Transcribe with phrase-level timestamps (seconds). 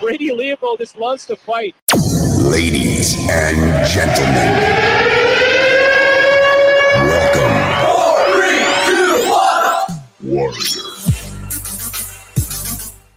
[0.00, 1.74] Brady Leavold just loves to fight.
[2.40, 4.34] Ladies and gentlemen,
[7.06, 7.90] welcome.
[10.22, 10.90] Warrior.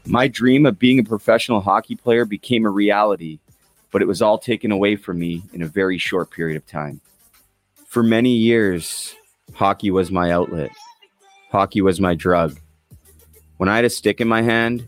[0.06, 3.40] My dream of being a professional hockey player became a reality,
[3.92, 7.02] but it was all taken away from me in a very short period of time.
[7.88, 9.16] For many years,
[9.54, 10.72] hockey was my outlet.
[11.52, 12.60] Hockey was my drug.
[13.58, 14.88] When I had a stick in my hand,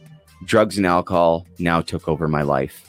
[0.45, 2.87] Drugs and alcohol now took over my life.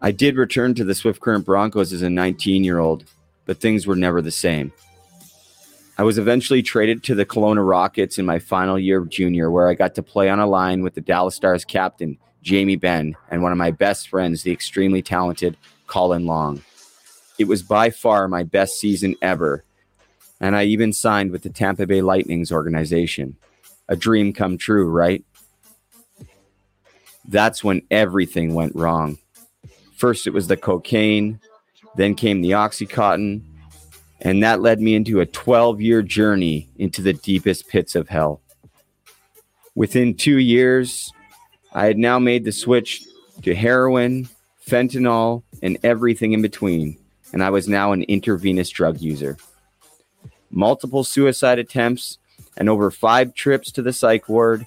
[0.00, 3.04] I did return to the Swift Current Broncos as a 19 year old,
[3.46, 4.72] but things were never the same.
[5.96, 9.68] I was eventually traded to the Kelowna Rockets in my final year of junior, where
[9.68, 13.42] I got to play on a line with the Dallas Stars captain, Jamie Benn, and
[13.42, 16.62] one of my best friends, the extremely talented Colin Long.
[17.38, 19.64] It was by far my best season ever,
[20.40, 23.36] and I even signed with the Tampa Bay Lightning's organization.
[23.88, 25.24] A dream come true, right?
[27.26, 29.18] That's when everything went wrong.
[29.96, 31.40] First, it was the cocaine,
[31.96, 33.42] then came the Oxycontin,
[34.20, 38.40] and that led me into a 12 year journey into the deepest pits of hell.
[39.74, 41.12] Within two years,
[41.72, 43.02] I had now made the switch
[43.42, 44.28] to heroin,
[44.66, 46.96] fentanyl, and everything in between,
[47.32, 49.36] and I was now an intravenous drug user.
[50.50, 52.18] Multiple suicide attempts
[52.56, 54.66] and over five trips to the psych ward,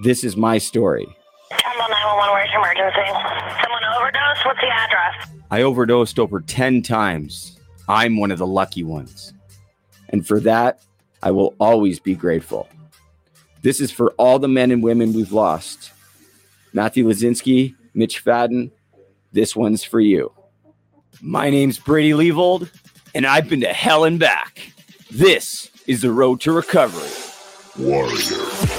[0.00, 1.06] This is my story.
[1.50, 3.10] Campbell 911, where's your emergency?
[3.62, 4.46] Someone overdosed?
[4.46, 5.28] What's the address?
[5.50, 7.58] I overdosed over 10 times.
[7.88, 9.32] I'm one of the lucky ones.
[10.10, 10.80] And for that,
[11.22, 12.68] I will always be grateful.
[13.62, 15.90] This is for all the men and women we've lost.
[16.72, 18.70] Matthew Lazinski, Mitch Fadden,
[19.32, 20.32] this one's for you.
[21.20, 22.70] My name's Brady Leavold,
[23.16, 24.72] and I've been to hell and back.
[25.10, 27.10] This is the road to recovery.
[27.76, 28.77] Warrior.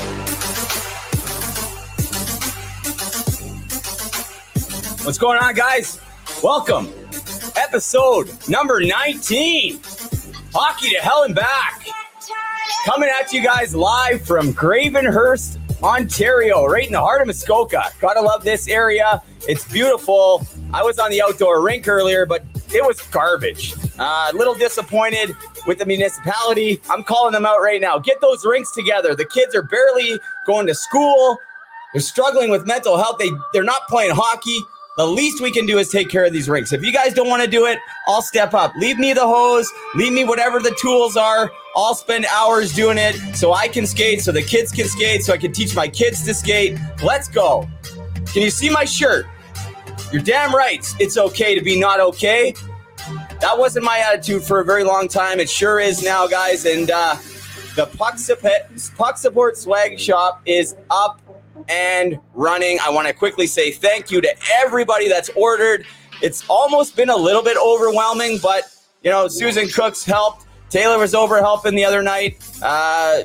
[5.09, 5.99] What's going on, guys?
[6.43, 6.87] Welcome.
[7.55, 9.79] Episode number 19
[10.53, 11.83] Hockey to Hell and Back.
[12.85, 17.85] Coming at you guys live from Gravenhurst, Ontario, right in the heart of Muskoka.
[17.99, 19.19] Gotta love this area.
[19.47, 20.45] It's beautiful.
[20.75, 23.73] I was on the outdoor rink earlier, but it was garbage.
[23.97, 26.79] Uh, a little disappointed with the municipality.
[26.87, 27.97] I'm calling them out right now.
[27.97, 29.15] Get those rinks together.
[29.15, 31.39] The kids are barely going to school.
[31.93, 33.17] They're struggling with mental health.
[33.17, 34.59] They they're not playing hockey.
[34.99, 36.73] The least we can do is take care of these rinks.
[36.73, 38.75] If you guys don't want to do it, I'll step up.
[38.75, 39.71] Leave me the hose.
[39.95, 41.49] Leave me whatever the tools are.
[41.73, 45.31] I'll spend hours doing it so I can skate, so the kids can skate, so
[45.31, 46.77] I can teach my kids to skate.
[47.01, 47.65] Let's go.
[48.33, 49.25] Can you see my shirt?
[50.11, 50.85] You're damn right.
[50.99, 52.53] It's okay to be not okay.
[53.39, 55.39] That wasn't my attitude for a very long time.
[55.39, 56.65] It sure is now, guys.
[56.65, 57.15] And uh,
[57.77, 58.63] the Puck Support,
[58.97, 61.21] Puck Support Swag Shop is up
[61.67, 62.79] and running.
[62.85, 65.85] I want to quickly say thank you to everybody that's ordered.
[66.21, 68.63] It's almost been a little bit overwhelming, but
[69.03, 70.45] you know, Susan Cooks helped.
[70.69, 72.43] Taylor was over helping the other night.
[72.61, 73.23] Uh,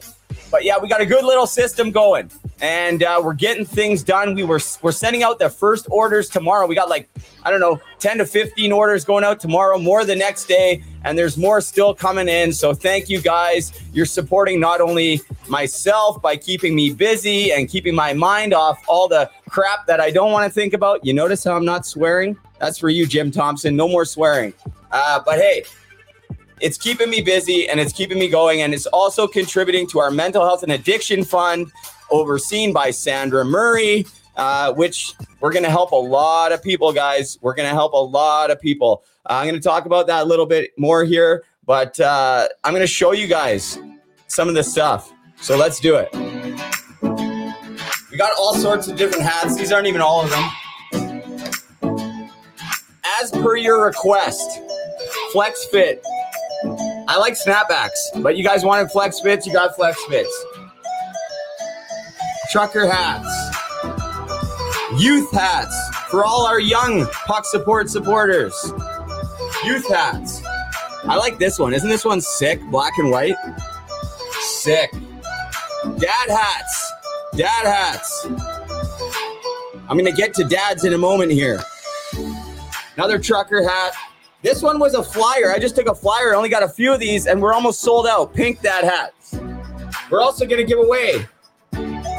[0.50, 2.30] but yeah, we got a good little system going,
[2.60, 4.34] and uh, we're getting things done.
[4.34, 6.66] We were we're sending out the first orders tomorrow.
[6.66, 7.08] We got like
[7.42, 11.18] I don't know, ten to fifteen orders going out tomorrow, more the next day, and
[11.18, 12.52] there's more still coming in.
[12.52, 13.72] So thank you guys.
[13.92, 19.08] You're supporting not only myself by keeping me busy and keeping my mind off all
[19.08, 21.04] the crap that I don't want to think about.
[21.04, 22.36] You notice how I'm not swearing?
[22.60, 23.76] That's for you, Jim Thompson.
[23.76, 24.54] No more swearing.
[24.90, 25.64] Uh, but hey,
[26.60, 30.10] it's keeping me busy and it's keeping me going and it's also contributing to our
[30.10, 31.70] mental health and addiction fund
[32.10, 34.06] overseen by sandra murray
[34.36, 37.38] uh, which we're going to help a lot of people guys.
[37.40, 39.04] We're going to help a lot of people.
[39.26, 42.72] Uh, i'm going to talk about that a little bit more here but uh, i'm
[42.72, 43.78] going to show you guys
[44.34, 45.12] some of this stuff.
[45.36, 46.08] So let's do it.
[48.10, 49.56] We got all sorts of different hats.
[49.56, 50.50] These aren't even all of them.
[53.20, 54.60] As per your request,
[55.32, 56.02] Flex Fit.
[57.06, 60.44] I like snapbacks, but you guys wanted Flex Fits, you got Flex Fits.
[62.54, 63.26] Trucker hats,
[64.96, 65.76] youth hats
[66.08, 68.72] for all our young puck support supporters.
[69.64, 70.40] Youth hats.
[71.02, 71.74] I like this one.
[71.74, 72.62] Isn't this one sick?
[72.70, 73.34] Black and white.
[74.38, 74.92] Sick.
[75.98, 76.92] Dad hats.
[77.34, 78.24] Dad hats.
[79.88, 81.60] I'm going to get to dads in a moment here.
[82.94, 83.94] Another trucker hat.
[84.42, 85.50] This one was a flyer.
[85.52, 86.32] I just took a flyer.
[86.32, 88.32] I only got a few of these, and we're almost sold out.
[88.32, 89.40] Pink dad hats.
[90.08, 91.26] We're also going to give away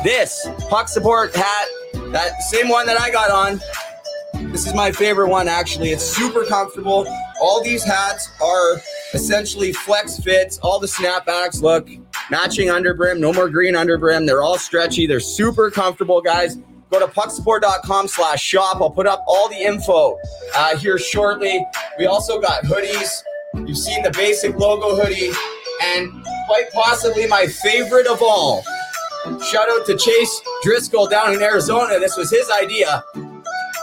[0.05, 1.67] this puck support hat,
[2.11, 3.59] that same one that I got on.
[4.51, 5.89] This is my favorite one, actually.
[5.89, 7.07] It's super comfortable.
[7.41, 8.79] All these hats are
[9.15, 10.59] essentially flex fits.
[10.59, 11.89] All the snapbacks look
[12.29, 14.27] matching underbrim, no more green underbrim.
[14.27, 15.07] They're all stretchy.
[15.07, 16.57] They're super comfortable, guys.
[16.91, 18.77] Go to pucksupport.com slash shop.
[18.81, 20.19] I'll put up all the info
[20.55, 21.65] uh, here shortly.
[21.97, 23.23] We also got hoodies.
[23.55, 25.31] You've seen the basic logo hoodie.
[25.81, 28.63] And quite possibly my favorite of all.
[29.43, 31.99] Shout out to Chase Driscoll down in Arizona.
[31.99, 33.03] This was his idea.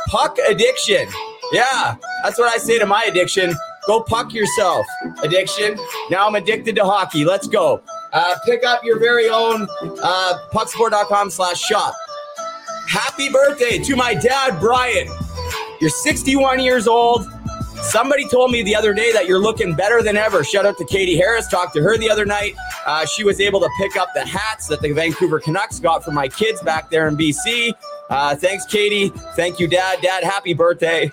[0.06, 1.08] Puck addiction.
[1.52, 3.52] Yeah, that's what I say to my addiction.
[3.86, 4.86] Go puck yourself,
[5.22, 5.76] addiction.
[6.10, 7.24] Now I'm addicted to hockey.
[7.24, 7.82] Let's go.
[8.12, 11.94] Uh, pick up your very own uh, pucksupport.com slash shop.
[12.88, 15.08] Happy birthday to my dad, Brian.
[15.80, 17.26] You're 61 years old.
[17.82, 20.44] Somebody told me the other day that you're looking better than ever.
[20.44, 21.48] Shout out to Katie Harris.
[21.48, 22.54] Talked to her the other night.
[22.86, 26.12] Uh, she was able to pick up the hats that the Vancouver Canucks got for
[26.12, 27.72] my kids back there in BC.
[28.08, 29.08] Uh, thanks, Katie.
[29.34, 30.00] Thank you, Dad.
[30.00, 31.10] Dad, happy birthday.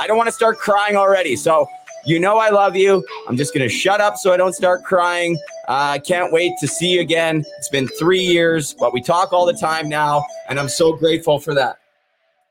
[0.00, 1.36] I don't want to start crying already.
[1.36, 1.66] So,
[2.04, 3.06] you know, I love you.
[3.28, 5.36] I'm just going to shut up so I don't start crying.
[5.68, 7.44] Uh, I can't wait to see you again.
[7.58, 11.38] It's been three years, but we talk all the time now, and I'm so grateful
[11.38, 11.78] for that.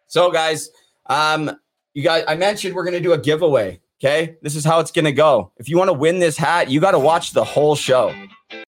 [0.07, 0.69] So, guys,
[1.07, 1.51] um,
[1.97, 3.81] you guys, I mentioned we're going to do a giveaway.
[3.99, 4.35] Okay.
[4.43, 5.51] This is how it's going to go.
[5.57, 8.13] If you want to win this hat, you got to watch the whole show.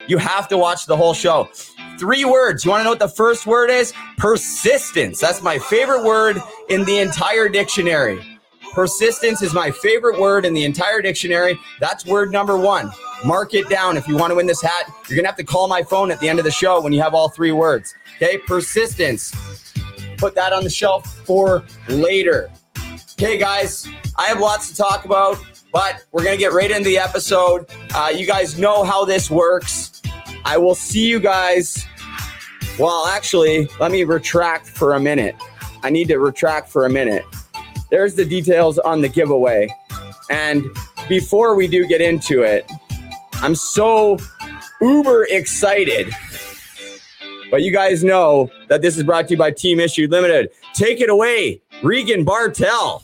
[0.08, 1.48] You have to watch the whole show.
[2.00, 2.66] Three words.
[2.66, 3.94] You want to know what the first word is?
[4.18, 5.20] Persistence.
[5.20, 8.20] That's my favorite word in the entire dictionary.
[8.74, 11.56] Persistence is my favorite word in the entire dictionary.
[11.80, 12.92] That's word number one.
[13.24, 13.96] Mark it down.
[13.96, 16.10] If you want to win this hat, you're going to have to call my phone
[16.10, 17.94] at the end of the show when you have all three words.
[18.16, 18.40] Okay.
[18.40, 19.36] Persistence.
[20.18, 22.50] Put that on the shelf for later.
[23.21, 23.86] Okay, guys,
[24.18, 25.38] I have lots to talk about,
[25.74, 27.66] but we're going to get right into the episode.
[27.94, 30.01] Uh, you guys know how this works.
[30.45, 31.86] I will see you guys.
[32.80, 35.36] Well, actually, let me retract for a minute.
[35.83, 37.25] I need to retract for a minute.
[37.92, 39.68] There's the details on the giveaway.
[40.30, 40.63] And
[41.10, 42.71] before we do get into it,
[43.33, 44.18] I'm so
[44.80, 46.10] uber excited.
[47.51, 50.51] But you guys know that this is brought to you by Team Issued Limited.
[50.74, 53.04] Take it away, Regan Bartel.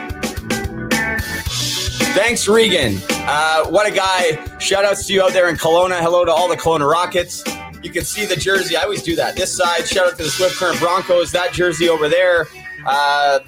[2.13, 2.97] Thanks, Regan.
[3.09, 4.57] Uh, what a guy.
[4.59, 5.99] Shout outs to you out there in Kelowna.
[6.01, 7.43] Hello to all the Kelowna Rockets.
[7.81, 8.75] You can see the jersey.
[8.75, 9.37] I always do that.
[9.37, 11.31] This side, shout out to the Swift Current Broncos.
[11.31, 12.47] That jersey over there.
[12.85, 13.39] Uh,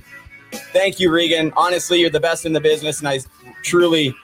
[0.71, 1.51] thank you, Regan.
[1.57, 3.19] Honestly, you're the best in the business, and I
[3.63, 4.15] truly,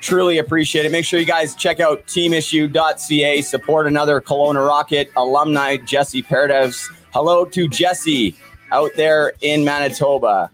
[0.00, 0.92] truly appreciate it.
[0.92, 3.42] Make sure you guys check out teamissue.ca.
[3.42, 6.88] Support another Kelowna Rocket alumni, Jesse Paradevs.
[7.12, 8.36] Hello to Jesse
[8.70, 10.50] out there in Manitoba.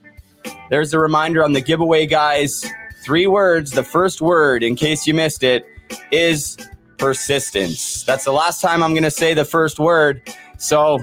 [0.71, 2.67] There's a reminder on the giveaway, guys.
[3.09, 3.71] Three words.
[3.71, 5.65] The first word, in case you missed it,
[6.13, 6.59] is
[6.99, 8.05] persistence.
[8.05, 10.21] That's the last time I'm going to say the first word.
[10.59, 10.99] So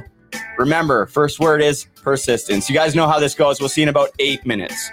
[0.59, 2.69] remember, first word is persistence.
[2.69, 3.59] You guys know how this goes.
[3.59, 4.91] We'll see in about eight minutes.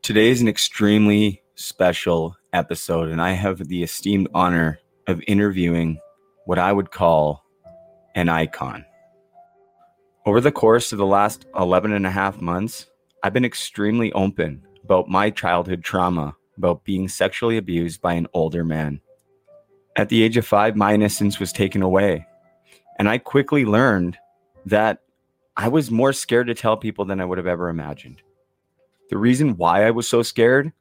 [0.00, 5.98] Today is an extremely special episode, and I have the esteemed honor of interviewing
[6.44, 7.44] what I would call
[8.14, 8.84] an icon.
[10.26, 12.86] Over the course of the last 11 and a half months,
[13.22, 18.64] I've been extremely open about my childhood trauma about being sexually abused by an older
[18.64, 19.00] man.
[19.96, 22.26] At the age of five, my innocence was taken away.
[22.98, 24.18] And I quickly learned
[24.66, 25.00] that
[25.56, 28.22] I was more scared to tell people than I would have ever imagined.
[29.10, 30.72] The reason why I was so scared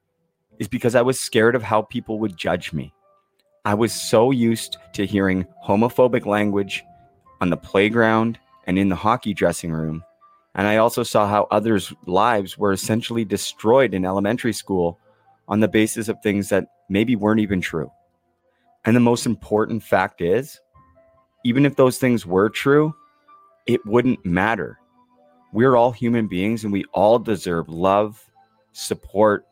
[0.60, 2.94] is because I was scared of how people would judge me.
[3.66, 6.84] I was so used to hearing homophobic language
[7.40, 10.04] on the playground and in the hockey dressing room.
[10.56, 15.00] And I also saw how others' lives were essentially destroyed in elementary school
[15.48, 17.90] on the basis of things that maybe weren't even true.
[18.84, 20.60] And the most important fact is,
[21.46, 22.94] even if those things were true,
[23.66, 24.78] it wouldn't matter.
[25.54, 28.30] We're all human beings and we all deserve love,
[28.74, 29.46] support,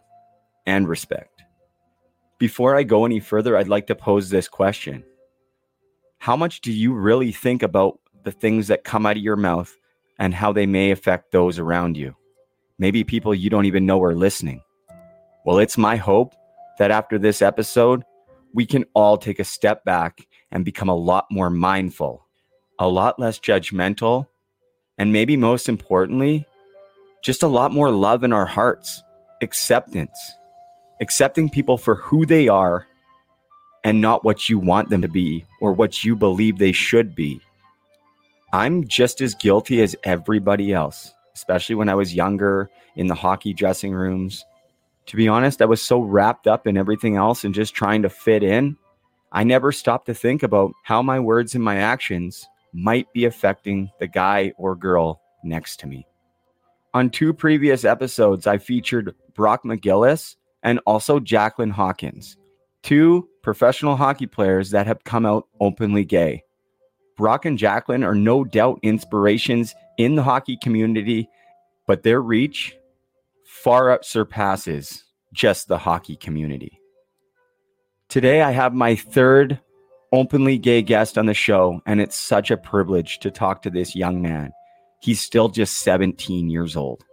[0.66, 1.31] and respect.
[2.42, 5.04] Before I go any further, I'd like to pose this question
[6.18, 9.78] How much do you really think about the things that come out of your mouth
[10.18, 12.16] and how they may affect those around you?
[12.80, 14.64] Maybe people you don't even know are listening.
[15.46, 16.34] Well, it's my hope
[16.80, 18.02] that after this episode,
[18.56, 22.26] we can all take a step back and become a lot more mindful,
[22.80, 24.26] a lot less judgmental,
[24.98, 26.48] and maybe most importantly,
[27.24, 29.04] just a lot more love in our hearts,
[29.44, 30.18] acceptance,
[31.02, 32.88] accepting people for who they are
[33.84, 37.42] and not what you want them to be or what you believe they should be.
[38.54, 43.54] I'm just as guilty as everybody else, especially when I was younger in the hockey
[43.54, 44.46] dressing rooms.
[45.08, 48.10] To be honest, I was so wrapped up in everything else and just trying to
[48.10, 48.78] fit in.
[49.32, 53.90] I never stopped to think about how my words and my actions might be affecting
[54.00, 56.06] the guy or girl next to me.
[56.94, 62.38] On two previous episodes, I featured Brock McGillis and also Jacqueline Hawkins,
[62.84, 66.44] two professional hockey players that have come out openly gay.
[67.18, 71.30] Brock and Jacqueline are no doubt inspirations in the hockey community,
[71.88, 72.76] but their reach
[73.46, 75.04] far up surpasses
[75.34, 76.80] just the hockey community.
[78.10, 79.60] Today, I have my third
[80.12, 83.96] openly gay guest on the show, and it's such a privilege to talk to this
[83.96, 84.52] young man.
[85.02, 87.04] He's still just 17 years old.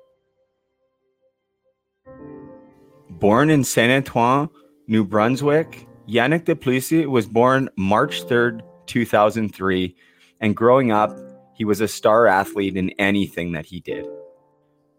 [3.18, 4.48] Born in Saint Antoine,
[4.86, 9.96] New Brunswick, Yannick Duplessis was born March 3rd, 2003,
[10.40, 11.18] and growing up,
[11.52, 14.06] he was a star athlete in anything that he did,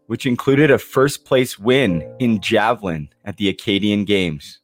[0.07, 4.59] which included a first place win in javelin at the Acadian Games.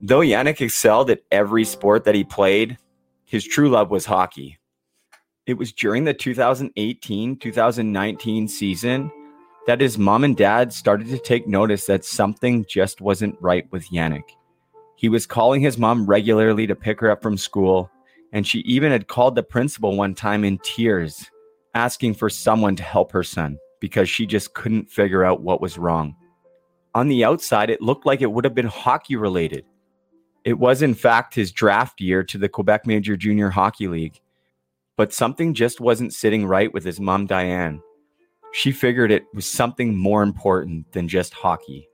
[0.00, 2.78] Though Yannick excelled at every sport that he played,
[3.24, 4.58] his true love was hockey.
[5.44, 9.10] It was during the 2018 2019 season
[9.66, 13.90] that his mom and dad started to take notice that something just wasn't right with
[13.90, 14.30] Yannick.
[14.96, 17.90] He was calling his mom regularly to pick her up from school,
[18.32, 21.30] and she even had called the principal one time in tears,
[21.74, 25.78] asking for someone to help her son because she just couldn't figure out what was
[25.78, 26.16] wrong.
[26.94, 29.64] On the outside, it looked like it would have been hockey related.
[30.44, 34.20] It was, in fact, his draft year to the Quebec Major Junior Hockey League,
[34.96, 37.82] but something just wasn't sitting right with his mom, Diane.
[38.52, 41.88] She figured it was something more important than just hockey.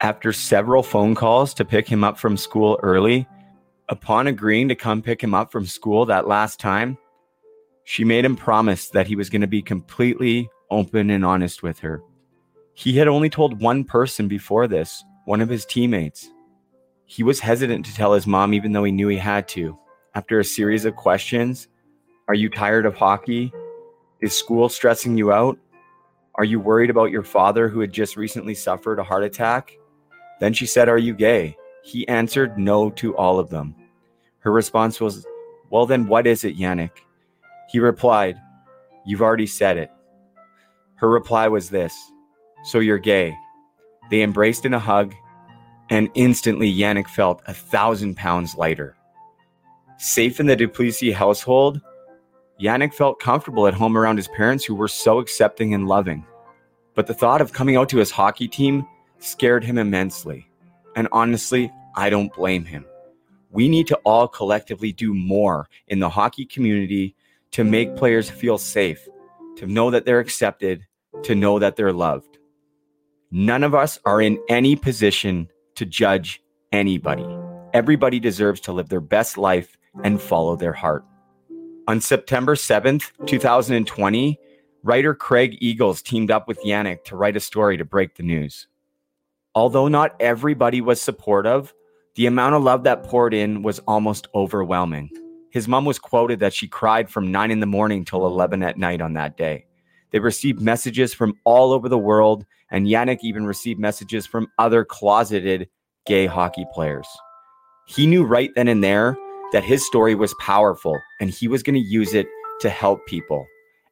[0.00, 3.26] After several phone calls to pick him up from school early,
[3.88, 6.98] upon agreeing to come pick him up from school that last time,
[7.84, 11.78] she made him promise that he was going to be completely open and honest with
[11.78, 12.02] her.
[12.74, 16.28] He had only told one person before this, one of his teammates.
[17.06, 19.78] He was hesitant to tell his mom, even though he knew he had to.
[20.14, 21.68] After a series of questions
[22.28, 23.52] Are you tired of hockey?
[24.20, 25.58] Is school stressing you out?
[26.38, 29.72] Are you worried about your father who had just recently suffered a heart attack?
[30.38, 31.56] Then she said, Are you gay?
[31.82, 33.74] He answered no to all of them.
[34.40, 35.26] Her response was,
[35.70, 36.90] Well, then what is it, Yannick?
[37.70, 38.38] He replied,
[39.06, 39.90] You've already said it.
[40.96, 41.94] Her reply was this
[42.64, 43.34] So you're gay.
[44.10, 45.14] They embraced in a hug,
[45.90, 48.96] and instantly Yannick felt a thousand pounds lighter.
[49.98, 51.80] Safe in the Duplessis household,
[52.60, 56.24] Yannick felt comfortable at home around his parents who were so accepting and loving.
[56.94, 58.86] But the thought of coming out to his hockey team
[59.18, 60.48] scared him immensely.
[60.94, 62.86] And honestly, I don't blame him.
[63.50, 67.14] We need to all collectively do more in the hockey community
[67.52, 69.06] to make players feel safe,
[69.56, 70.86] to know that they're accepted,
[71.22, 72.38] to know that they're loved.
[73.30, 77.26] None of us are in any position to judge anybody.
[77.74, 81.04] Everybody deserves to live their best life and follow their heart.
[81.88, 84.40] On September 7th, 2020,
[84.82, 88.66] writer Craig Eagles teamed up with Yannick to write a story to break the news.
[89.54, 91.72] Although not everybody was supportive,
[92.16, 95.10] the amount of love that poured in was almost overwhelming.
[95.50, 98.78] His mom was quoted that she cried from 9 in the morning till 11 at
[98.78, 99.64] night on that day.
[100.10, 104.84] They received messages from all over the world, and Yannick even received messages from other
[104.84, 105.68] closeted
[106.04, 107.06] gay hockey players.
[107.86, 109.16] He knew right then and there
[109.52, 112.26] that his story was powerful and he was going to use it
[112.60, 113.46] to help people.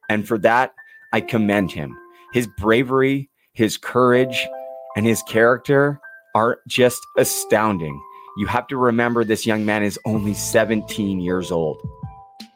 [0.09, 0.73] And for that,
[1.13, 1.97] I commend him.
[2.33, 4.47] His bravery, his courage,
[4.95, 5.99] and his character
[6.35, 8.01] are just astounding.
[8.37, 11.81] You have to remember this young man is only 17 years old.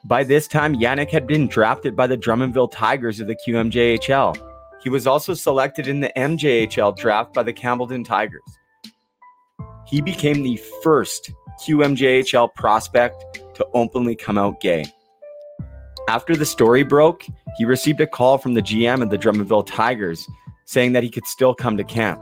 [0.06, 4.38] By this time, Yannick had been drafted by the Drummondville Tigers of the QMJHL.
[4.84, 8.42] He was also selected in the MJHL draft by the Campbellton Tigers.
[9.88, 11.32] He became the first
[11.66, 14.86] QMJHL prospect to openly come out gay.
[16.08, 17.26] After the story broke,
[17.58, 20.26] he received a call from the GM of the Drummondville Tigers
[20.66, 22.20] saying that he could still come to camp.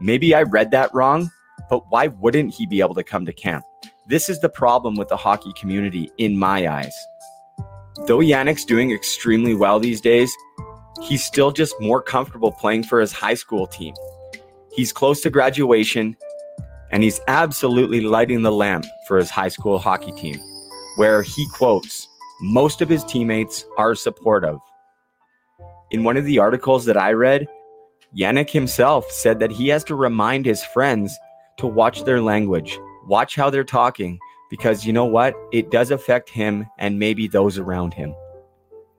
[0.00, 1.30] Maybe I read that wrong,
[1.70, 3.64] but why wouldn't he be able to come to camp?
[4.06, 6.94] This is the problem with the hockey community, in my eyes.
[8.06, 10.34] Though Yannick's doing extremely well these days,
[11.02, 13.94] he's still just more comfortable playing for his high school team.
[14.72, 16.16] He's close to graduation,
[16.90, 20.38] and he's absolutely lighting the lamp for his high school hockey team,
[20.96, 22.08] where he quotes,
[22.40, 24.58] most of his teammates are supportive.
[25.90, 27.48] In one of the articles that I read,
[28.16, 31.18] Yannick himself said that he has to remind his friends
[31.58, 34.18] to watch their language, watch how they're talking,
[34.50, 35.34] because you know what?
[35.52, 38.14] It does affect him and maybe those around him.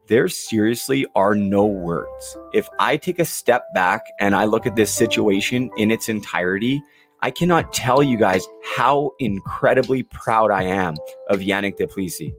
[0.08, 2.38] There seriously are no words.
[2.54, 6.82] If I take a step back and I look at this situation in its entirety,
[7.22, 10.96] I cannot tell you guys how incredibly proud I am
[11.30, 12.32] of Yannick Duplessis.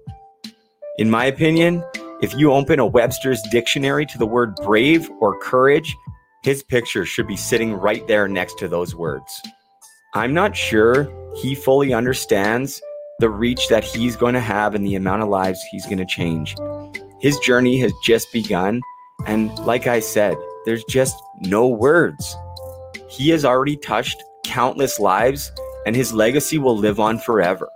[0.97, 1.85] In my opinion,
[2.23, 5.95] if you open a Webster's dictionary to the word brave or courage,
[6.43, 9.43] his picture should be sitting right there next to those words.
[10.15, 12.81] I'm not sure he fully understands
[13.19, 16.07] the reach that he's going to have and the amount of lives he's going to
[16.07, 16.57] change.
[17.21, 18.81] His journey has just begun.
[19.27, 22.35] And like I said, there's just no words.
[23.11, 25.53] He has already touched countless lives,
[25.87, 27.69] and his legacy will live on forever.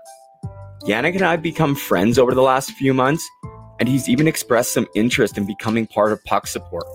[0.82, 3.26] Yannick and I have become friends over the last few months,
[3.80, 6.86] and he's even expressed some interest in becoming part of Puck Support.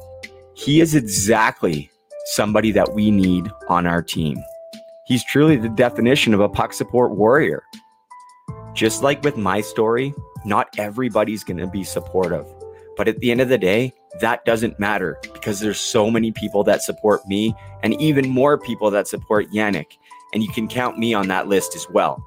[0.54, 1.90] He is exactly
[2.26, 4.38] somebody that we need on our team.
[5.08, 7.63] He's truly the definition of a puck support warrior.
[8.76, 10.13] Just like with my story,
[10.46, 12.46] not everybody's going to be supportive.
[12.96, 16.63] But at the end of the day, that doesn't matter because there's so many people
[16.63, 19.98] that support me and even more people that support Yannick.
[20.34, 22.24] And you can count me on that list as well.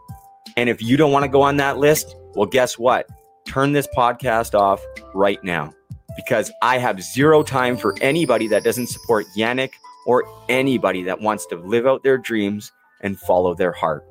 [0.57, 3.07] And if you don't want to go on that list, well, guess what?
[3.45, 5.73] Turn this podcast off right now
[6.16, 9.71] because I have zero time for anybody that doesn't support Yannick
[10.07, 14.05] or anybody that wants to live out their dreams and follow their heart.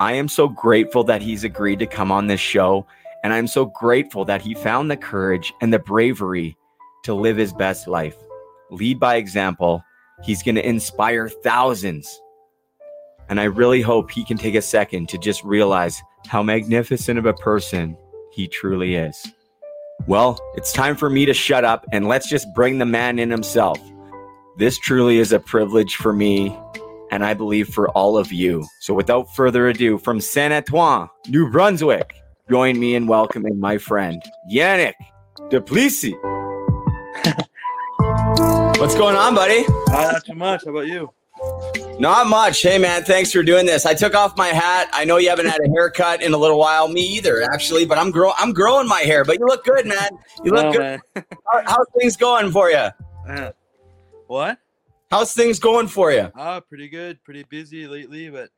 [0.00, 2.86] I am so grateful that he's agreed to come on this show,
[3.24, 6.56] and I'm so grateful that he found the courage and the bravery
[7.04, 8.16] to live his best life.
[8.70, 9.82] Lead by example.
[10.22, 12.20] He's going to inspire thousands.
[13.28, 17.26] And I really hope he can take a second to just realize how magnificent of
[17.26, 17.96] a person
[18.32, 19.26] he truly is.
[20.06, 23.30] Well, it's time for me to shut up and let's just bring the man in
[23.30, 23.78] himself.
[24.56, 26.56] This truly is a privilege for me,
[27.10, 28.66] and I believe for all of you.
[28.80, 32.16] So, without further ado, from Saint Antoine, New Brunswick,
[32.50, 34.94] join me in welcoming my friend, Yannick
[35.50, 36.14] Duplessis.
[38.80, 39.64] What's going on, buddy?
[39.90, 40.64] Uh, not too much.
[40.64, 41.10] How about you?
[41.98, 42.62] Not much.
[42.62, 43.84] Hey, man, thanks for doing this.
[43.86, 44.88] I took off my hat.
[44.92, 46.88] I know you haven't had a haircut in a little while.
[46.88, 47.84] Me either, actually.
[47.86, 48.34] But I'm growing.
[48.38, 49.24] I'm growing my hair.
[49.24, 50.10] But you look good, man.
[50.44, 51.00] You look Oh, good.
[51.52, 52.88] How, how's things going for you?
[53.28, 53.50] Uh,
[54.28, 54.58] what?
[55.10, 56.30] How's things going for you?
[56.36, 57.22] Ah, pretty good.
[57.24, 58.50] Pretty busy lately, but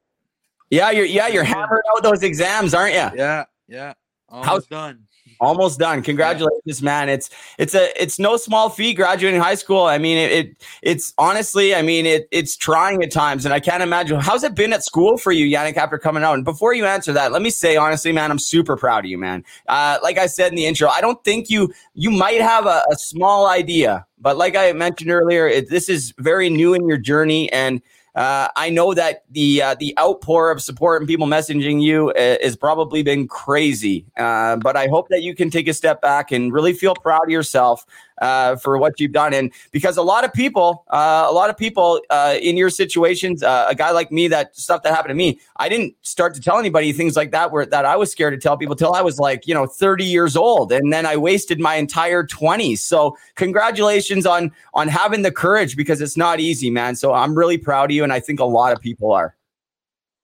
[0.68, 3.08] Yeah, you're yeah you're hammering out those exams, aren't you?
[3.18, 3.94] yeah, yeah.
[4.28, 5.04] Almost How's- done.
[5.40, 6.02] Almost done.
[6.02, 7.08] Congratulations, man.
[7.08, 9.84] It's it's a it's no small feat graduating high school.
[9.84, 13.58] I mean, it, it it's honestly, I mean, it it's trying at times, and I
[13.58, 16.34] can't imagine how's it been at school for you, Yannick, after coming out.
[16.34, 19.16] And before you answer that, let me say honestly, man, I'm super proud of you,
[19.16, 19.42] man.
[19.66, 22.84] Uh, like I said in the intro, I don't think you you might have a,
[22.92, 26.98] a small idea, but like I mentioned earlier, it, this is very new in your
[26.98, 27.80] journey, and
[28.20, 32.36] uh, I know that the uh, the outpour of support and people messaging you uh,
[32.42, 34.04] has probably been crazy.
[34.18, 37.22] Uh, but I hope that you can take a step back and really feel proud
[37.24, 37.86] of yourself
[38.20, 39.34] uh, for what you've done.
[39.34, 43.42] And because a lot of people, uh, a lot of people uh, in your situations,
[43.42, 46.40] uh, a guy like me, that stuff that happened to me, I didn't start to
[46.40, 49.02] tell anybody things like that where that I was scared to tell people till I
[49.02, 52.78] was like you know 30 years old, and then I wasted my entire 20s.
[52.78, 56.96] So congratulations on on having the courage because it's not easy, man.
[56.96, 59.36] So I'm really proud of you, and I think a lot of people are.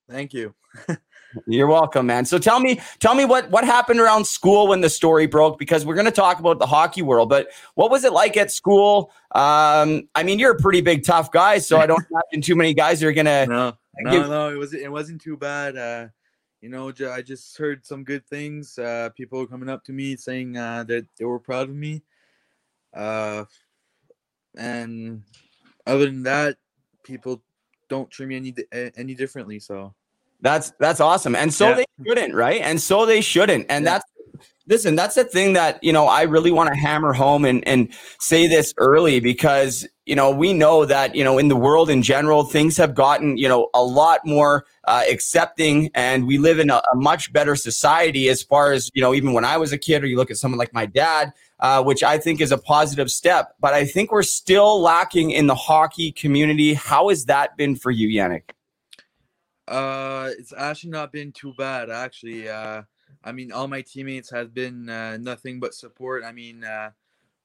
[0.08, 0.54] Thank you.
[1.46, 2.24] You're welcome, man.
[2.24, 5.84] So tell me, tell me what what happened around school when the story broke because
[5.84, 7.28] we're going to talk about the hockey world.
[7.28, 9.12] But what was it like at school?
[9.34, 12.74] Um, I mean, you're a pretty big, tough guy, so I don't imagine too many
[12.74, 13.46] guys are going to.
[13.46, 14.50] No, no, give- no.
[14.50, 15.76] It was it wasn't too bad.
[15.76, 16.08] Uh,
[16.60, 18.78] you know, I just heard some good things.
[18.78, 22.02] Uh, people coming up to me saying uh, that they were proud of me.
[22.94, 23.44] Uh,
[24.56, 25.22] and
[25.86, 26.56] other than that,
[27.04, 27.42] people
[27.88, 28.54] don't treat me any
[28.96, 29.58] any differently.
[29.60, 29.94] So
[30.46, 31.34] That's that's awesome.
[31.34, 31.74] And so Yeah.
[31.74, 32.60] they shouldn't, right?
[32.62, 33.66] And so they shouldn't.
[33.68, 33.92] And Yeah.
[33.94, 34.04] that's
[34.68, 37.88] listen, that's the thing that, you know, I really want to hammer home and and
[38.20, 42.00] say this early because, you know, we know that, you know, in the world in
[42.00, 46.70] general, things have gotten, you know, a lot more uh, accepting and we live in
[46.70, 49.78] a, a much better society as far as, you know, even when I was a
[49.78, 52.58] kid or you look at someone like my dad, uh, which I think is a
[52.58, 53.54] positive step.
[53.58, 56.74] But I think we're still lacking in the hockey community.
[56.74, 58.55] How has that been for you, Yannick?
[59.68, 61.90] Uh, it's actually not been too bad.
[61.90, 62.82] Actually, uh,
[63.24, 66.24] I mean, all my teammates have been uh, nothing but support.
[66.24, 66.92] I mean, uh,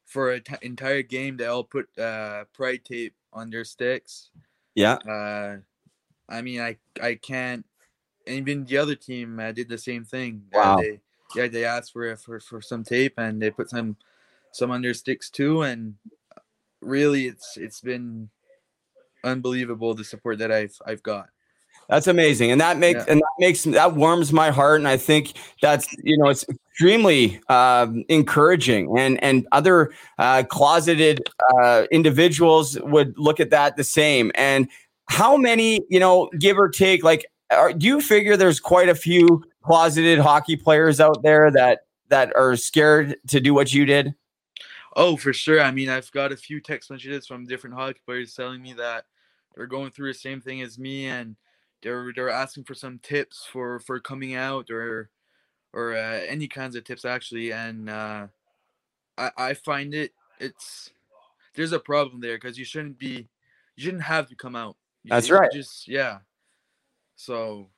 [0.05, 4.29] for an entire game, they all put uh, pride tape on their sticks.
[4.75, 4.95] Yeah.
[5.07, 5.57] Uh,
[6.29, 7.65] I mean, I I can't.
[8.27, 10.45] And even the other team uh, did the same thing.
[10.53, 10.77] Uh, Wow.
[10.77, 11.01] they,
[11.35, 13.97] yeah, they asked for for for some tape and they put some
[14.51, 15.63] some on their sticks too.
[15.63, 15.95] And
[16.81, 18.29] really, it's it's been
[19.23, 21.29] unbelievable the support that I've I've got.
[21.91, 23.11] That's amazing, and that makes Yeah.
[23.11, 27.41] and that makes that warms my heart, and I think that's you know it's extremely
[27.49, 31.21] um, encouraging, and and other uh, closeted
[31.53, 34.31] uh, individuals would look at that the same.
[34.35, 34.69] And
[35.09, 38.95] how many you know, give or take, like, are, do you figure there's quite a
[38.95, 44.15] few closeted hockey players out there that that are scared to do what you did?
[44.95, 45.59] Oh, for sure.
[45.59, 49.03] I mean, I've got a few text messages from different hockey players telling me that
[49.53, 51.35] they're going through the same thing as me, and
[51.83, 55.09] they're they're asking for some tips for for coming out or
[55.73, 57.51] or uh, any kinds of tips actually.
[57.51, 58.27] And uh,
[59.17, 60.89] I I find it it's
[61.55, 63.27] there's a problem there because you shouldn't be
[63.75, 64.75] you shouldn't have to come out.
[65.03, 65.49] You- That's right.
[65.51, 66.19] Just yeah.
[67.15, 67.69] So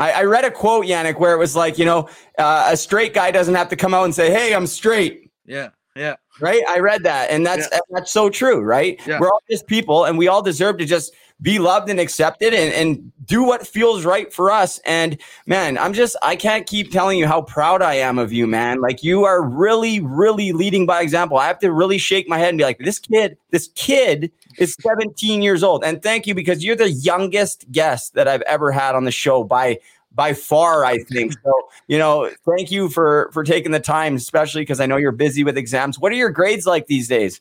[0.00, 3.14] I, I read a quote, Yannick, where it was like, you know, uh, a straight
[3.14, 6.62] guy doesn't have to come out and say, "Hey, I'm straight." yeah, yeah, right?
[6.68, 9.00] I read that, and that's that's so true, right?
[9.06, 9.18] Yeah.
[9.20, 12.72] We're all just people, and we all deserve to just be loved and accepted, and
[12.72, 14.80] and do what feels right for us.
[14.84, 18.46] And man, I'm just I can't keep telling you how proud I am of you,
[18.46, 18.80] man.
[18.80, 21.38] Like you are really, really leading by example.
[21.38, 24.76] I have to really shake my head and be like, this kid, this kid is
[24.80, 28.94] 17 years old, and thank you because you're the youngest guest that I've ever had
[28.94, 29.78] on the show by
[30.18, 31.52] by far i think so
[31.86, 35.44] you know thank you for for taking the time especially because i know you're busy
[35.44, 37.40] with exams what are your grades like these days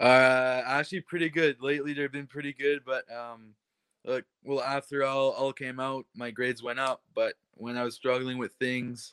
[0.00, 1.60] Uh, actually, pretty good.
[1.60, 3.54] Lately, they've been pretty good, but um,
[4.04, 7.02] look, well, after all all came out, my grades went up.
[7.14, 9.12] But when I was struggling with things,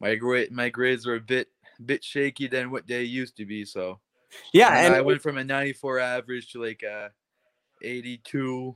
[0.00, 1.48] my grade my grades were a bit
[1.84, 3.64] bit shaky than what they used to be.
[3.64, 4.00] So
[4.52, 7.10] yeah and and I went from a 94 average to like a
[7.82, 8.74] 82,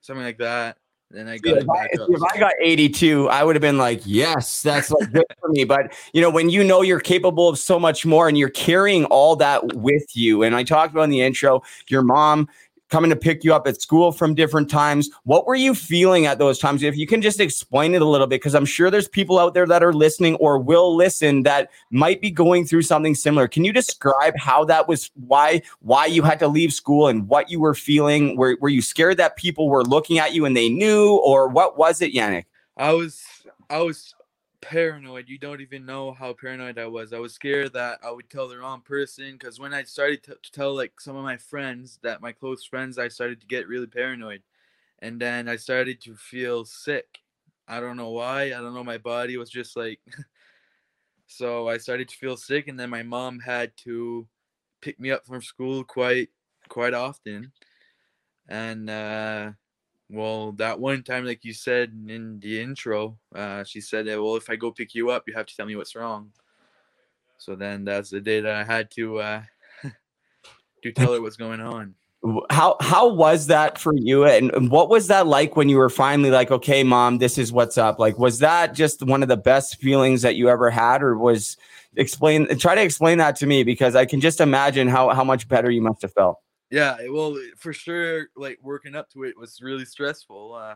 [0.00, 0.78] something like that.
[1.14, 4.62] Then I got if I, if I got 82 i would have been like yes
[4.62, 5.62] that's like good for me.
[5.62, 9.04] But you know when you know you're capable of so much more and you're carrying
[9.04, 12.48] all that with you and i talked about in the intro your mom
[12.90, 15.10] coming to pick you up at school from different times.
[15.24, 16.82] What were you feeling at those times?
[16.82, 19.54] If you can just explain it a little bit because i'm sure there's people out
[19.54, 23.48] there that are listening or will listen that might be going through something similar.
[23.48, 27.50] Can you describe how that was why why you had to leave school and what
[27.50, 28.36] you were feeling?
[28.36, 31.78] Were, were you scared that people were looking at you and they knew or what
[31.78, 32.44] was it yannick?
[32.76, 33.24] I was
[33.70, 34.14] I was
[34.64, 35.28] paranoid.
[35.28, 37.12] You don't even know how paranoid I was.
[37.12, 40.36] I was scared that I would tell the wrong person because when I started to,
[40.42, 43.68] to tell like some of my friends that my close friends, I started to get
[43.68, 44.42] really paranoid,
[45.00, 47.20] and then I started to feel sick.
[47.68, 48.44] I don't know why.
[48.46, 48.84] I don't know.
[48.84, 50.00] My body was just like.
[51.26, 54.26] so I started to feel sick, and then my mom had to
[54.82, 56.30] pick me up from school quite
[56.68, 57.52] quite often,
[58.48, 58.90] and.
[58.90, 59.52] uh
[60.10, 64.36] well, that one time, like you said in the intro, uh, she said that, well,
[64.36, 66.30] if I go pick you up, you have to tell me what's wrong.
[67.38, 69.42] So then that's the day that I had to uh,
[70.82, 71.94] to tell her what's going on.
[72.48, 76.30] how how was that for you and what was that like when you were finally
[76.30, 79.76] like okay mom this is what's up like was that just one of the best
[79.76, 81.58] feelings that you ever had or was
[81.96, 85.46] explain try to explain that to me because i can just imagine how how much
[85.48, 86.38] better you must have felt
[86.74, 90.54] Yeah, well, for sure, like working up to it was really stressful.
[90.54, 90.74] Uh,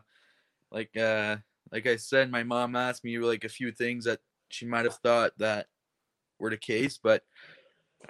[0.73, 1.39] like uh,
[1.73, 4.97] like I said, my mom asked me like a few things that she might have
[4.97, 5.67] thought that
[6.39, 7.23] were the case, but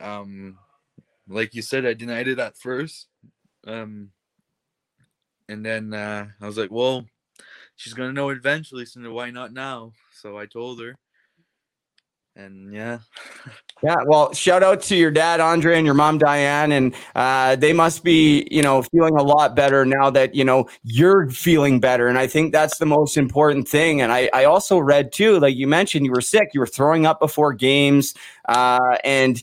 [0.01, 0.59] um,
[1.29, 3.09] like you said, I denied it at first.
[3.67, 4.11] Um,
[5.49, 7.07] and then uh, I was like, well,
[7.77, 9.93] she's gonna know eventually, so why not now?
[10.13, 10.97] So I told her,
[12.39, 12.99] and yeah.
[13.83, 17.73] yeah well shout out to your dad andre and your mom diane and uh, they
[17.73, 22.09] must be you know feeling a lot better now that you know you're feeling better
[22.09, 25.57] and i think that's the most important thing and i, I also read too like
[25.57, 28.15] you mentioned you were sick you were throwing up before games
[28.49, 29.43] uh, and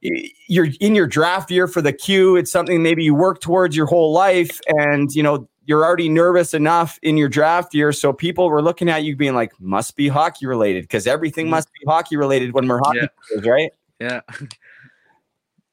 [0.00, 3.86] you're in your draft year for the q it's something maybe you work towards your
[3.86, 7.92] whole life and you know you're already nervous enough in your draft year.
[7.92, 11.50] So people were looking at you being like, must be hockey related because everything Mhm.
[11.50, 13.06] must be hockey related when we're hockey Yeah.
[13.28, 13.70] players, right?
[14.00, 14.20] Yeah.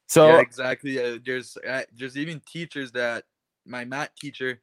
[0.06, 0.98] So yeah, exactly.
[0.98, 3.24] Uh, there's uh, there's even teachers that
[3.66, 4.60] my math teacher,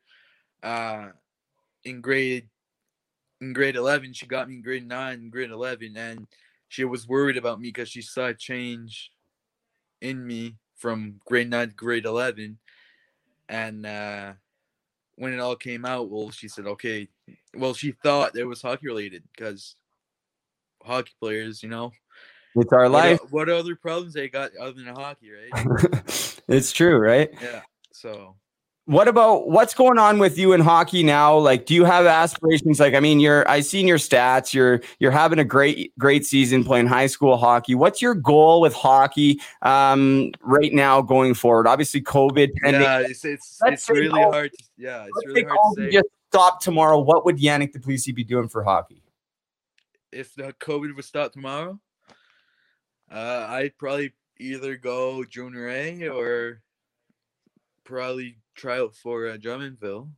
[0.63, 1.09] uh,
[1.83, 2.49] in grade
[3.41, 6.27] in grade eleven, she got me in grade nine, and grade eleven, and
[6.69, 9.11] she was worried about me because she saw a change
[9.99, 12.57] in me from grade nine to grade eleven,
[13.49, 14.33] and uh,
[15.15, 17.07] when it all came out, well, she said, okay,
[17.55, 19.75] well, she thought it was hockey related because
[20.83, 21.91] hockey players, you know,
[22.55, 23.19] it's our what, life.
[23.21, 26.41] o- what other problems they got other than hockey, right?
[26.47, 27.29] it's true, right?
[27.41, 27.61] yeah.
[27.93, 28.35] So.
[28.87, 31.35] What about what's going on with you in hockey now?
[31.35, 32.79] Like, do you have aspirations?
[32.79, 34.53] Like, I mean, you're I seen your stats.
[34.53, 37.73] You're you're having a great great season playing high school hockey.
[37.73, 41.65] What's your goal with hockey um, right now going forward?
[41.65, 42.83] Obviously, COVID pending.
[42.83, 44.51] Yeah, it's it's, it's really all- hard.
[44.51, 45.91] To, yeah, it's really hard to say.
[45.91, 46.99] just stop tomorrow.
[46.99, 49.01] What would Yannick Duplessis be doing for hockey?
[50.11, 51.79] If the COVID would stop tomorrow,
[53.11, 56.61] uh, I'd probably either go junior A or
[57.83, 60.09] probably try out for uh, Drummondville.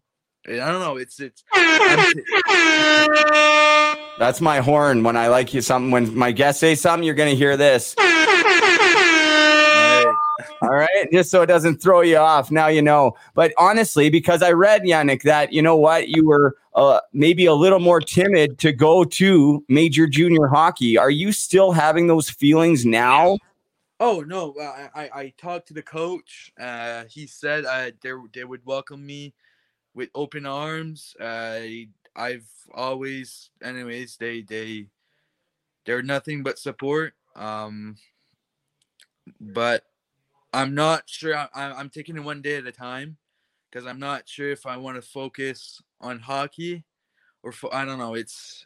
[0.45, 0.97] And I don't know.
[0.97, 1.43] It's it's.
[4.19, 5.03] That's my horn.
[5.03, 7.95] When I like you something, when my guests say something, you're gonna hear this.
[10.61, 12.49] All right, just so it doesn't throw you off.
[12.49, 13.15] Now you know.
[13.33, 17.53] But honestly, because I read Yannick that you know what you were uh, maybe a
[17.53, 20.97] little more timid to go to major junior hockey.
[20.97, 23.37] Are you still having those feelings now?
[23.99, 24.55] Oh no!
[24.59, 26.51] I, I I talked to the coach.
[26.59, 29.33] Uh, he said uh, they they would welcome me
[29.95, 31.15] with open arms.
[31.19, 31.61] Uh,
[32.15, 34.87] I've always, anyways, they they
[35.85, 37.13] they're nothing but support.
[37.35, 37.97] Um,
[39.39, 39.83] but
[40.53, 41.35] I'm not sure.
[41.35, 43.17] I- I'm taking it one day at a time
[43.69, 46.85] because I'm not sure if I want to focus on hockey
[47.43, 48.13] or fo- I don't know.
[48.15, 48.65] It's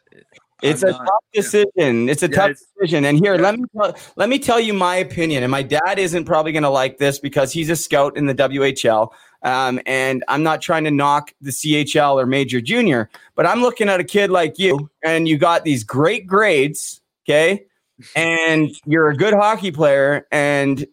[0.62, 1.40] It's I'm a not- tough yeah.
[1.40, 2.08] decision.
[2.08, 3.04] It's a Yeah, tough it's- decision.
[3.04, 3.40] And here, yeah.
[3.42, 5.42] let me tell, let me tell you my opinion.
[5.42, 8.34] And my dad isn't probably going to like this because he's a scout in the
[8.34, 9.10] WHL.
[9.42, 13.88] Um, and I'm not trying to knock the CHL or Major Junior, but I'm looking
[13.88, 17.64] at a kid like you, and you got these great grades, okay,
[18.16, 20.86] and you're a good hockey player, and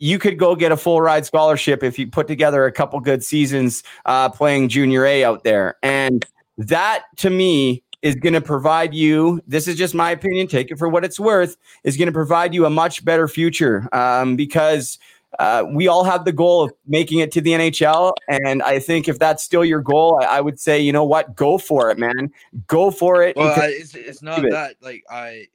[0.00, 3.24] you could go get a full ride scholarship if you put together a couple good
[3.24, 6.26] seasons uh, playing Junior A out there, and
[6.58, 10.78] that to me is going to provide you this is just my opinion take it
[10.78, 14.98] for what it's worth is going to provide you a much better future um, because
[15.38, 19.08] uh, we all have the goal of making it to the nhl and i think
[19.08, 21.98] if that's still your goal i, I would say you know what go for it
[21.98, 22.30] man
[22.66, 24.52] go for it Well, I, it's it's not it.
[24.52, 25.48] that like I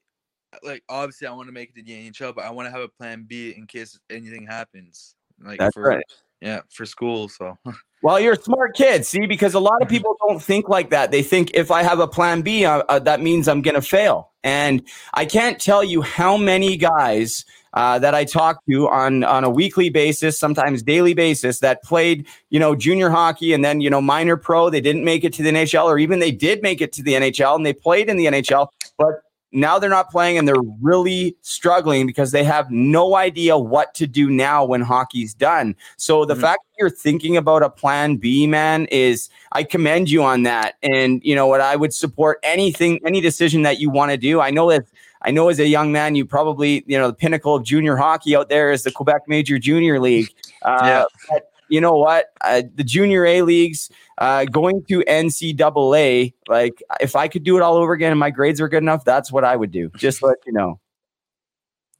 [0.63, 2.81] like obviously I want to make it to the NHL, but I want to have
[2.81, 5.15] a plan B in case anything happens.
[5.41, 6.03] Like That's for right.
[6.41, 7.30] Yeah for school.
[7.30, 7.58] So
[8.02, 11.12] Well, you're a smart kid, see, because a lot of people don't think like that.
[11.12, 13.82] They think if I have a plan B, uh, uh, that means I'm going to
[13.82, 14.32] fail.
[14.41, 14.82] And
[15.13, 19.49] I can't tell you how many guys uh, that I talk to on on a
[19.49, 24.02] weekly basis, sometimes daily basis, that played, you know, junior hockey and then you know
[24.02, 24.69] minor pro.
[24.69, 27.13] They didn't make it to the NHL, or even they did make it to the
[27.13, 31.35] NHL and they played in the NHL, but now they're not playing and they're really
[31.41, 35.75] struggling because they have no idea what to do now when hockey's done.
[35.97, 36.41] So the Mhm.
[36.41, 40.75] fact that you're thinking about a plan B, man, is I commend you on that.
[40.83, 41.62] And you know what?
[41.62, 44.39] I would support anything, any decision that you want to do.
[44.39, 44.83] I know that
[45.21, 48.38] I know as a young man, you probably, you know, the pinnacle of junior hockey
[48.38, 50.29] out there is the Quebec Major Junior League.
[50.62, 51.39] Uh, Yeah.
[51.69, 52.27] You know what?
[52.41, 57.62] Uh, the junior A leagues, uh, going to NCAA, like if I could do it
[57.62, 59.89] all over again and my grades were good enough, that's what I would do.
[59.95, 60.79] Just let you know.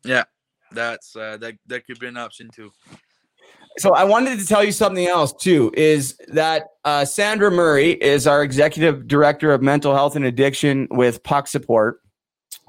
[0.04, 0.24] yeah,
[0.72, 2.72] that's uh, that that could be an option too.
[3.78, 5.72] So I wanted to tell you something else too.
[5.78, 11.24] Is that uh, Sandra Murray is our executive director of mental health and addiction with
[11.24, 12.02] Puck Support,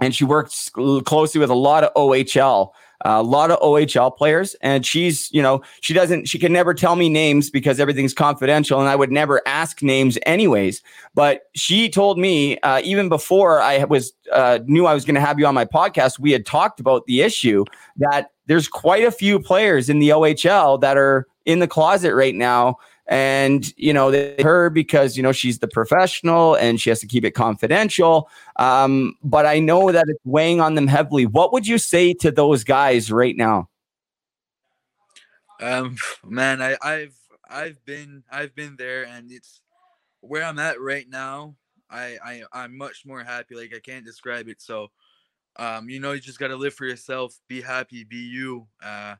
[0.00, 2.70] and she works closely with a lot of OHL,
[3.02, 4.54] a lot of OHL players.
[4.62, 8.80] And she's, you know, she doesn't, she can never tell me names because everything's confidential,
[8.80, 10.82] and I would never ask names anyways.
[11.14, 15.20] But she told me uh, even before I was uh, knew I was going to
[15.20, 17.64] have you on my podcast, we had talked about the issue
[17.96, 22.34] that there's quite a few players in the OHL that are in the closet right
[22.34, 22.76] now.
[23.11, 27.09] And, you know, they her because, you know, she's the professional and she has to
[27.09, 28.31] keep it confidential.
[28.55, 31.27] Um, but I know that it's weighing on them heavily.
[31.27, 33.68] What would you say to those guys right now?
[35.61, 37.16] Um, man, I, I've
[37.51, 39.61] I've been I've been there, and it's
[40.20, 41.57] where I'm at right now.
[41.90, 43.57] I, I I'm much more happy.
[43.57, 44.62] Like I can't describe it.
[44.62, 44.90] So,
[45.57, 47.38] um, you know, you just gotta live for yourself.
[47.49, 48.05] Be happy.
[48.05, 48.68] Be you.
[48.83, 49.16] Uh,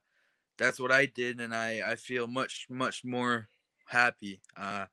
[0.57, 3.50] that's what I did, and I I feel much much more
[3.91, 4.41] happy.
[4.57, 4.87] Uh,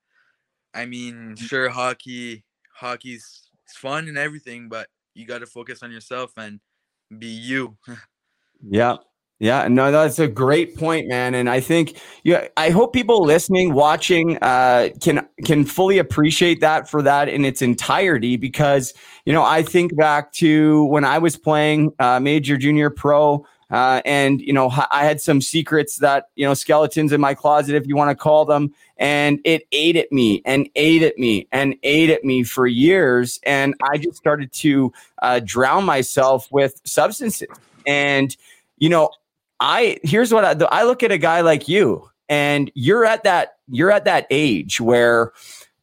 [0.74, 6.34] I mean, sure, hockey, hockey's fun and everything, but you got to focus on yourself
[6.38, 6.60] and
[7.18, 7.78] be you.
[8.70, 8.98] Yeah.
[9.40, 11.36] Yeah, no, that's a great point, man.
[11.36, 16.90] And I think yeah, I hope people listening, watching, uh, can can fully appreciate that
[16.90, 18.36] for that in its entirety.
[18.36, 23.46] Because you know, I think back to when I was playing uh, major, junior, pro,
[23.70, 27.76] uh, and you know, I had some secrets that you know, skeletons in my closet,
[27.76, 31.48] if you want to call them, and it ate at me and ate at me
[31.52, 36.82] and ate at me for years, and I just started to uh, drown myself with
[36.86, 37.48] substances,
[37.86, 38.36] and
[38.78, 39.10] you know,
[39.60, 43.58] I here's what I, I look at a guy like you, and you're at that
[43.70, 45.34] you're at that age where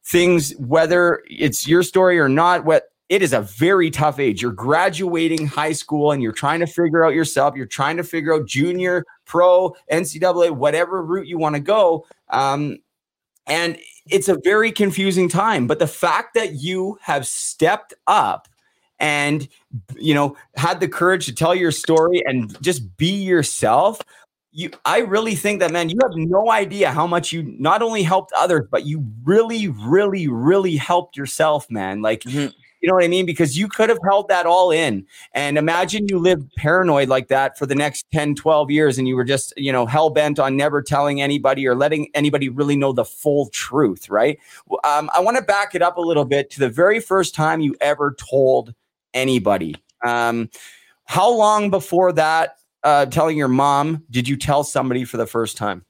[0.05, 4.41] things, whether it's your story or not, what it is a very tough age.
[4.41, 7.55] You're graduating high school and you're trying to figure out yourself.
[7.55, 12.05] You're trying to figure out junior, pro, NCAA, whatever route you want to go.
[12.29, 12.77] Um,
[13.47, 15.67] and it's a very confusing time.
[15.67, 18.47] But the fact that you have stepped up
[18.99, 19.47] and
[19.97, 23.99] you know had the courage to tell your story and just be yourself
[24.53, 28.03] you i really think that man you have no idea how much you not only
[28.03, 32.53] helped others but you really really really helped yourself man like Mhm.
[32.85, 36.07] You know what i mean because you could have held that all in and imagine
[36.07, 39.53] you lived paranoid like that for the next 10 12 years and you were just
[39.57, 44.07] you know hell-bent on never telling anybody or letting anybody really know the full truth
[44.09, 44.37] right
[44.83, 47.59] um, i want to back it up a little bit to the very first time
[47.59, 48.75] you ever told
[49.15, 49.75] anybody.
[50.05, 50.51] Um,
[51.05, 55.57] how long before that, uh, telling your mom, did you tell somebody for the first
[55.57, 55.83] time?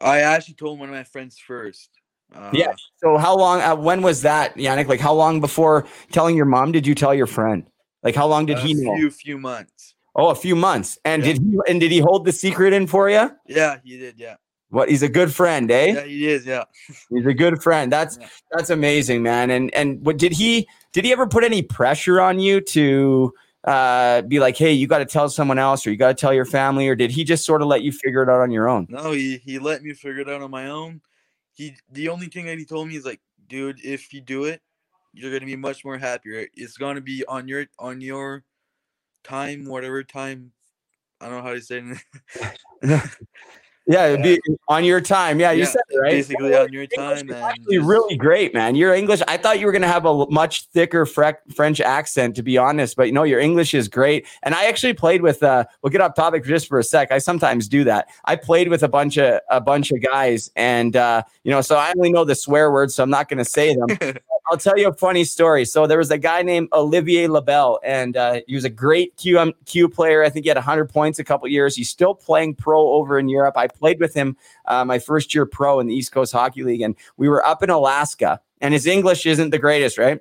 [0.00, 1.90] I actually told one of my friends first.
[2.34, 2.72] Uh, Yeah.
[2.96, 3.60] So how long?
[3.60, 4.88] Uh, when was that, Yannick?
[4.88, 7.64] Like how long before telling your mom did you tell your friend?
[8.02, 8.96] Like how long did he know?
[8.96, 9.94] few few months.
[10.16, 10.98] Oh, a few months.
[11.04, 11.32] And Yeah.
[11.32, 13.30] did he and did he hold the secret in for you?
[13.46, 14.18] Yeah, he did.
[14.18, 14.36] Yeah,
[14.70, 14.88] What?
[14.88, 15.92] He's a good friend, eh?
[15.94, 16.46] yeah, he is.
[16.46, 16.64] Yeah.
[17.10, 17.90] He's a good friend.
[17.92, 18.28] That's Yeah.
[18.52, 19.50] that's amazing, man.
[19.50, 23.32] And and what did he did he ever put any pressure on you to
[23.64, 26.34] uh, be like, hey, you got to tell someone else, or you got to tell
[26.34, 28.68] your family, or did he just sort of let you figure it out on your
[28.68, 28.86] own?
[28.90, 31.00] No, he he let me figure it out on my own.
[31.54, 34.60] He the only thing that he told me is like, dude, if you do it,
[35.12, 36.46] you're gonna be much more happier.
[36.54, 38.44] It's gonna be on your on your
[39.22, 40.52] time, whatever time.
[41.20, 41.82] I don't know how to say
[42.82, 43.10] it.
[43.86, 45.38] Yeah, it'd be on your time.
[45.38, 46.10] Yeah, you Yeah, said it right.
[46.10, 48.74] basically on your English time actually just- really great, man.
[48.76, 52.34] Your English, I thought you were going to have a much thicker Fre- French accent,
[52.36, 54.26] to be honest, but you know, your English is great.
[54.42, 57.12] And I actually played with, uh, we'll get off topic just for a sec.
[57.12, 58.08] I sometimes do that.
[58.24, 61.76] I played with a bunch of, a bunch of guys and, uh, you know, so
[61.76, 63.88] I only know the swear words, so I'm not going to say them.
[64.50, 65.64] I'll tell you a funny story.
[65.64, 69.54] So there was a guy named Olivier Labelle, and uh, he was a great Q,
[69.64, 70.22] Q player.
[70.22, 71.74] I think he had 100 points a couple years.
[71.74, 73.56] He's still playing pro over in Europe.
[73.56, 76.80] I played with him uh, my first year pro in the East Coast Hockey League,
[76.80, 78.40] and we were up in Alaska.
[78.60, 80.20] And his English isn't the greatest, right?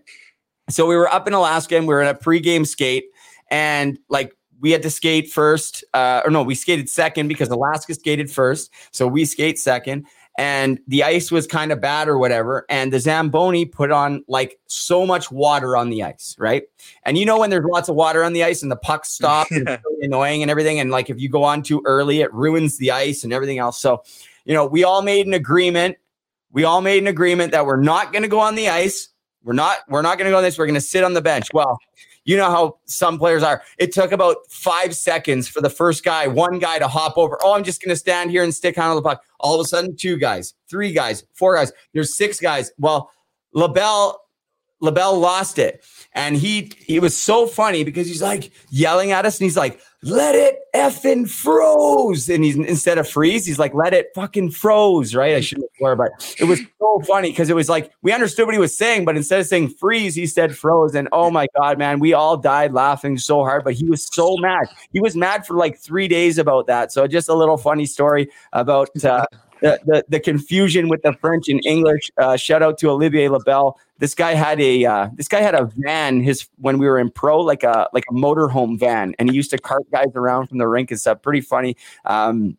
[0.70, 3.06] So we were up in Alaska, and we were in a pregame skate,
[3.50, 7.94] and like we had to skate first, uh, or no, we skated second because Alaska
[7.94, 10.06] skated first, so we skate second
[10.38, 12.65] and the ice was kind of bad or whatever.
[12.69, 16.63] And the Zamboni put on like so much water on the ice, right?
[17.04, 19.48] And you know, when there's lots of water on the ice and the pucks stop,
[19.52, 20.80] it's really annoying and everything.
[20.80, 23.80] And like if you go on too early, it ruins the ice and everything else.
[23.80, 24.04] So,
[24.46, 25.98] you know, we all made an agreement.
[26.52, 29.10] We all made an agreement that we're not going to go on the ice.
[29.43, 30.58] We're not, we're not going to go on this.
[30.58, 31.48] We're going to sit on the bench.
[31.54, 31.78] Well,
[32.26, 33.64] you know how some players are.
[33.78, 37.38] It took about five seconds for the first guy, one guy to hop over.
[37.44, 39.24] Oh, I'm just going to stand here and stick on the puck.
[39.40, 41.72] All of a sudden, two guys, three guys, four guys.
[41.94, 42.72] There's six guys.
[42.78, 43.12] Well,
[43.54, 44.23] LaBelle,
[44.84, 45.84] LaBelle lost it.
[46.15, 49.80] And he he was so funny because he's like yelling at us and he's like,
[50.04, 52.30] let it effing froze.
[52.30, 55.36] And he's instead of freeze, he's like, let it fucking froze, right?
[55.36, 58.54] I shouldn't swore, but it was so funny because it was like we understood what
[58.54, 60.93] he was saying, but instead of saying freeze, he said froze.
[60.93, 64.38] And oh my god, man, we all died laughing so hard, but he was so
[64.38, 64.67] mad.
[64.92, 66.92] He was mad for like three days about that.
[66.92, 69.25] So just a little funny story about uh,
[69.64, 72.12] the, the confusion with the French and English.
[72.18, 73.80] Uh, shout out to Olivier Labelle.
[73.98, 76.22] This guy had a uh, this guy had a van.
[76.22, 79.52] His when we were in pro, like a like a motorhome van, and he used
[79.52, 81.22] to cart guys around from the rink and stuff.
[81.22, 81.78] Pretty funny.
[82.06, 82.58] Um,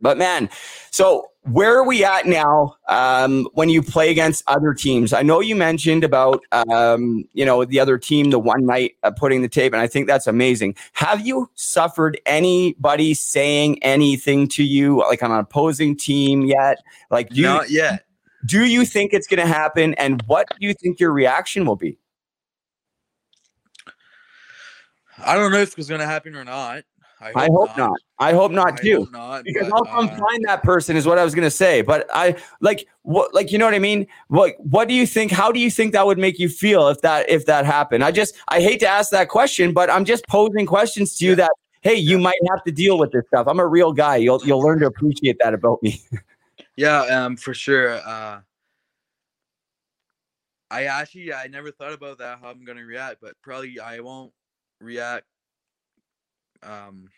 [0.00, 0.50] but man,
[0.90, 5.12] so where are we at now um, when you play against other teams?
[5.12, 9.10] I know you mentioned about um, you know the other team the one night uh,
[9.10, 10.76] putting the tape, and I think that's amazing.
[10.92, 16.78] Have you suffered anybody saying anything to you like on an opposing team yet?
[17.10, 18.04] Like, do you, Not yet.
[18.46, 21.76] do you think it's going to happen, and what do you think your reaction will
[21.76, 21.98] be?
[25.24, 26.84] I don't know if it's gonna happen or not.
[27.22, 27.98] I hope not.
[28.18, 28.96] I hope not I too.
[28.98, 29.44] hope not.
[29.44, 31.82] because but, I'll come uh, find that person is what I was gonna say.
[31.82, 34.06] But I like what like you know what I mean?
[34.28, 35.30] What what do you think?
[35.30, 38.04] How do you think that would make you feel if that if that happened?
[38.04, 41.34] I just I hate to ask that question, but I'm just posing questions to you
[41.36, 41.50] that
[41.82, 43.46] hey, you might have to deal with this stuff.
[43.46, 44.16] I'm a real guy.
[44.16, 46.00] You'll you'll learn to appreciate that about me.
[46.76, 47.94] Yeah, um, for sure.
[47.96, 48.40] Uh,
[50.70, 54.32] I actually I never thought about that how I'm gonna react, but probably I won't
[54.80, 55.26] react.
[56.62, 57.08] Um,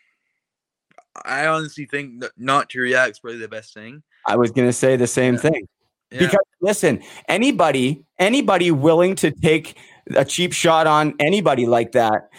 [1.23, 4.03] I honestly think not to react is probably the best thing.
[4.25, 5.39] I was gonna say the same Yeah.
[5.39, 5.67] thing.
[6.11, 9.77] Yeah, Because listen, anybody, anybody willing to take
[10.15, 12.29] a cheap shot on anybody like that,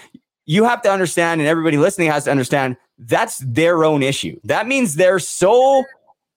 [0.45, 4.39] you have to understand, and everybody listening has to understand that's their own issue.
[4.45, 5.85] That means they're so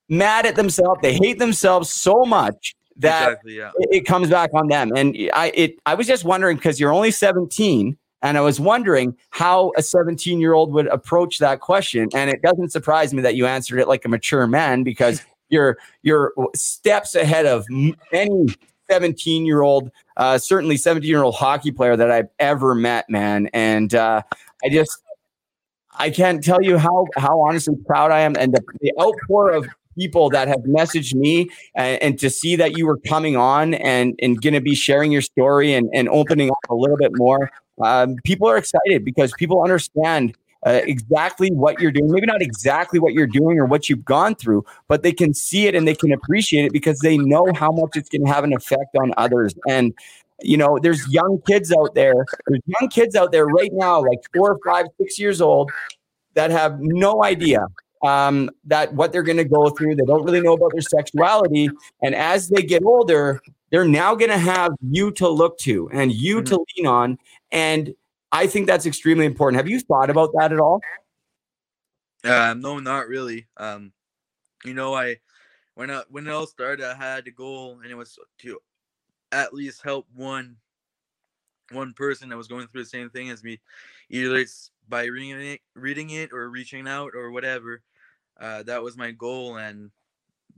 [0.09, 3.57] mad at themselves, they hate themselves so much that exactly.
[3.57, 4.91] Yeah, it, it comes back on them.
[4.95, 7.97] And I it I was just wondering because you're only 17.
[8.21, 12.09] And I was wondering how a 17 year old would approach that question.
[12.13, 15.77] And it doesn't surprise me that you answered it like a mature man because you're
[16.03, 17.65] you're steps ahead of
[18.11, 18.47] any
[18.89, 23.49] 17 year old, uh, certainly 17 year old hockey player that I've ever met, man.
[23.53, 24.21] And uh,
[24.63, 25.01] I just
[25.99, 29.67] I can't tell you how how honestly proud I am, and the, the outpour of
[29.97, 34.17] people that have messaged me, and, and to see that you were coming on and
[34.21, 37.51] and going to be sharing your story and and opening up a little bit more.
[37.81, 42.11] Um, people are excited because people understand uh, exactly what you're doing.
[42.11, 45.67] Maybe not exactly what you're doing or what you've gone through, but they can see
[45.67, 48.43] it and they can appreciate it because they know how much it's going to have
[48.43, 49.53] an effect on others.
[49.67, 49.93] And
[50.41, 52.25] you know, there's young kids out there.
[52.47, 55.71] There's young kids out there right now, like four, five, six years old,
[56.33, 57.65] that have no idea
[58.03, 59.95] um, that what they're going to go through.
[59.95, 61.69] They don't really know about their sexuality,
[62.01, 66.11] and as they get older, they're now going to have you to look to and
[66.11, 67.17] you to lean on.
[67.51, 67.93] And
[68.31, 69.57] I think that's extremely important.
[69.57, 70.81] Have you thought about that at all?
[72.23, 73.47] Uh, no, not really.
[73.57, 73.91] Um,
[74.63, 75.17] you know, I
[75.75, 78.59] when I when it all started, I had a goal, and it was to
[79.31, 80.57] at least help one
[81.71, 83.59] one person that was going through the same thing as me,
[84.09, 87.81] either it's by reading it, reading it, or reaching out, or whatever.
[88.39, 89.91] Uh, that was my goal, and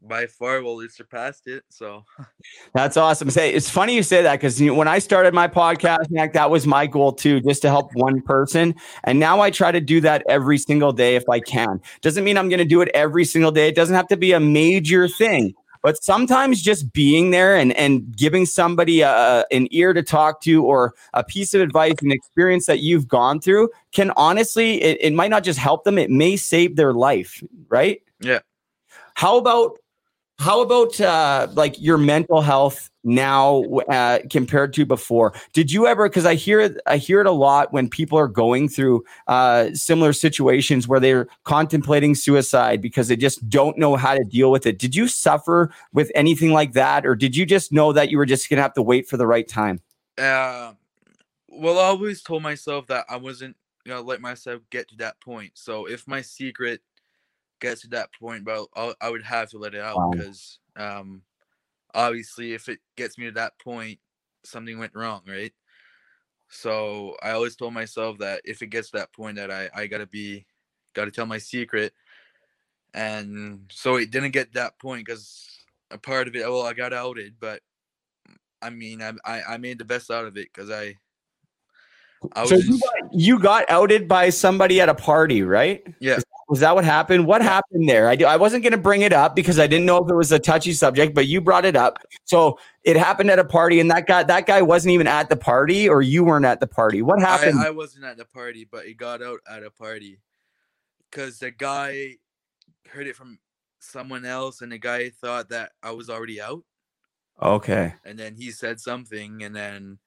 [0.01, 1.63] by far, well, it surpassed it.
[1.69, 2.05] So
[2.73, 3.29] That's awesome.
[3.29, 6.33] Say it's funny you say that because you know, when I started my podcast, Nick,
[6.33, 8.75] that was my goal too, just to help one person.
[9.03, 11.81] And now I try to do that every single day if I can.
[12.01, 13.67] Doesn't mean I'm going to do it every single day.
[13.67, 15.53] It doesn't have to be a major thing.
[15.83, 20.63] But sometimes just being there and, and giving somebody a, an ear to talk to
[20.63, 25.13] or a piece of advice, an experience that you've gone through can honestly, it, it
[25.13, 28.01] might not just help them, it may save their life, right?
[28.19, 28.39] Yeah.
[29.15, 29.80] How about
[30.41, 35.33] how about uh, like your mental health now uh, compared to before?
[35.53, 36.09] Did you ever?
[36.09, 40.13] Because I hear I hear it a lot when people are going through uh, similar
[40.13, 44.79] situations where they're contemplating suicide because they just don't know how to deal with it.
[44.79, 48.25] Did you suffer with anything like that, or did you just know that you were
[48.25, 49.79] just gonna have to wait for the right time?
[50.17, 50.73] Uh,
[51.49, 55.51] well, I always told myself that I wasn't gonna let myself get to that point.
[55.53, 56.81] So if my secret
[57.61, 60.11] gets to that point, but I'll, I would have to let it out Wow.
[60.11, 61.21] because, um,
[61.93, 63.99] obviously, if it gets me to that point,
[64.43, 65.53] something went wrong, right?
[66.49, 69.87] So I always told myself that if it gets to that point, that I I
[69.87, 70.45] gotta be,
[70.93, 71.93] gotta tell my secret,
[72.93, 75.47] and so it didn't get that point because
[75.91, 77.61] a part of it, well, I got outed, but
[78.61, 80.95] I mean, I I, I made the best out of it because I.
[82.33, 85.83] I was So you got, you got outed by somebody at a party, right?
[85.99, 86.19] yeah,
[86.51, 87.27] Was that what happened?
[87.27, 88.09] What happened there?
[88.09, 90.13] I, do, I wasn't going to bring it up because I didn't know if it
[90.13, 91.99] was a touchy subject, but you brought it up.
[92.25, 95.37] So it happened at a party, and that guy that guy wasn't even at the
[95.37, 97.01] party, or you weren't at the party.
[97.01, 97.57] What happened?
[97.57, 100.19] I, I wasn't at the party, but it got out at a party
[101.09, 102.17] because the guy
[102.89, 103.39] heard it from
[103.79, 106.65] someone else, and the guy thought that I was already out,
[107.41, 107.93] okay.
[108.03, 109.99] and then he said something, and then,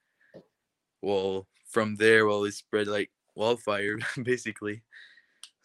[1.01, 4.83] well, from there, well, it spread like wildfire, basically.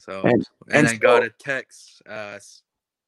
[0.01, 2.03] So And- and, and I got a text.
[2.09, 2.39] Uh,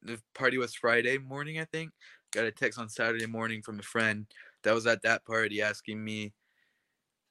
[0.03, 1.91] the party was Friday morning, I think.
[2.31, 4.27] Got a text on Saturday morning from a friend
[4.63, 6.33] that was at that party asking me,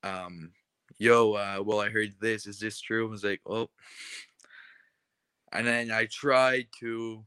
[0.02, 0.52] um,
[0.98, 2.46] "Yo, uh, well, I heard this.
[2.46, 3.70] Is this true?" I was like, "Oh,"
[5.52, 7.24] and then I tried to,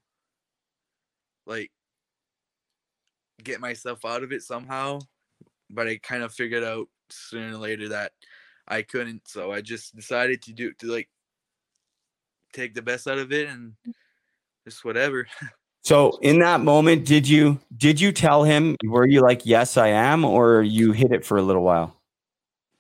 [1.46, 1.72] like,
[3.44, 5.00] get myself out of it somehow,
[5.70, 8.14] but I kind of figured out sooner or later that
[8.68, 9.28] I couldn't.
[9.28, 11.10] So I just decided to do to like
[12.56, 13.74] take the best out of it and
[14.66, 15.28] just whatever.
[15.84, 18.76] So in that moment, did you did you tell him?
[18.84, 22.02] Were you like, "Yes, I am," or you hid it for a little while?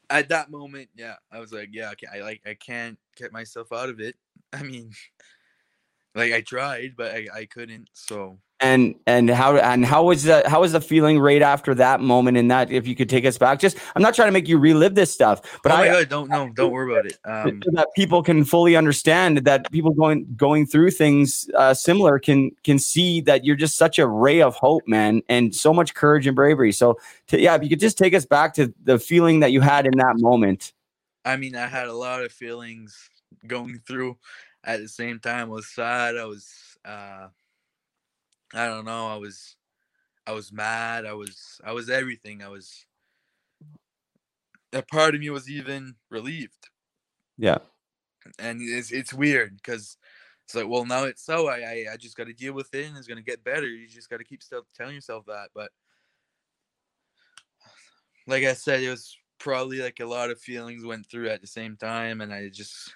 [0.09, 3.31] At that moment, yeah, I was like, yeah, I, can't, I like I can't get
[3.31, 4.15] myself out of it.
[4.53, 4.89] I mean,
[6.15, 7.89] like I tried, but I, I couldn't.
[7.93, 11.99] So and and how and how was that how was the feeling right after that
[11.99, 14.47] moment in that if you could take us back just i'm not trying to make
[14.47, 17.17] you relive this stuff but oh i god, don't no, don't worry about it.
[17.25, 22.17] Um, so that people can fully understand that people going going through things uh, similar
[22.17, 25.93] can can see that you're just such a ray of hope man and so much
[25.93, 26.97] courage and bravery so
[27.27, 29.85] to, yeah if you could just take us back to the feeling that you had
[29.85, 30.71] in that moment
[31.25, 33.09] I mean, I had a lot of feelings
[33.47, 34.17] going through
[34.65, 35.49] at the same time.
[35.49, 36.17] I was sad.
[36.17, 36.49] I was,
[36.83, 37.27] uh,
[38.53, 39.07] I don't know.
[39.07, 39.55] I was,
[40.27, 41.05] I was mad.
[41.05, 42.43] I was, I was everything.
[42.43, 42.85] I was.
[44.73, 46.67] A part of me was even relieved,
[47.37, 47.59] yeah
[48.39, 49.97] and it's it's weird because
[50.45, 51.47] it's like, well, now it's so.
[51.47, 53.67] I I, I just got to deal with it, and it's gonna get better.
[53.67, 55.49] You just got to keep still telling yourself that.
[55.53, 55.71] But
[58.27, 61.47] like I said, it was probably like a lot of feelings went through at the
[61.47, 62.93] same time, and I just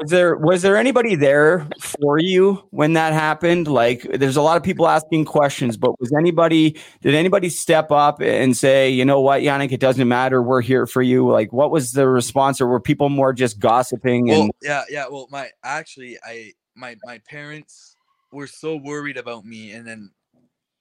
[0.00, 3.68] Was there was there anybody there for you when that happened?
[3.68, 8.20] Like, there's a lot of people asking questions, but was anybody did anybody step up
[8.20, 11.30] and say, you know what, Yannick, it doesn't matter, we're here for you?
[11.30, 14.26] Like, what was the response, or were people more just gossiping?
[14.26, 15.06] well, And yeah, yeah.
[15.08, 17.96] Well, my actually, I my my parents
[18.32, 20.10] were so worried about me, and then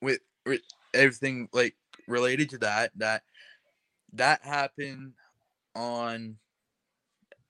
[0.02, 0.62] with with
[0.94, 1.76] everything like
[2.08, 3.22] related to that, that
[4.14, 5.14] that happened
[5.76, 6.38] on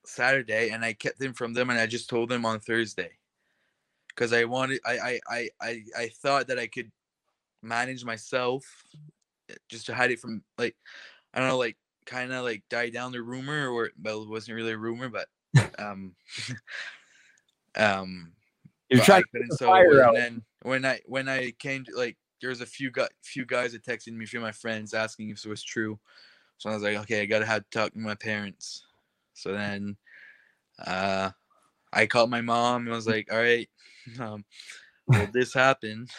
[0.04, 3.10] Saturday, and I kept them from them, and I just told them on Thursday
[4.08, 6.90] because I wanted, I, I, I, I, I thought that I could
[7.62, 8.64] manage myself
[9.50, 10.76] uh, just to hide it from like,
[11.32, 11.76] I don't know, like
[12.06, 15.26] kind of like die down the rumor, or well, it wasn't really a rumor, but
[15.78, 16.14] um,
[17.76, 18.32] um,
[18.88, 21.84] you're but trying to couldn't, put the so and then when I when I came
[21.84, 24.44] to like there was a few guys few guys that texted me, a few of
[24.44, 25.98] my friends asking if it was true.
[26.58, 28.84] So I was like, okay, I gotta have to talk to my parents.
[29.34, 29.96] So then
[30.84, 31.30] uh
[31.92, 33.68] I called my mom and was like, all right,
[34.20, 34.44] um,
[35.06, 36.10] well, this happened.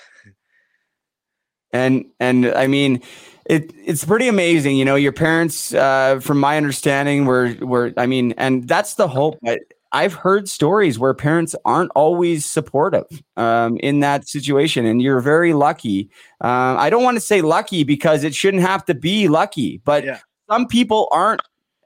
[1.73, 3.01] and and i mean
[3.45, 8.05] it it's pretty amazing you know your parents uh from my understanding were were i
[8.05, 9.59] mean and that's the hope that
[9.91, 13.05] i've heard stories where parents aren't always supportive
[13.35, 16.09] um in that situation and you're very lucky
[16.43, 20.05] uh, i don't want to say lucky because it shouldn't have to be lucky but
[20.05, 20.19] Yeah.
[20.49, 21.41] some people aren't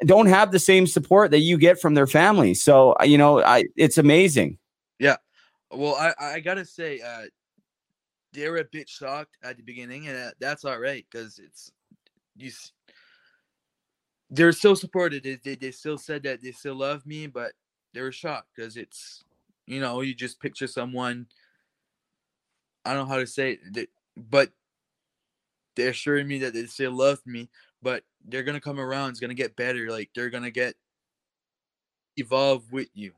[0.05, 3.41] don't have the same support that you get from their family so uh, you know
[3.43, 4.57] i it's amazing
[4.99, 5.15] Yeah.
[5.71, 7.25] Well, I I gotta say, uh,
[8.33, 11.71] they were a bit shocked at the beginning, and uh, that's all right because it's
[12.35, 12.51] you.
[14.29, 15.23] They're still supported.
[15.23, 17.53] They, they they still said that they still love me, but
[17.93, 19.23] they were shocked because it's
[19.65, 21.27] you know you just picture someone.
[22.85, 24.51] I don't know how to say it, but
[25.75, 27.49] they're assuring me that they still love me,
[27.81, 29.11] but they're gonna come around.
[29.11, 29.89] It's gonna get better.
[29.89, 30.75] Like they're gonna get
[32.17, 33.13] evolve with you,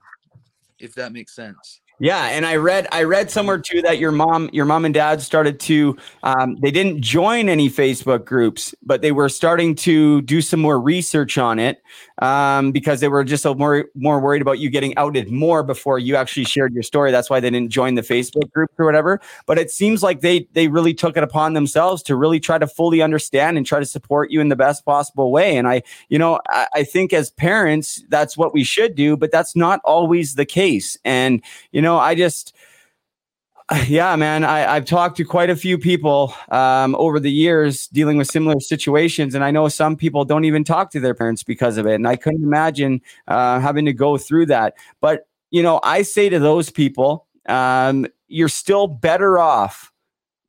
[0.79, 1.80] if that makes sense.
[2.01, 5.21] Yeah, and I read I read somewhere too that your mom your mom and dad
[5.21, 10.41] started to um, they didn't join any Facebook groups, but they were starting to do
[10.41, 11.83] some more research on it
[12.17, 15.99] um, because they were just a more more worried about you getting outed more before
[15.99, 17.11] you actually shared your story.
[17.11, 19.21] That's why they didn't join the Facebook group or whatever.
[19.45, 22.65] But it seems like they they really took it upon themselves to really try to
[22.65, 25.55] fully understand and try to support you in the best possible way.
[25.55, 29.31] And I you know I, I think as parents that's what we should do, but
[29.31, 30.97] that's not always the case.
[31.05, 32.55] And you know, I just,
[33.87, 38.17] yeah, man, I, I've talked to quite a few people um, over the years dealing
[38.17, 41.77] with similar situations, and I know some people don't even talk to their parents because
[41.77, 41.95] of it.
[41.95, 44.75] And I couldn't imagine uh, having to go through that.
[44.99, 49.91] But you know, I say to those people, um, you're still better off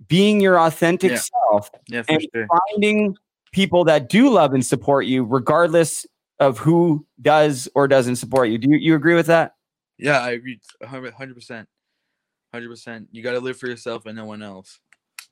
[0.07, 1.18] being your authentic Yeah.
[1.51, 2.47] self Yeah, and sure.
[2.70, 3.16] finding
[3.53, 6.07] people that do love and support you, regardless
[6.38, 8.59] of who does or doesn't support you.
[8.59, 9.55] Do you, you agree with that?
[9.99, 10.61] Yeah, I agree.
[10.84, 11.68] Hundred percent.
[12.53, 13.09] Hundred percent.
[13.12, 14.78] You got to live for yourself and no one else.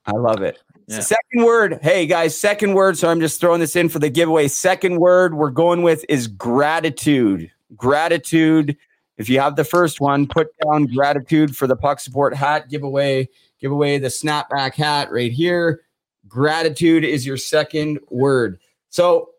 [0.06, 0.58] I love it.
[0.86, 1.00] Yeah.
[1.00, 1.78] Second word.
[1.82, 2.96] Hey guys, second word.
[2.96, 4.48] So I'm just throwing this in for the giveaway.
[4.48, 7.50] Second word we're going with is gratitude.
[7.76, 8.76] Gratitude.
[9.18, 13.28] If you have the first one, put down gratitude for the puck support hat giveaway.
[13.60, 15.82] Give away the snapback hat right here.
[16.26, 18.58] Gratitude is your second word.
[18.88, 19.30] So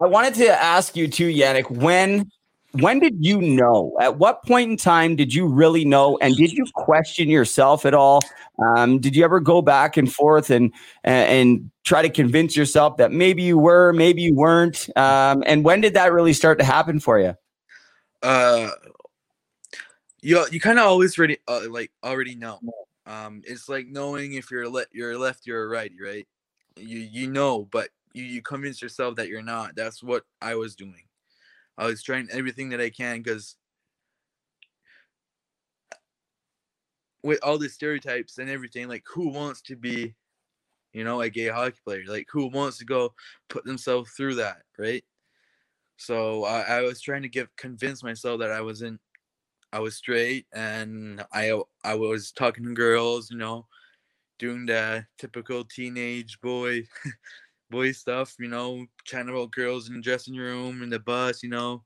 [0.00, 2.30] I wanted to ask you too, Yannick, when
[2.80, 3.96] when did you know?
[4.00, 6.18] At what point in time did you really know?
[6.20, 8.20] And did you question yourself at all?
[8.58, 10.72] Um, did you ever go back and forth and
[11.04, 14.88] and, and try to convince yourself that maybe you were, maybe you weren't?
[14.96, 17.36] Um, and when did that really start to happen for you?
[18.22, 18.70] Uh,
[20.20, 22.58] you you kind of always already uh, like already know.
[23.06, 26.26] Um, it's like knowing if you're le- you're left, you're right, right?
[26.76, 29.76] You you know, but you you convince yourself that you're not.
[29.76, 31.03] That's what I was doing.
[31.76, 33.56] I was trying everything that I can because
[37.22, 40.14] with all the stereotypes and everything, like who wants to be,
[40.92, 42.02] you know, a gay hockey player?
[42.06, 43.14] Like who wants to go
[43.48, 45.02] put themselves through that, right?
[45.96, 49.00] So I, I was trying to give convince myself that I wasn't
[49.72, 53.66] I was straight and I I was talking to girls, you know,
[54.38, 56.82] doing the typical teenage boy
[57.70, 61.48] boy stuff, you know, chatting about girls in the dressing room, in the bus, you
[61.50, 61.84] know.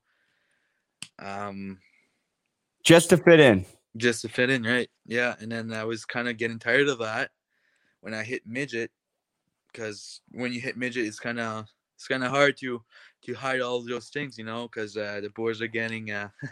[1.19, 1.79] Um
[2.83, 3.65] Just to fit in.
[3.97, 4.89] just to fit in, right?
[5.05, 5.35] Yeah.
[5.39, 7.31] And then I was kind of getting tired of that
[8.01, 8.91] when I hit midget,
[9.71, 12.83] because when you hit midget, it's kind of it's kind of hard to
[13.23, 16.29] to hide all those things, you know, because uh, the boys are getting, uh,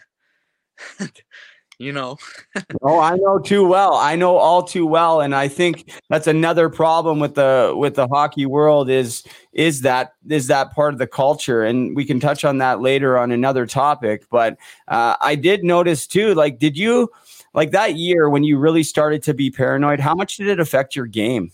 [1.80, 2.18] you know,
[2.82, 3.94] Oh, I know too well.
[3.96, 8.08] I know all too well, and I think that's another problem with the with the
[8.08, 9.24] hockey world is
[9.54, 13.18] is that is that part of the culture, and we can touch on that later
[13.18, 14.26] on another topic.
[14.30, 14.58] But
[14.88, 16.34] uh, I did notice too.
[16.34, 17.10] Like, did you
[17.54, 20.00] like that year when you really started to be paranoid?
[20.00, 21.52] How much did it affect your game?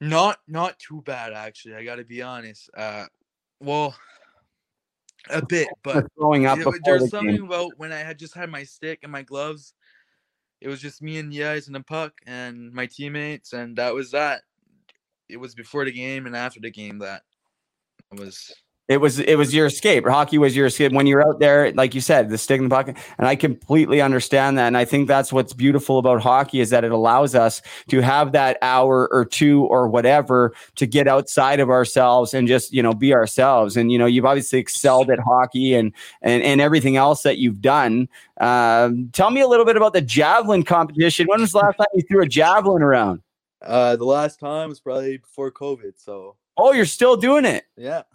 [0.00, 1.74] not not too bad actually.
[1.74, 2.70] I got to be honest.
[2.76, 3.06] Uh,
[3.60, 3.96] well,
[5.30, 7.44] a bit, but Throwing up there's the something game.
[7.44, 9.74] about when I had just had my stick and my gloves.
[10.60, 13.94] It was just me and the ice and the puck and my teammates, and that
[13.94, 14.42] was that.
[15.28, 17.22] It was before the game and after the game that
[18.12, 18.52] was.
[18.88, 20.06] It was it was your escape.
[20.06, 22.74] Hockey was your escape when you're out there, like you said, the stick in the
[22.74, 22.96] pocket.
[23.18, 24.66] And I completely understand that.
[24.66, 28.32] And I think that's what's beautiful about hockey is that it allows us to have
[28.32, 32.94] that hour or two or whatever to get outside of ourselves and just you know
[32.94, 33.76] be ourselves.
[33.76, 37.60] And you know you've obviously excelled at hockey and and and everything else that you've
[37.60, 38.08] done.
[38.40, 41.26] Um, tell me a little bit about the javelin competition.
[41.26, 43.20] When was the last time you threw a javelin around?
[43.60, 47.64] Uh, the last time was probably before COVID, so Oh, you're still doing it.
[47.76, 48.02] yeah.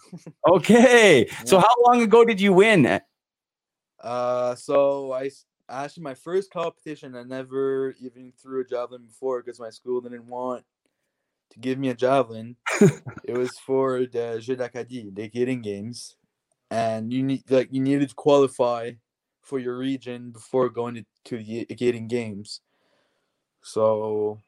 [0.47, 1.27] Okay.
[1.45, 2.99] So how long ago did you win?
[3.99, 5.31] Uh, so I
[5.69, 10.27] actually my first competition, I never even threw a javelin before because my school didn't
[10.27, 10.65] want
[11.51, 12.57] to give me a javelin.
[13.23, 16.17] it was for the Jeux d'Acadie, the Acadian Games,
[16.69, 18.91] and you need like you needed to qualify
[19.41, 22.61] for your region before going to, to the Acadian Games.
[23.61, 24.41] So,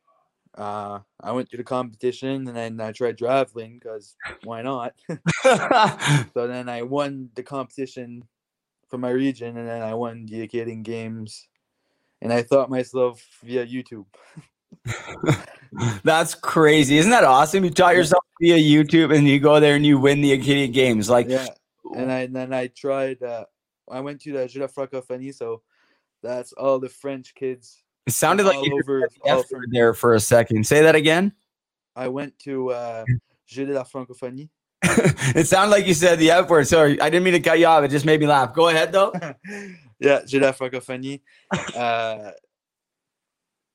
[0.58, 4.93] uh, I went to the competition and then I tried javelin because why not?
[6.34, 8.24] So then I won the competition
[8.89, 11.47] for my region, and then I won the Acadian Games,
[12.22, 14.06] and I thought myself via YouTube.
[16.03, 16.97] That's crazy.
[16.97, 17.64] Isn't that awesome?
[17.64, 21.10] You taught yourself via YouTube and you go there and you win the Acadian Games.
[21.10, 21.47] Like, Yeah,
[21.95, 23.22] and I and then I tried.
[23.24, 23.45] Uh,
[23.89, 25.62] I went to the Jeux de Francophonie, so
[26.22, 29.08] that's all the French kids it sounded like you over.
[29.24, 30.66] All from, there for a second.
[30.66, 31.34] Say that again.
[31.95, 33.06] I went to uh,
[33.47, 34.49] Jeux de la Francophonie.
[34.84, 36.68] it sounded like you said the F word.
[36.68, 37.84] Sorry, I didn't mean to cut you off.
[37.84, 38.53] It just made me laugh.
[38.53, 39.14] Go ahead, though.
[39.99, 41.22] yeah, Jeux de la Francophonie.
[41.76, 42.32] Uh,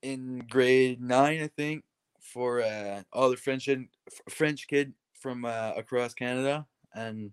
[0.03, 1.85] in grade nine, I think,
[2.21, 3.89] for uh, all the French and
[4.29, 7.33] French kid from uh, across Canada, and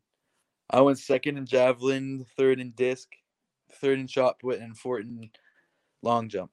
[0.70, 3.08] I went second in javelin, third in disc,
[3.80, 5.30] third in shot put, and fourth in
[6.02, 6.52] long jump.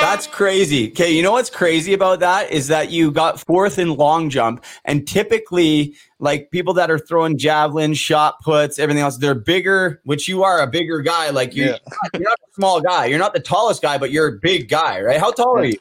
[0.00, 0.90] That's crazy.
[0.90, 4.64] Okay, you know what's crazy about that is that you got fourth in long jump,
[4.84, 10.00] and typically, like people that are throwing javelin, shot puts, everything else, they're bigger.
[10.04, 11.30] Which you are a bigger guy.
[11.30, 11.78] Like you, Yeah.
[12.14, 13.06] you're not a small guy.
[13.06, 15.18] You're not the tallest guy, but you're a big guy, right?
[15.18, 15.78] How tall are you?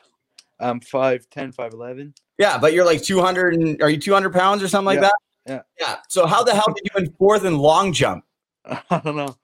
[0.60, 2.14] I'm 5'10", 5'11".
[2.38, 5.14] Yeah, but you're like 200 and are you 200 pounds or something like Yeah, that?
[5.48, 5.62] yeah.
[5.80, 5.96] Yeah.
[6.10, 8.24] So how the hell did you win fourth in long jump?
[8.66, 9.36] I don't know.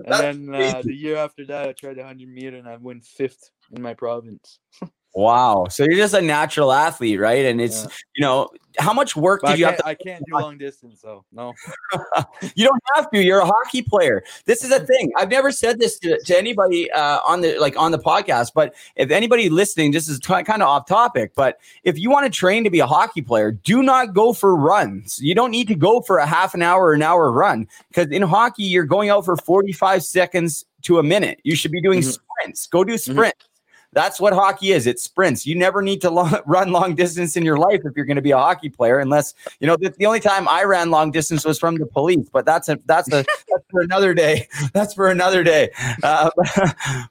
[0.06, 3.00] And then uh, the year after that, I tried the 100 meter and I won
[3.00, 4.58] fifth in my province.
[5.12, 5.66] Wow.
[5.68, 7.44] So you're just a natural athlete, right?
[7.46, 7.90] And it's, Yeah.
[8.14, 8.48] you know,
[8.78, 11.24] how much work But did I you have to I can't do long distance, so
[11.32, 11.54] no.
[12.54, 13.22] You don't have to.
[13.22, 14.22] You're a hockey player.
[14.44, 15.12] This is a thing.
[15.16, 18.74] I've never said this to, to anybody uh, on the like on the podcast, but
[18.96, 21.32] if anybody listening, this is t- kind of off topic.
[21.34, 24.56] But if you want to train to be a hockey player, do not go for
[24.56, 25.18] runs.
[25.20, 28.08] You don't need to go for a half an hour or an hour run because
[28.08, 31.40] in hockey you're going out for 45 seconds to a minute.
[31.44, 32.18] You should be doing Mhm.
[32.18, 32.66] sprints.
[32.66, 33.44] Go do sprints.
[33.92, 34.86] That's what hockey is.
[34.86, 35.46] It's sprints.
[35.46, 38.22] You never need to lo- run long distance in your life if you're going to
[38.22, 41.44] be a hockey player, unless you know the, the only time I ran long distance
[41.44, 42.28] was from the police.
[42.32, 44.48] But that's a that's a that's for another day.
[44.72, 45.70] That's for another day.
[46.02, 46.30] Uh,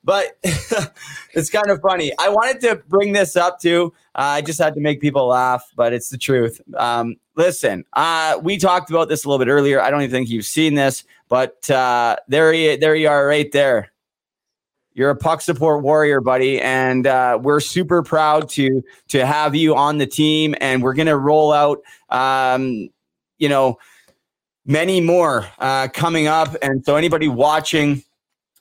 [0.03, 0.38] but
[1.34, 2.11] it's kind of funny.
[2.19, 3.93] I wanted to bring this up too.
[4.15, 6.61] Uh, I just had to make people laugh, but it's the truth.
[6.75, 9.82] Um, listen, uh, we talked about this a little bit earlier.
[9.82, 13.51] I don't even think you've seen this, but uh, there you there you are, right
[13.51, 13.91] there.
[14.93, 19.75] You're a puck support warrior, buddy, and uh, we're super proud to to have you
[19.75, 20.55] on the team.
[20.59, 21.79] And we're gonna roll out,
[22.09, 22.89] um,
[23.37, 23.77] you know,
[24.65, 26.55] many more uh, coming up.
[26.61, 28.03] And so, anybody watching,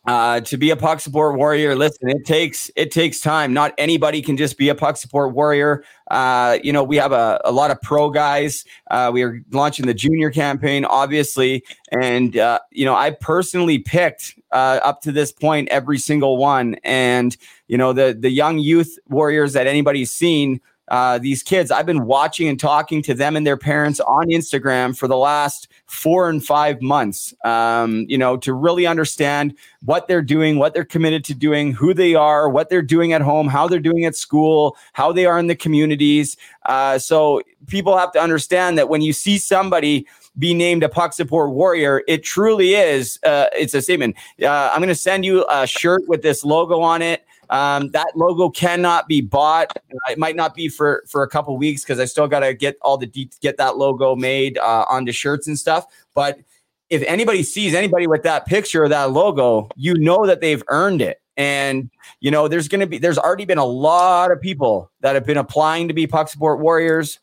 [0.08, 3.52] uh, to be a puck support warrior, listen, it takes it takes time.
[3.52, 5.84] Not anybody can just be a puck support warrior.
[6.10, 8.64] Uh, you know, we have a, a lot of pro guys.
[8.90, 11.62] Uh, we are launching the junior campaign, obviously,
[12.00, 16.76] and uh, you know, I personally picked uh, up to this point every single one,
[16.84, 17.36] and
[17.66, 21.70] you know, the the young youth warriors that anybody's seen uh, these kids.
[21.70, 25.68] I've been watching and talking to them and their parents on Instagram for the last
[25.86, 30.84] four and five months, um, you know, to really understand what they're doing, what they're
[30.84, 34.16] committed to doing, who they are, what they're doing at home, how they're doing at
[34.16, 36.36] school, how they are in the communities.
[36.66, 40.06] Uh, so people have to understand that when you see somebody
[40.38, 43.18] be named a puck support warrior, it truly is.
[43.24, 44.16] Uh, it's a statement.
[44.42, 47.24] Uh, I'm going to send you a shirt with this logo on it.
[47.50, 49.76] Um, that logo cannot be bought.
[50.10, 52.76] It might not be for for a couple weeks because I still got to get
[52.82, 55.86] all the de- get that logo made uh, onto shirts and stuff.
[56.14, 56.38] But
[56.90, 61.02] if anybody sees anybody with that picture or that logo, you know that they've earned
[61.02, 61.20] it.
[61.36, 61.90] And
[62.20, 65.24] you know, there's going to be there's already been a lot of people that have
[65.24, 67.20] been applying to be puck support warriors.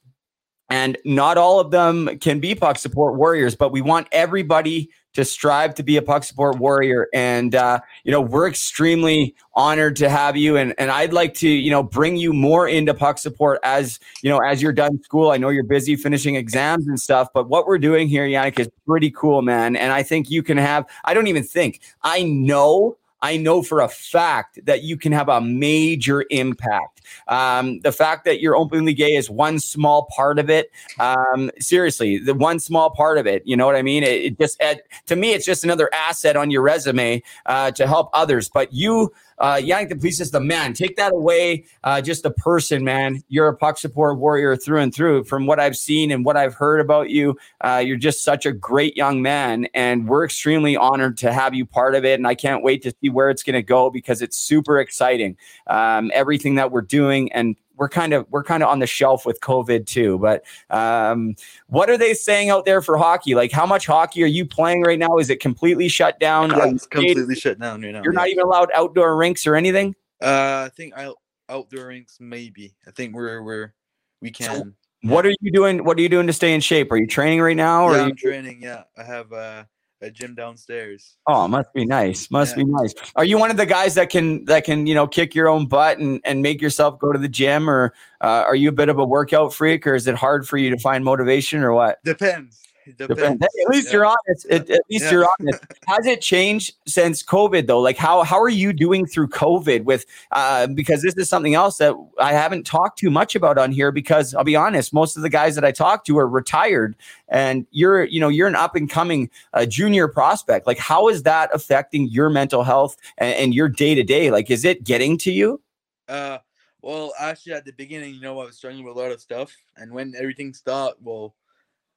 [0.69, 5.23] And not all of them can be puck support warriors, but we want everybody to
[5.23, 7.07] strive to be a puck support warrior.
[7.13, 10.57] And, uh, you know, we're extremely honored to have you.
[10.57, 14.29] And, and I'd like to, you know, bring you more into puck support as, you
[14.29, 15.31] know, as you're done school.
[15.31, 18.69] I know you're busy finishing exams and stuff, but what we're doing here, Yannick, is
[18.85, 19.77] pretty cool, man.
[19.77, 23.79] And I think you can have, I don't even think, I know I know for
[23.79, 26.94] a fact that you can have a major impact.
[27.27, 30.71] Um, the fact that you're openly gay is one small part of it.
[30.99, 33.43] Um, seriously, the one small part of it.
[33.45, 34.03] You know what I mean?
[34.03, 34.61] It, it just
[35.07, 38.49] to me, it's just another asset on your resume uh, to help others.
[38.49, 40.73] But you uh, Yannick Duplessis is the man.
[40.73, 41.65] Take that away.
[41.83, 43.23] Uh, just the person, man.
[43.27, 45.25] You're a puck support warrior through and through.
[45.25, 48.51] From what I've seen and what I've heard about you, uh, you're just such a
[48.51, 49.67] great young man.
[49.73, 52.19] And we're extremely honored to have you part of it.
[52.19, 55.37] And I can't wait to see where it's going to go because it's super exciting.
[55.67, 59.25] Um, everything that we're doing and we're kind of we're kind of on the shelf
[59.25, 60.17] with COVID too.
[60.19, 61.35] But um,
[61.67, 63.35] what are they saying out there for hockey?
[63.35, 65.17] Like, how much hockey are you playing right now?
[65.17, 66.51] Is it completely shut down?
[66.51, 68.01] Yeah, it's completely shut down right now.
[68.03, 68.19] You're yeah.
[68.19, 69.95] not even allowed outdoor rinks or anything.
[70.21, 71.17] Uh, I think out,
[71.49, 72.73] outdoor rinks maybe.
[72.87, 73.73] I think we're we're
[74.21, 74.55] we can.
[74.55, 74.71] So
[75.09, 75.83] what are you doing?
[75.83, 76.91] What are you doing to stay in shape?
[76.91, 77.85] Are you training right now?
[77.85, 78.15] Or yeah, I'm you...
[78.15, 78.61] training.
[78.61, 79.65] Yeah, I have uh
[80.01, 81.15] a gym downstairs.
[81.27, 82.29] Oh, must be nice.
[82.29, 82.63] Must yeah.
[82.63, 82.93] be nice.
[83.15, 85.67] Are you one of the guys that can that can you know kick your own
[85.67, 88.89] butt and and make yourself go to the gym, or uh, are you a bit
[88.89, 92.03] of a workout freak, or is it hard for you to find motivation, or what?
[92.03, 92.64] Depends.
[92.97, 93.43] Depends.
[93.43, 93.93] At least yeah.
[93.93, 94.45] you're honest.
[94.49, 95.11] At, at least yeah.
[95.11, 95.63] you're honest.
[95.87, 97.79] Has it changed since COVID though?
[97.79, 101.77] Like how how are you doing through COVID with uh, because this is something else
[101.77, 105.23] that I haven't talked too much about on here because I'll be honest, most of
[105.23, 106.95] the guys that I talk to are retired
[107.27, 110.67] and you're you know you're an up and coming uh, junior prospect.
[110.67, 114.31] Like how is that affecting your mental health and, and your day to day?
[114.31, 115.61] Like is it getting to you?
[116.07, 116.37] Uh
[116.85, 119.51] well, actually, at the beginning, you know, I was struggling with a lot of stuff,
[119.75, 121.33] and when everything stopped, well,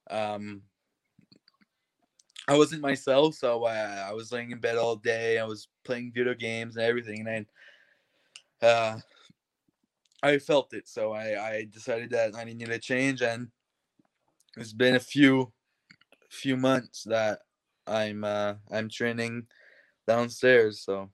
[0.09, 0.63] um,
[2.49, 5.37] I wasn't myself, so uh, I was laying in bed all day.
[5.37, 7.45] I was playing video games and everything, and
[8.63, 8.97] I, uh,
[10.23, 10.87] I felt it.
[10.87, 13.49] So I, I decided that I needed a change, and
[14.57, 15.51] it's been a few,
[16.31, 17.41] few months that
[17.85, 19.45] I'm, uh, I'm training
[20.07, 20.81] downstairs.
[20.81, 21.11] So.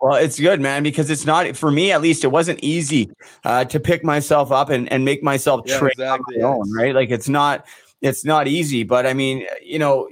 [0.00, 2.24] Well, it's good, man, because it's not for me at least.
[2.24, 3.12] It wasn't easy
[3.44, 6.72] uh, to pick myself up and, and make myself yeah, train exactly, on my own,
[6.74, 6.94] right?
[6.96, 7.64] Like it's not
[8.00, 10.08] it's not easy, but I mean, you know,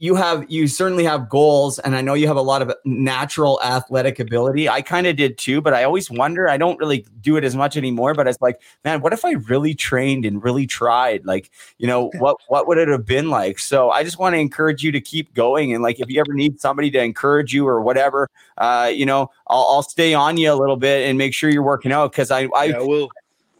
[0.00, 3.60] you have you certainly have goals and i know you have a lot of natural
[3.62, 7.36] athletic ability i kind of did too but i always wonder i don't really do
[7.36, 10.66] it as much anymore but it's like man what if i really trained and really
[10.66, 14.34] tried like you know what what would it have been like so i just want
[14.34, 17.52] to encourage you to keep going and like if you ever need somebody to encourage
[17.52, 21.18] you or whatever uh you know i'll, I'll stay on you a little bit and
[21.18, 23.08] make sure you're working out because i i yeah, will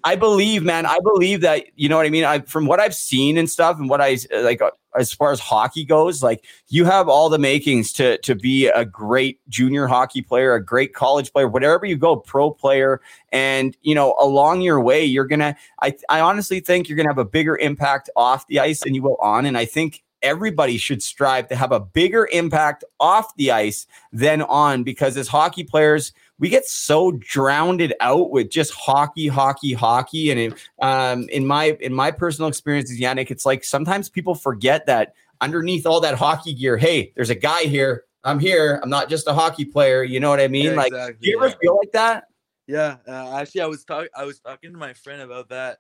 [0.05, 0.87] I believe, man.
[0.87, 2.25] I believe that you know what I mean.
[2.25, 4.61] I from what I've seen and stuff, and what I like
[4.99, 8.85] as far as hockey goes, like you have all the makings to to be a
[8.85, 13.01] great junior hockey player, a great college player, whatever you go, pro player.
[13.33, 15.57] And you know, along your way, you're gonna.
[15.83, 19.03] I I honestly think you're gonna have a bigger impact off the ice than you
[19.03, 19.47] will on.
[19.47, 24.43] And I think everybody should strive to have a bigger impact off the ice than
[24.43, 30.31] on because as hockey players we get so drowned out with just hockey, hockey, hockey.
[30.31, 34.87] And it, um, in my in my personal experiences, Yannick, it's like sometimes people forget
[34.87, 38.81] that underneath all that hockey gear, hey, there's a guy here I'm here.
[38.83, 40.03] I'm not just a hockey player.
[40.03, 40.67] You know what I mean?
[40.67, 41.55] Yeah, like, exactly, do you ever yeah.
[41.61, 42.25] feel like that?
[42.67, 44.11] Yeah, uh, actually, I was talking.
[44.15, 45.79] I was talking to my friend about that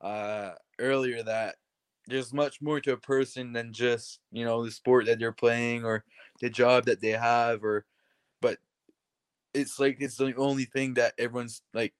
[0.00, 1.22] uh, earlier.
[1.22, 1.56] That
[2.06, 5.84] there's much more to a person than just you know the sport that they're playing
[5.84, 6.04] or
[6.40, 7.84] the job that they have, or
[8.40, 8.58] but
[9.54, 11.94] it's like it's the only thing that everyone's like,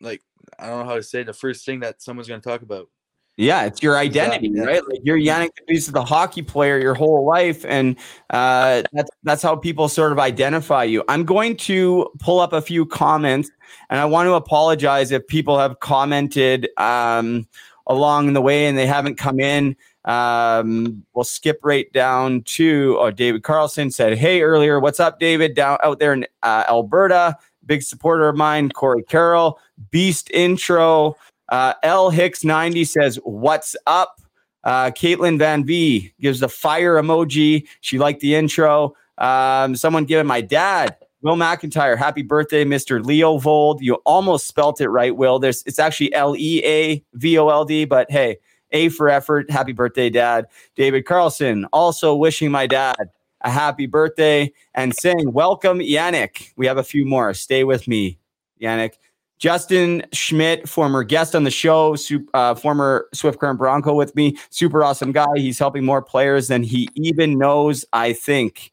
[0.00, 0.22] like
[0.58, 2.88] I don't know how to say it, the first thing that someone's gonna talk about.
[3.36, 4.62] Yeah, it's your identity, yeah.
[4.62, 4.88] right?
[4.88, 7.96] Like you're Yannick the hockey player your whole life, and
[8.30, 11.02] uh, that's that's how people sort of identify you.
[11.08, 13.50] I'm going to pull up a few comments,
[13.90, 17.48] and I want to apologize if people have commented um,
[17.88, 19.76] along the way and they haven't come in.
[20.04, 25.54] Um, we'll skip right down to oh, David Carlson said, "Hey, earlier, what's up, David?
[25.54, 29.58] Down out there in uh, Alberta, big supporter of mine, Corey Carroll,
[29.90, 31.16] beast intro."
[31.48, 34.20] Uh, L Hicks 90 says, What's up?
[34.64, 37.66] Uh, Caitlin Van V gives the fire emoji.
[37.80, 38.96] She liked the intro.
[39.18, 43.04] Um, someone giving my dad, Will McIntyre, happy birthday, Mr.
[43.04, 43.82] Leo Vold.
[43.82, 45.38] You almost spelt it right, Will.
[45.38, 48.38] There's it's actually L E A V O L D, but hey,
[48.74, 49.50] A for effort.
[49.50, 50.46] Happy birthday, Dad.
[50.74, 52.96] David Carlson also wishing my dad
[53.40, 56.52] a happy birthday and saying, Welcome, Yannick.
[56.56, 57.32] We have a few more.
[57.34, 58.18] Stay with me,
[58.60, 58.94] Yannick.
[59.38, 61.96] Justin Schmidt, former guest on the show,
[62.32, 65.26] uh, former Swift Current Bronco with me, super awesome guy.
[65.36, 67.84] He's helping more players than he even knows.
[67.92, 68.72] I think.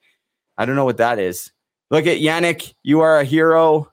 [0.58, 1.52] I don't know what that is.
[1.90, 2.74] Look at Yannick.
[2.84, 3.92] You are a hero.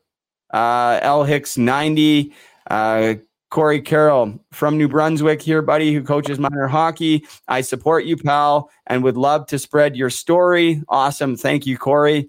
[0.53, 2.33] Uh, L Hicks ninety.
[2.71, 3.15] Uh,
[3.51, 7.25] Corey Carroll from New Brunswick here, buddy, who coaches minor hockey.
[7.49, 10.83] I support you, pal, and would love to spread your story.
[10.89, 11.37] Awesome.
[11.37, 12.29] Thank you, Corey.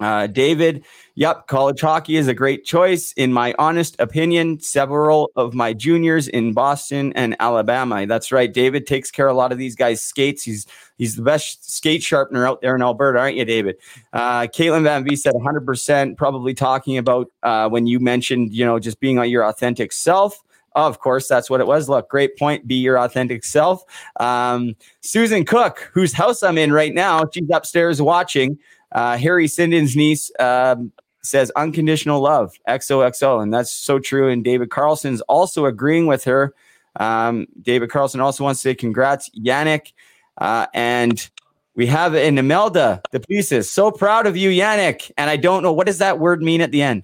[0.00, 0.84] Uh, David,
[1.14, 3.12] yep, college hockey is a great choice.
[3.12, 8.04] In my honest opinion, several of my juniors in Boston and Alabama.
[8.06, 8.52] That's right.
[8.52, 10.42] David takes care of a lot of these guys' skates.
[10.42, 10.66] He's
[10.98, 13.76] he's the best skate sharpener out there in Alberta, aren't you, David?
[14.12, 18.80] Uh, Caitlin Van V said 100%, probably talking about uh, when you mentioned, you know,
[18.80, 20.40] just being on your authentic self.
[20.74, 21.88] Of course, that's what it was.
[21.88, 22.66] Look, great point.
[22.66, 23.84] Be your authentic self.
[24.18, 28.58] Um, Susan Cook, whose house I'm in right now, she's upstairs watching.
[28.94, 30.92] Uh, Harry Sinden's niece um,
[31.22, 33.42] says unconditional love, XOXO.
[33.42, 34.28] And that's so true.
[34.30, 36.54] And David Carlson's also agreeing with her.
[36.96, 39.92] Um, David Carlson also wants to say congrats, Yannick.
[40.38, 41.28] Uh, and
[41.74, 43.70] we have in Imelda, Duplessis.
[43.70, 45.10] So proud of you, Yannick.
[45.16, 47.02] And I don't know what does that word mean at the end?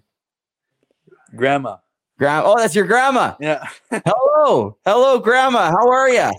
[1.34, 1.76] Grandma.
[2.18, 2.48] Grandma.
[2.48, 3.34] Oh, that's your grandma.
[3.40, 3.64] Yeah.
[3.90, 4.76] Hello.
[4.84, 5.70] Hello, grandma.
[5.70, 6.30] How are you?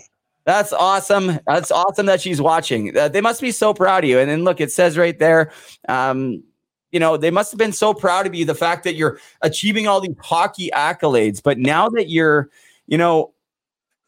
[0.52, 1.39] That's awesome.
[1.47, 2.97] That's awesome that she's watching.
[2.97, 4.20] Uh, they must be so proud of you.
[4.20, 5.49] And then look, it says right there,
[5.88, 6.43] um,
[6.91, 8.43] you know, they must have been so proud of you.
[8.43, 12.49] The fact that you're achieving all these hockey accolades, but now that you're,
[12.88, 13.34] you know,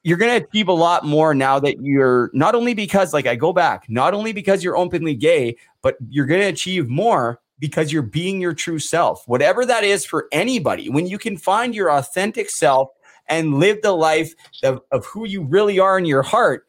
[0.03, 3.35] you're going to achieve a lot more now that you're not only because, like, I
[3.35, 7.93] go back, not only because you're openly gay, but you're going to achieve more because
[7.93, 10.89] you're being your true self, whatever that is for anybody.
[10.89, 12.89] When you can find your authentic self
[13.28, 16.67] and live the life of, of who you really are in your heart,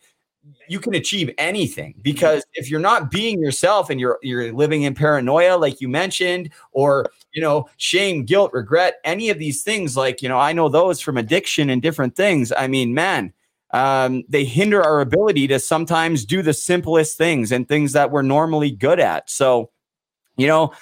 [0.68, 1.94] you can achieve anything.
[2.02, 6.50] Because if you're not being yourself and you're you're living in paranoia like you mentioned
[6.72, 10.68] or you know shame guilt regret any of these things like you know i know
[10.68, 13.32] those from addiction and different things i mean man
[13.74, 18.22] um, they hinder our ability to sometimes do the simplest things and things that we're
[18.22, 19.28] normally good at.
[19.28, 19.70] So
[20.36, 20.72] you know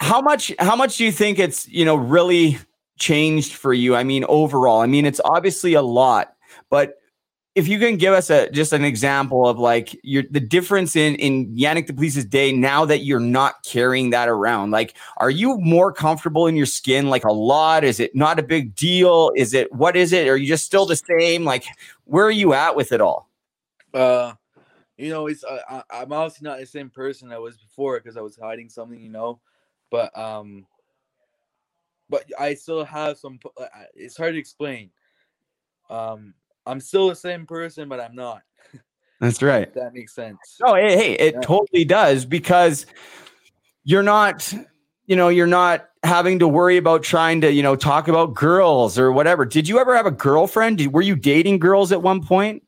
[0.00, 2.58] how much how much do you think it's you know really
[2.98, 6.36] changed for you i mean overall i mean it's obviously a lot
[6.70, 6.98] but
[7.54, 11.14] if you can give us a just an example of like your the difference in
[11.16, 15.92] in Yannick Duplessis's day now that you're not carrying that around, like are you more
[15.92, 17.84] comfortable in your skin like a lot?
[17.84, 19.30] Is it not a big deal?
[19.36, 20.26] Is it what is it?
[20.26, 21.44] Are you just still the same?
[21.44, 21.64] Like
[22.04, 23.28] where are you at with it all?
[23.92, 24.32] Uh,
[24.96, 28.16] you know, it's uh, I, I'm obviously not the same person I was before because
[28.16, 29.40] I was hiding something, you know.
[29.90, 30.66] But um,
[32.08, 33.38] but I still have some.
[33.60, 34.90] uh, It's hard to explain.
[35.90, 36.34] Um,
[36.66, 38.42] I'm still the same person, but I'm not.
[39.20, 39.72] That's right.
[39.74, 40.38] That makes sense.
[40.62, 41.40] Oh, hey, hey, it Yeah.
[41.40, 42.86] totally does because
[43.84, 44.52] you're not,
[45.06, 48.98] you know, you're not having to worry about trying to, you know, talk about girls
[48.98, 49.44] or whatever.
[49.44, 50.78] Did you ever have a girlfriend?
[50.78, 52.62] Did, were you dating girls at one point?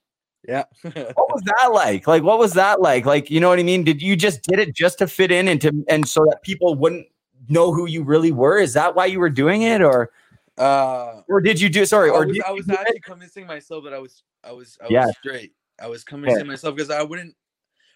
[0.46, 0.64] Yeah.
[0.84, 2.06] What was that like?
[2.06, 3.04] Like, what was that like?
[3.04, 3.82] Like, you know what I mean?
[3.84, 6.74] Did you just did it just to fit in and to and so that people
[6.74, 7.06] wouldn't
[7.48, 8.58] know who you really were?
[8.58, 10.10] Is that why you were doing it, or
[10.58, 11.84] uh, or did you do?
[11.86, 13.02] Sorry, I or was, I was do it?
[13.04, 15.06] convincing myself that I was I was I Yeah.
[15.06, 15.52] was straight.
[15.80, 17.34] I was convincing myself because I wouldn't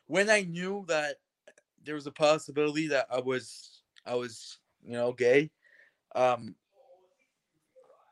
[0.06, 1.16] when I knew that
[1.84, 5.50] there was a possibility that I was I was you know gay.
[6.14, 6.54] Um,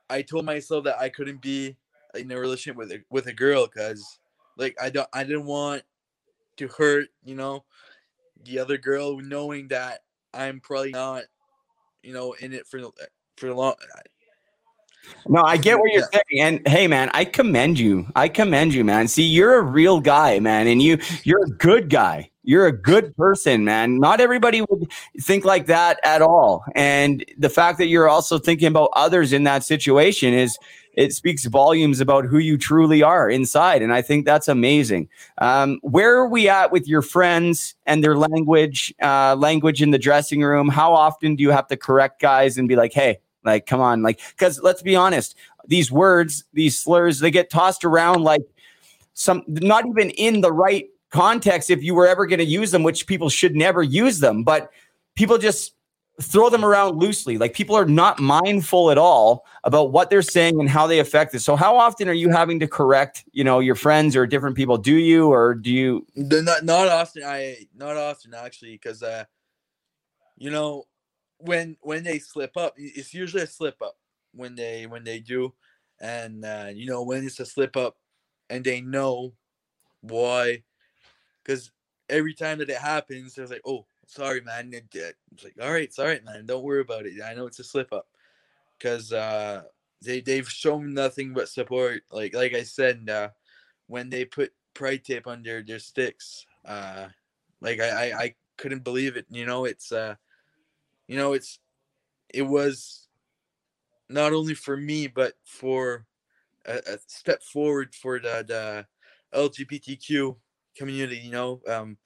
[0.09, 1.76] I told myself that I couldn't be
[2.14, 4.18] in a relationship with a, with a girl because
[4.57, 5.82] like I don't I didn't want
[6.57, 7.64] to hurt, you know,
[8.45, 10.01] the other girl, knowing that
[10.35, 11.24] I'm probably not,
[12.03, 12.81] you know, in it for
[13.37, 13.74] for long.
[15.26, 16.43] No, I get what you're saying.
[16.43, 18.07] And hey, man, I commend you.
[18.14, 19.09] I commend you, man.
[19.09, 22.31] See, you're a real guy, man, and you you're a good guy.
[22.49, 23.99] You're a good person, man.
[23.99, 24.90] Not everybody would
[25.20, 26.64] think like that at all.
[26.74, 30.57] And the fact that you're also thinking about others in that situation is
[30.94, 33.82] it speaks volumes about who you truly are inside.
[33.82, 35.11] And I think that's amazing.
[35.36, 39.99] Um, where are we at with your friends and their language, uh, language in the
[39.99, 40.70] dressing room?
[40.70, 44.01] How often do you have to correct guys and be like, hey, like, come on,
[44.01, 45.36] like, because let's be honest,
[45.66, 48.40] these words, these slurs, they get tossed around like
[49.12, 52.82] some, not even in the right context if you were ever going to use them,
[52.82, 54.70] which people should never use them, but
[55.14, 55.74] people just
[56.20, 57.38] throw them around loosely.
[57.38, 61.34] Like people are not mindful at all about what they're saying and how they affect
[61.34, 61.40] it.
[61.40, 64.76] So how often are you having to correct, you know, your friends or different people?
[64.76, 69.24] Do you or do you not not often I not often actually because uh
[70.36, 70.84] you know
[71.38, 73.96] when when they slip up it's usually a slip up
[74.34, 75.54] when they when they do
[76.00, 77.96] and uh you know when it's a slip up
[78.50, 79.32] and they know
[80.00, 80.62] why
[81.49, 81.70] because
[82.11, 84.70] every time that it happens, there's like, oh, sorry, man.
[84.72, 86.44] It's like, all right, sorry, man.
[86.44, 87.14] Don't worry about it.
[87.24, 88.07] I know it's a slip up
[88.78, 89.62] because uh,
[90.05, 92.03] they they've shown nothing but support.
[92.12, 93.30] Like like I said, uh,
[93.86, 97.09] when they put pride tape under their sticks, uh,
[97.62, 99.24] like I, I I couldn't believe it.
[99.30, 100.16] You know, it's uh,
[101.07, 101.61] you know, it's
[102.28, 103.09] it was
[104.11, 106.07] not only for me but for
[106.66, 108.86] a, a step forward for the the
[109.38, 110.36] LGBTQ
[110.79, 111.97] community, you know, um,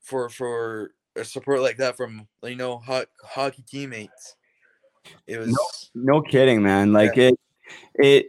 [0.00, 4.36] for for a support like that from you know ho- hockey teammates.
[5.26, 5.48] It was
[5.94, 6.92] no, no kidding, man.
[6.92, 7.28] Like yeah.
[7.28, 7.40] it,
[7.94, 8.26] it,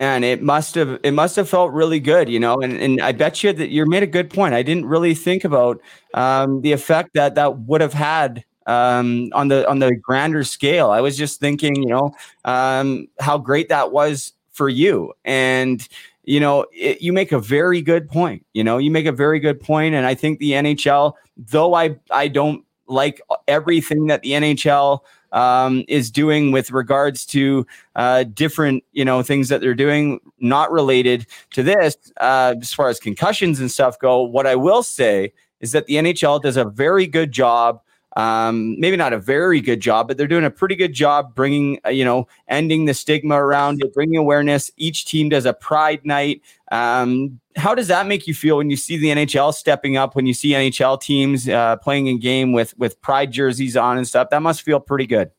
[0.00, 2.56] and it must have it must have felt really good, you know.
[2.60, 4.54] And and I bet you that you made a good point.
[4.54, 5.80] I didn't really think about
[6.14, 10.90] um, the effect that that would have had um, on the on the grander scale.
[10.90, 12.12] I was just thinking, you know,
[12.44, 15.86] um, how great that was for you, and
[16.28, 18.44] you know, it, you make a very good point.
[18.52, 21.96] You know, you make a very good point, and I think the NHL, though I
[22.10, 25.00] I don't like everything that the NHL
[25.32, 27.66] um, is doing with regards to
[27.96, 32.90] uh, different, you know, things that they're doing not related to this, uh, as far
[32.90, 34.22] as concussions and stuff go.
[34.22, 37.80] What I will say is that the NHL does a very good job
[38.18, 41.78] um, maybe not a very good job, but they're doing a pretty good job bringing,
[41.86, 44.72] uh, you know, ending the stigma around it, bringing awareness.
[44.76, 46.42] Each team does a pride night.
[46.72, 50.16] Um, how does that make you feel when you see the NHL stepping up?
[50.16, 54.08] When you see NHL teams uh, playing in game with with pride jerseys on and
[54.08, 55.30] stuff, that must feel pretty good.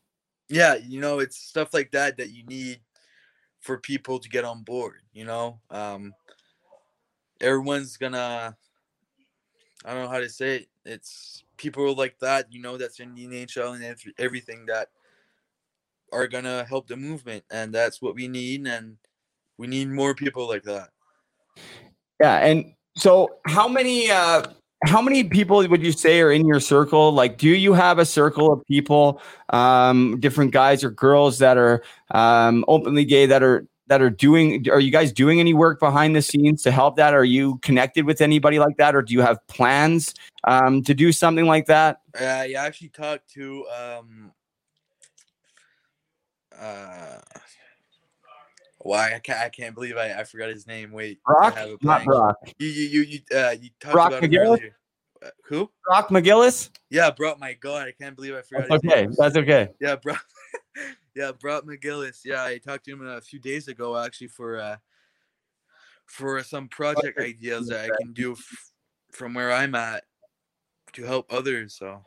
[0.48, 2.80] Yeah, you know, it's stuff like that that you need
[3.60, 5.02] for people to get on board.
[5.12, 6.14] You know, um,
[7.42, 8.56] everyone's gonna.
[9.84, 10.68] I don't know how to say it.
[10.86, 14.88] It's people like that, you know, that's in the NHL and everything that
[16.12, 18.98] are gonna help the movement, and that's what we need, and
[19.58, 20.90] we need more people like that.
[22.20, 24.44] Yeah, and so how many uh
[24.86, 27.12] how many people would you say are in your circle?
[27.12, 31.84] Like, do you have a circle of people, um, different guys or girls that are
[32.12, 36.16] um, openly gay that are that are doing are you guys doing any work behind
[36.16, 39.22] the scenes to help that are you connected with anybody like that or do you
[39.22, 40.14] have plans
[40.46, 44.32] um, to do something like that uh, i actually talked to um
[46.58, 47.18] uh
[48.82, 50.92] why I can't, I can't believe I, I forgot his name.
[50.92, 52.38] Wait, Brock, not Brock.
[52.60, 54.48] You you you you, uh, you talked Brock about McGillis?
[54.48, 54.76] earlier.
[55.22, 55.70] Uh, who?
[55.86, 56.70] Brock McGillis.
[56.90, 57.40] Yeah, Brock.
[57.40, 58.70] My God, I can't believe I forgot.
[58.70, 59.08] That's okay.
[59.18, 59.70] That's okay.
[59.82, 60.26] Yeah, Brock.
[61.16, 62.22] yeah, Brock McGillis.
[62.26, 64.78] Yeah, I talked to him a few days ago actually for uh
[66.06, 68.72] for some project ideas that I can do f-
[69.12, 70.04] from where I'm at
[70.94, 71.76] to help others.
[71.76, 72.04] So.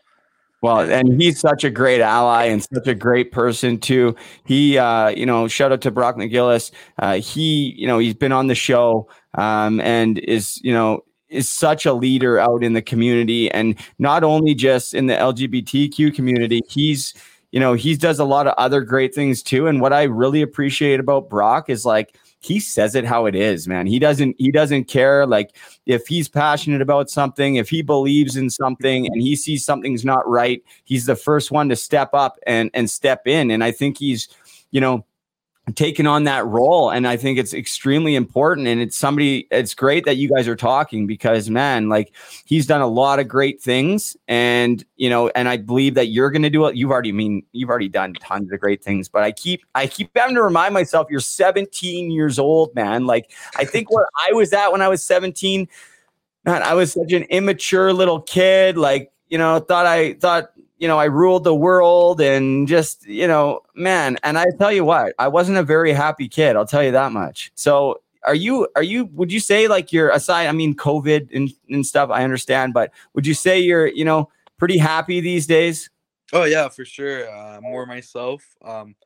[0.61, 4.15] Well, and he's such a great ally and such a great person too.
[4.45, 6.71] He, uh, you know, shout out to Brock McGillis.
[6.99, 11.49] Uh, he, you know, he's been on the show um, and is, you know, is
[11.49, 16.61] such a leader out in the community and not only just in the LGBTQ community.
[16.69, 17.15] He's
[17.53, 19.69] you know, he does a lot of other great things too.
[19.69, 23.69] And what I really appreciate about Brock is like he says it how it is,
[23.69, 23.87] man.
[23.87, 25.55] He doesn't he doesn't care like
[25.87, 30.27] if he's passionate about something, if he believes in something and he sees something's not
[30.29, 33.51] right, he's the first one to step up and and step in.
[33.51, 34.29] And I think he's,
[34.71, 35.05] you know,
[35.77, 40.05] taken on that role and i think it's extremely important and it's somebody it's great
[40.05, 42.13] that you guys are talking because man like
[42.45, 46.33] he's done a lot of great things and you know and i believe that you're
[46.33, 49.23] going to do it you've already mean you've already done tons of great things but
[49.23, 53.65] i keep i keep having to remind myself you're 17 years old man like i
[53.65, 55.69] think where i was at when i was 17
[56.45, 58.77] man, I was such an immature little kid.
[58.77, 60.53] Like, you know, thought I thought,
[60.83, 64.19] you know, I ruled the world and just, you know, man.
[64.25, 66.57] And I tell you what, I wasn't a very happy kid.
[66.57, 67.53] I'll tell you that much.
[67.55, 71.51] So, are you, are you, would you say like you're aside, I mean, COVID and,
[71.71, 74.29] and stuff, I understand, but would you say you're, you know,
[74.59, 75.89] pretty happy these days?
[76.33, 77.31] Oh yeah, for sure.
[77.31, 78.45] Uh, more myself.
[78.65, 78.97] Um,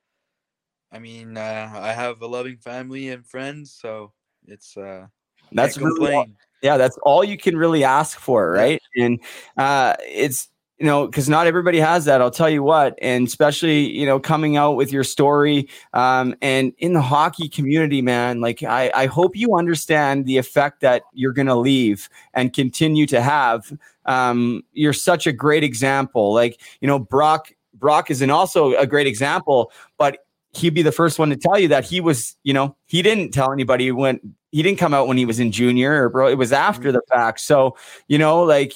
[0.91, 4.13] I mean, uh, I have a loving family and friends, so
[4.47, 5.09] it's uh,
[5.53, 9.21] That's really yeah that's all you can really ask for right and
[9.59, 10.49] uh it's
[10.79, 14.21] you know because not everybody has that i'll tell you what and especially you know
[14.21, 19.07] coming out with your story um and in the hockey community man like i i
[19.07, 23.73] hope you understand the effect that you're gonna leave and continue to have
[24.05, 28.87] um you're such a great example like you know brock brock is an also a
[28.87, 30.19] great example but
[30.57, 33.33] he'd be the first one to tell you that he was, you know, he didn't
[33.33, 34.19] tell anybody when
[34.53, 36.29] he didn't come out when he was in junior or bro.
[36.29, 37.41] It was after the fact.
[37.41, 37.77] So,
[38.09, 38.73] you know, like,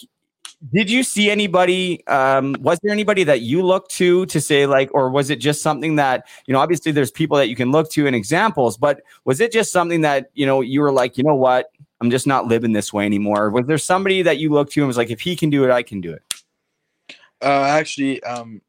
[0.74, 2.06] did you see anybody?
[2.06, 5.62] Um, was there anybody that you looked to to say like, or was it just
[5.62, 6.60] something that you know?
[6.60, 10.02] Obviously, there's people that you can look to and examples, but was it just something
[10.02, 13.06] that you know you were like, you know what, I'm just not living this way
[13.06, 13.48] anymore?
[13.50, 15.70] Was there somebody that you looked to and was like, if he can do it,
[15.70, 16.22] I can do it?
[17.42, 18.60] Uh, actually, um,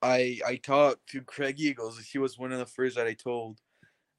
[0.00, 1.98] I I talked to Craig Eagles.
[1.98, 3.58] He was one of the first that I told,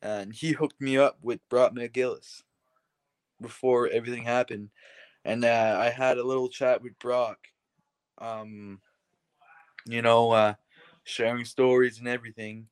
[0.02, 2.44] and he hooked me up with Brock McGillis
[3.42, 4.70] before everything happened,
[5.26, 7.40] and uh, I had a little chat with Brock.
[8.18, 8.80] Um,
[9.86, 10.54] you know, uh,
[11.04, 12.68] sharing stories and everything.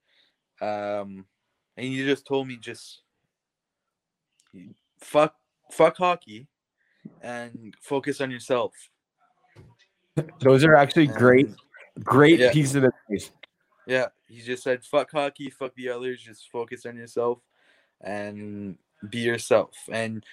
[0.62, 1.26] Um,
[1.78, 3.02] and he just told me just
[5.00, 5.36] fuck
[5.72, 6.48] fuck hockey
[7.22, 8.74] and focus on yourself.
[10.40, 11.50] Those are actually great,
[12.04, 12.52] great Yeah.
[12.52, 13.32] pieces of advice.
[13.88, 16.22] Yeah, he just said, "Fuck hockey, fuck the others.
[16.22, 17.40] Just focus on yourself
[18.02, 18.78] and
[19.10, 20.24] be yourself, and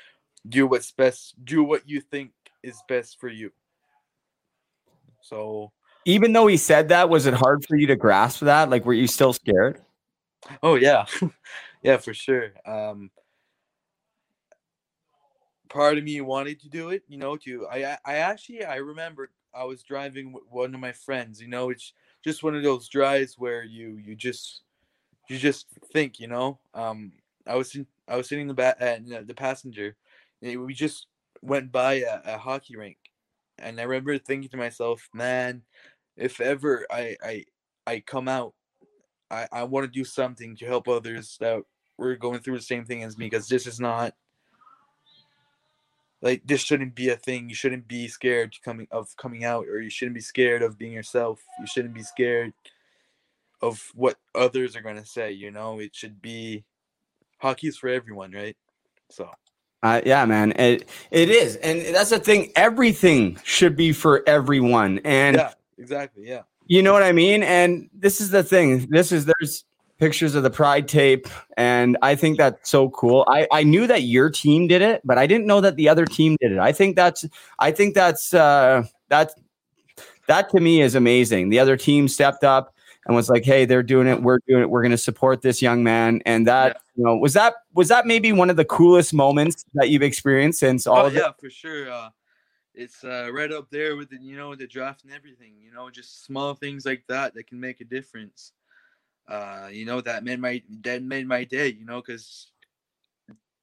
[0.48, 1.34] do what's best.
[1.44, 2.32] Do what you think
[2.62, 3.52] is best for you."
[5.22, 5.72] So,
[6.04, 8.70] Even though he said that, was it hard for you to grasp that?
[8.70, 9.80] Like, were you still scared?
[10.62, 11.06] oh yeah,
[11.82, 12.52] yeah, for sure.
[12.66, 13.10] Um,
[15.68, 17.36] part of me wanted to do it, you know.
[17.36, 21.40] To I, I- actually I remember I was driving with one of my friends.
[21.40, 21.92] You know, it's
[22.24, 24.62] just one of those drives where you you just
[25.28, 26.58] you just think, you know.
[26.74, 27.12] Um,
[27.46, 29.96] I was in, I was sitting in the back, uh, the passenger.
[30.42, 31.06] And we just
[31.42, 32.98] went by a, a hockey rink,
[33.58, 35.62] and I remember thinking to myself, man,
[36.16, 37.44] if ever I I
[37.86, 38.54] I come out,
[39.30, 41.62] I I want to do something to help others that
[41.96, 44.14] were going through the same thing as me, because this is not
[46.20, 47.48] like this shouldn't be a thing.
[47.48, 50.92] You shouldn't be scared coming of coming out, or you shouldn't be scared of being
[50.92, 51.40] yourself.
[51.60, 52.52] You shouldn't be scared
[53.62, 55.32] of what others are gonna say.
[55.32, 56.64] You know, it should be
[57.38, 58.56] hockey is for everyone, right?
[59.10, 59.30] So
[59.82, 62.50] Uh, yeah, man, it it is, and that's the thing.
[62.56, 66.42] Everything should be for everyone, and yeah, exactly, yeah.
[66.66, 67.44] you know what I mean.
[67.44, 68.88] And this is the thing.
[68.90, 69.64] This is there's
[69.98, 73.24] pictures of the pride tape, and I think that's so cool.
[73.28, 76.06] I I knew that your team did it, but I didn't know that the other
[76.06, 76.58] team did it.
[76.58, 77.24] I think that's
[77.60, 79.30] I think that's uh, that
[80.26, 81.50] that to me is amazing.
[81.50, 82.74] The other team stepped up
[83.08, 84.22] and was like, "Hey, they're doing it.
[84.22, 84.70] We're doing it.
[84.70, 88.06] We're going to support this young man." And that you know was that was that
[88.06, 91.20] maybe one of the coolest moments that you've experienced since all oh of it?
[91.20, 91.90] yeah, for sure.
[91.90, 92.10] Uh,
[92.74, 95.54] it's uh, right up there with the you know the draft and everything.
[95.58, 98.52] You know, just small things like that that can make a difference.
[99.26, 101.68] Uh, you know that made my that made my day.
[101.68, 102.52] You know, because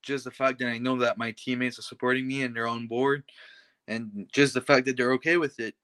[0.01, 2.87] just the fact that I know that my teammates are supporting me and they're on
[2.87, 3.23] board,
[3.87, 5.75] and just the fact that they're okay with it,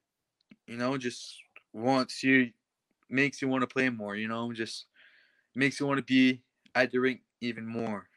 [0.68, 1.38] you know, just
[1.74, 2.52] wants you
[3.12, 4.16] makes you want to play more.
[4.16, 4.86] You know, just
[5.56, 6.42] makes you want to be
[6.76, 8.08] at the rink even more.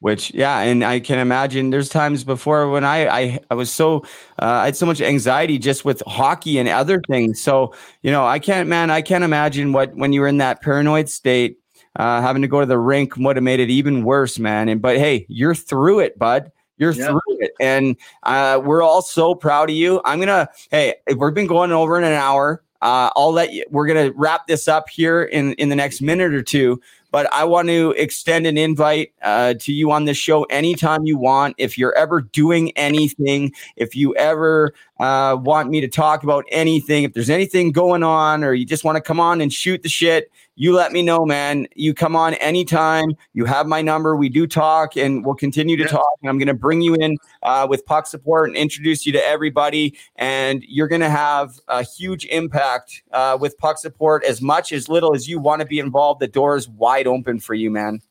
[0.00, 3.98] Which yeah, and I can imagine there's times before when I I, I was so
[4.40, 7.38] uh, I had so much anxiety just with hockey and other things.
[7.42, 10.62] So you know I can't man I can't imagine what when you were in that
[10.62, 11.58] paranoid state,
[11.96, 14.70] uh, having to go to the rink would have made it even worse, man.
[14.70, 16.50] And but hey, you're through it, bud.
[16.78, 17.08] You're Yeah.
[17.08, 20.00] through it, and uh, we're all so proud of you.
[20.06, 22.62] I'm gonna hey, we've been going over in an hour.
[22.82, 23.64] Uh, I'll let you.
[23.70, 26.80] We're gonna wrap this up here in in the next minute or two
[27.10, 31.18] but I want to extend an invite uh, to you on this show anytime you
[31.18, 31.54] want.
[31.58, 37.04] If you're ever doing anything, if you ever uh, want me to talk about anything,
[37.04, 39.88] if there's anything going on, or you just want to come on and shoot the
[39.88, 40.30] shit,
[40.60, 41.66] you let me know, man.
[41.74, 43.12] You come on anytime.
[43.32, 44.14] You have my number.
[44.14, 45.88] We do talk, and we'll continue to Yeah.
[45.88, 46.12] talk.
[46.20, 49.24] And I'm going to bring you in uh, with puck support and introduce you to
[49.24, 49.96] everybody.
[50.16, 54.22] And you're going to have a huge impact uh, with puck support.
[54.24, 57.40] As much as little as you want to be involved, the door is wide open
[57.40, 58.02] for you, man.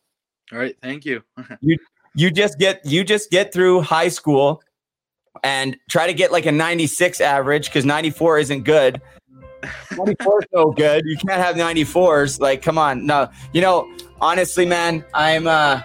[0.52, 1.22] All right, thank you.
[2.16, 4.64] You just get you just get through high school.
[5.44, 9.00] and try to get like a 96 average because 94 isn't good.
[9.96, 11.04] 94 is no good.
[11.06, 12.40] You can't have 94s.
[12.40, 13.06] Like, come on.
[13.06, 13.92] No, you know,
[14.22, 15.82] honestly, man, I'm, uh,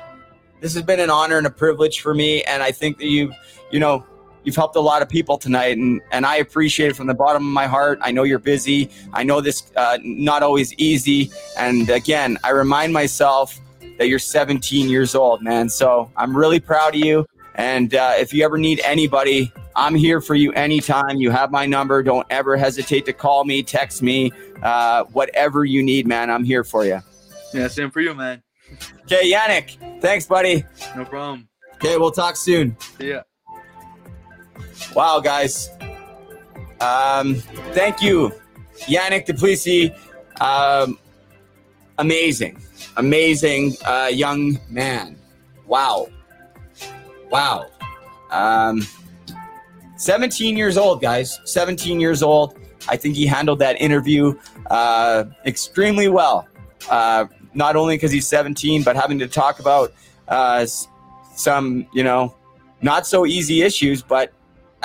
[0.60, 2.42] this has been an honor and a privilege for me.
[2.44, 3.32] And I think that you've,
[3.70, 4.05] you know,
[4.44, 7.46] you've helped a lot of people tonight and, and I appreciate it from the bottom
[7.46, 7.98] of my heart.
[8.02, 8.90] I know you're busy.
[9.12, 11.30] I know this, uh, not always easy.
[11.59, 13.59] And again, I remind myself
[13.98, 15.68] that you're 17 years old, man.
[15.68, 17.26] So I'm really proud of you.
[17.55, 21.16] And uh, if you ever need anybody, I'm here for you anytime.
[21.16, 22.02] You have my number.
[22.02, 24.32] Don't ever hesitate to call me, text me,
[24.62, 26.31] uh, whatever you need, man.
[26.31, 27.01] I'm here for you.
[27.52, 28.43] Yeah, same for you, man.
[29.02, 30.01] Okay, Yannick.
[30.01, 30.64] Thanks, buddy.
[30.97, 31.48] No problem.
[31.74, 32.76] Okay, we'll talk soon.
[32.98, 33.22] Yeah.
[34.94, 35.70] Wow, guys.
[36.81, 37.36] Um,
[37.72, 38.32] thank you,
[38.81, 39.90] Yannick Duplessis.
[40.40, 40.98] Um,
[41.98, 42.60] amazing,
[42.97, 45.16] amazing uh, young man.
[45.66, 46.09] Wow.
[47.35, 47.66] Wow.
[48.31, 48.86] Um,
[49.97, 51.40] 17 years old, guys.
[51.47, 52.56] 17 years old.
[52.89, 54.39] I think he handled that interview
[54.70, 56.47] uh, extremely well.
[56.89, 59.93] Uh, not only because he's 17, but having to talk about
[60.28, 60.65] uh,
[61.35, 62.36] some, you know,
[62.82, 64.32] not so easy issues, but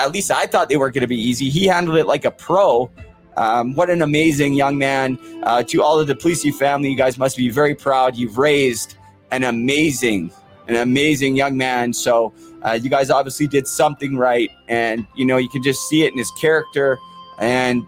[0.00, 1.50] at least I thought they were going to be easy.
[1.50, 2.90] He handled it like a pro.
[3.36, 5.20] Um, what an amazing young man.
[5.44, 8.16] Uh, to all of the Duplessis family, you guys must be very proud.
[8.16, 8.96] You've raised
[9.30, 10.32] an amazing,
[10.70, 11.92] an amazing young man.
[11.92, 12.32] So
[12.62, 16.12] uh, you guys obviously did something right, and you know you can just see it
[16.12, 16.98] in his character.
[17.38, 17.86] And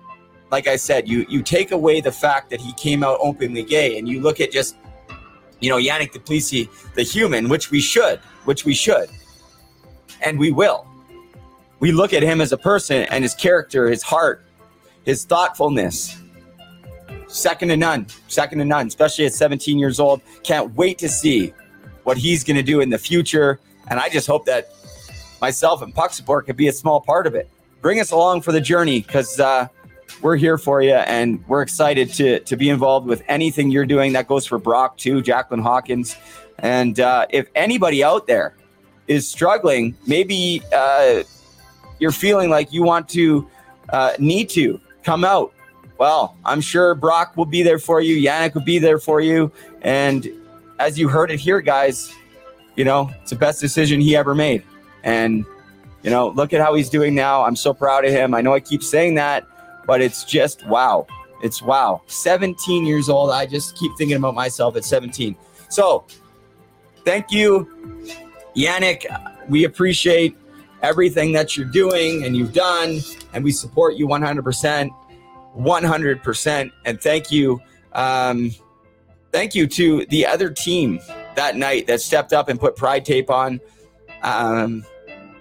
[0.50, 3.98] like I said, you you take away the fact that he came out openly gay,
[3.98, 4.76] and you look at just
[5.60, 9.09] you know Yannick Duplessis, the human, which we should, which we should,
[10.20, 10.86] and we will.
[11.78, 14.44] We look at him as a person and his character, his heart,
[15.04, 16.16] his thoughtfulness.
[17.26, 20.20] Second to none, second to none, especially at 17 years old.
[20.44, 21.52] Can't wait to see
[22.04, 23.60] what he's going to do in the future.
[23.88, 24.70] And I just hope that
[25.40, 27.48] myself and Puck Support could be a small part of it.
[27.80, 29.68] Bring us along for the journey because uh,
[30.20, 34.12] we're here for you and we're excited to, to be involved with anything you're doing.
[34.12, 36.16] That goes for Brock too, Jacqueline Hawkins.
[36.58, 38.54] And uh, if anybody out there
[39.08, 41.22] is struggling, maybe uh,
[41.98, 43.48] you're feeling like you want to,
[43.88, 45.52] uh, need to come out.
[45.98, 48.16] Well, I'm sure Brock will be there for you.
[48.16, 49.52] Yannick will be there for you.
[49.82, 50.28] And
[50.78, 52.12] as you heard it here, guys,
[52.76, 54.62] you know, it's the best decision he ever made.
[55.02, 55.44] And,
[56.02, 57.44] you know, look at how he's doing now.
[57.44, 58.34] I'm so proud of him.
[58.34, 59.46] I know I keep saying that,
[59.86, 61.06] but it's just wow.
[61.42, 62.02] It's wow.
[62.06, 63.30] 17 years old.
[63.30, 65.36] I just keep thinking about myself at 17.
[65.68, 66.04] So,
[67.04, 67.68] thank you,
[68.56, 69.06] Yannick.
[69.48, 70.36] We appreciate
[70.82, 73.00] everything that you're doing and you've done,
[73.32, 74.90] and we support you 100%.
[75.56, 76.72] 100%.
[76.84, 77.60] And thank you.
[77.92, 78.52] Um,
[79.32, 81.00] thank you to the other team
[81.34, 83.60] that night that stepped up and put pride tape on.
[84.22, 84.84] Um,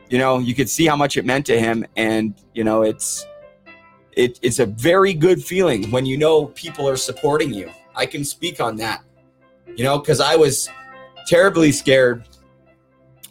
[0.10, 3.26] you know, you could see how much it meant to him, and you know, it's
[4.14, 7.72] it, it's a very good feeling when you know people are supporting you.
[7.96, 9.04] I can speak on that,
[9.76, 10.70] you know, because I was
[11.28, 12.28] terribly scared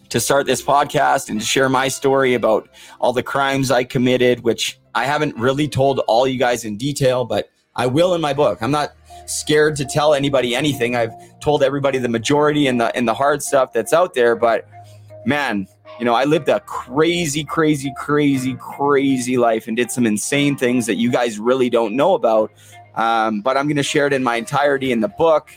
[0.09, 2.69] to start this podcast and to share my story about
[2.99, 7.25] all the crimes I committed, which I haven't really told all you guys in detail,
[7.25, 8.63] but I will in my book.
[8.63, 8.93] I'm not
[9.31, 10.97] scared to tell anybody anything.
[10.97, 14.67] I've told everybody the majority and the and the hard stuff that's out there, but
[15.25, 15.67] man,
[15.99, 20.87] you know, I lived a crazy, crazy, crazy, crazy life and did some insane things
[20.87, 22.53] that you guys really don't know about.
[22.95, 25.51] Um, but I'm going to share it in my entirety in the book.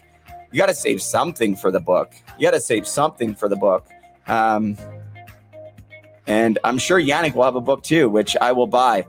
[0.51, 2.13] You got to save something for the book.
[2.37, 3.87] You got to save something for the book.
[4.27, 4.77] Um,
[6.27, 9.05] and I'm sure Yannick will have a book too, which I will buy.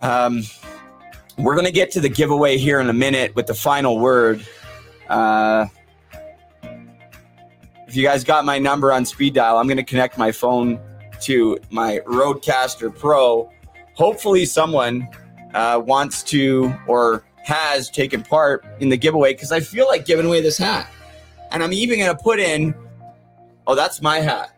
[0.00, 0.44] Um,
[1.38, 4.44] we're going to get to the giveaway here in a minute with the final word.
[5.08, 5.66] Uh,
[7.86, 10.80] if you guys got my number on speed dial, I'm going to connect my phone
[11.20, 13.50] to my RodeCaster Pro.
[13.94, 15.08] Hopefully, someone
[15.54, 20.26] uh, wants to or has taken part in the giveaway because I feel like giving
[20.26, 20.90] away this hat.
[21.50, 22.74] And I'm even going to put in,
[23.66, 24.54] oh, that's my hat.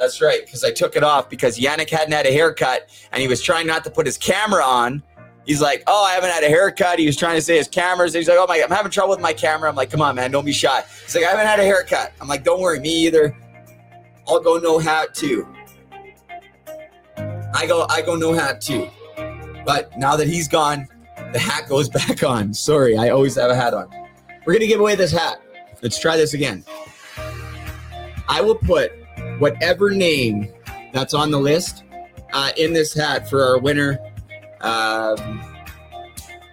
[0.00, 3.28] That's right, because I took it off because Yannick hadn't had a haircut and he
[3.28, 5.02] was trying not to put his camera on.
[5.46, 6.98] He's like, oh, I haven't had a haircut.
[6.98, 8.14] He was trying to say his cameras.
[8.14, 9.68] He's like, oh my, I'm having trouble with my camera.
[9.68, 10.84] I'm like, come on, man, don't be shy.
[11.04, 12.12] He's like, I haven't had a haircut.
[12.20, 13.36] I'm like, don't worry, me either.
[14.28, 15.46] I'll go no hat too.
[17.54, 18.88] I go, I go no hat too.
[19.66, 20.88] But now that he's gone,
[21.32, 22.54] the hat goes back on.
[22.54, 23.90] Sorry, I always have a hat on.
[24.46, 25.40] We're gonna give away this hat.
[25.82, 26.64] Let's try this again.
[28.28, 28.92] I will put
[29.38, 30.52] whatever name
[30.92, 31.84] that's on the list
[32.32, 33.98] uh, in this hat for our winner.
[34.62, 35.42] Um,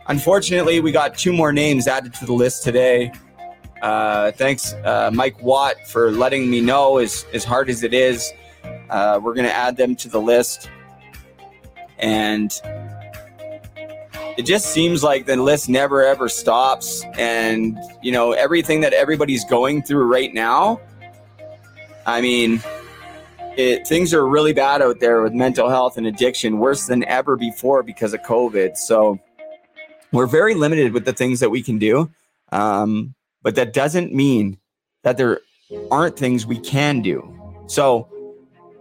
[0.08, 3.12] unfortunately, we got two more names added to the list today.
[3.82, 8.32] Uh, thanks, uh, Mike Watt, for letting me know as, as hard as it is.
[8.90, 10.70] Uh, we're going to add them to the list.
[11.98, 12.52] And
[14.38, 17.04] it just seems like the list never ever stops.
[17.18, 20.82] And, you know, everything that everybody's going through right now,
[22.06, 22.62] I mean,
[23.60, 27.36] it, things are really bad out there with mental health and addiction, worse than ever
[27.36, 28.78] before because of COVID.
[28.78, 29.20] So
[30.14, 32.10] we're very limited with the things that we can do.
[32.54, 34.58] Um, but that doesn't mean
[35.04, 35.42] that there
[35.92, 37.36] aren't things we can do.
[37.68, 38.08] So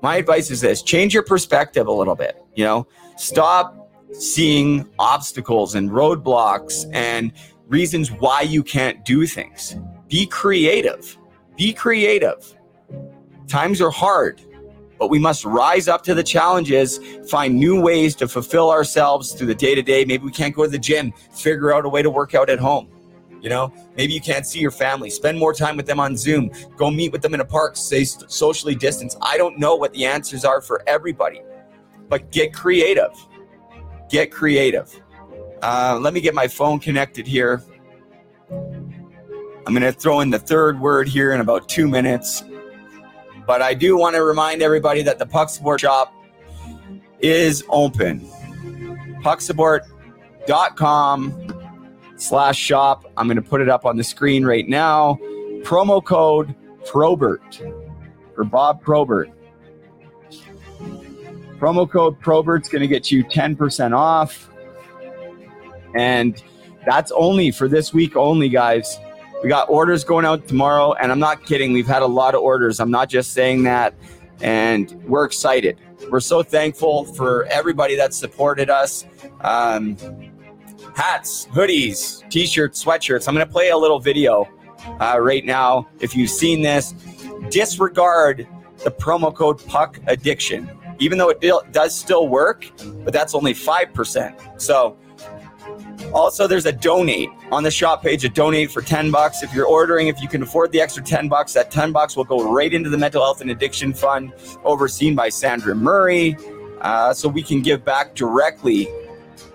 [0.01, 2.87] my advice is this change your perspective a little bit, you know,
[3.17, 7.33] stop seeing obstacles and roadblocks and
[7.67, 9.77] reasons why you can't do things.
[10.09, 11.19] Be creative.
[11.57, 12.55] Be creative.
[13.49, 14.41] Times are hard,
[14.99, 16.99] but we must rise up to the challenges,
[17.29, 20.05] find new ways to fulfill ourselves through the day to day.
[20.05, 22.59] Maybe we can't go to the gym, figure out a way to work out at
[22.59, 22.89] home.
[23.41, 25.11] You know, maybe you can't see your family.
[25.11, 26.51] Spend more time with them on Zoom.
[26.77, 27.77] Go meet with them in a park.
[27.77, 29.17] Stay socially distance.
[29.23, 31.43] I don't know what the answers are for everybody,
[32.09, 33.13] but get creative.
[34.11, 35.01] Get creative.
[35.63, 37.63] Uh, let me get my phone connected here.
[38.51, 42.43] I'm going to throw in the third word here in about two minutes.
[43.49, 46.13] But I do want to remind everybody that the Puck Support Shop
[47.21, 48.21] is open.
[49.23, 51.55] Pucksupport.com
[52.17, 53.11] slash shop.
[53.17, 55.19] I'm going to put it up on the screen right now.
[55.63, 56.55] Promo code
[56.85, 57.63] Probert
[58.35, 59.31] for Bob Probert.
[61.59, 64.51] Promo code Probert's going to get you 10% off.
[65.95, 66.43] And
[66.85, 68.99] that's only for this week only, guys.
[69.43, 71.73] We got orders going out tomorrow, and I'm not kidding.
[71.73, 72.81] We've had a lot of orders.
[72.81, 73.95] I'm not just saying that.
[74.41, 75.79] And we're excited.
[76.11, 79.05] We're so thankful for everybody that supported us.
[79.41, 79.97] Um,
[80.95, 83.29] hats, hoodies, t shirts, sweatshirts.
[83.29, 84.49] I'm going to play a little video
[85.01, 85.89] uh, right now.
[86.01, 86.93] If you've seen this,
[87.51, 88.47] disregard
[88.85, 91.41] the promo code Puck Addiction, even though it
[91.73, 92.67] does still work,
[93.05, 94.61] but that's only 5%.
[94.61, 94.97] So,
[96.13, 98.25] also, there's a donate on the shop page.
[98.25, 99.43] A donate for ten bucks.
[99.43, 102.25] If you're ordering, if you can afford the extra ten bucks, that ten bucks will
[102.25, 104.33] go right into the mental health and addiction fund,
[104.65, 106.37] overseen by Sandra Murray,
[106.81, 108.89] uh, so we can give back directly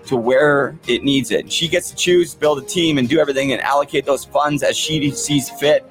[0.06, 1.50] to where it needs it.
[1.50, 4.76] She gets to choose, build a team, and do everything and allocate those funds as
[4.76, 5.90] she sees fit.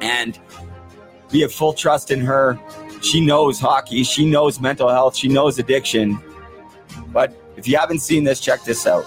[0.00, 0.38] And
[1.30, 2.58] we have full trust in her.
[3.02, 6.18] She knows hockey, she knows mental health, she knows addiction.
[7.12, 9.04] But if you haven't seen this, check this out.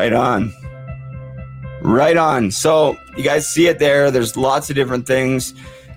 [0.00, 0.54] Right on.
[1.82, 2.50] Right on.
[2.50, 4.10] So you guys see it there.
[4.10, 5.52] There's lots of different things,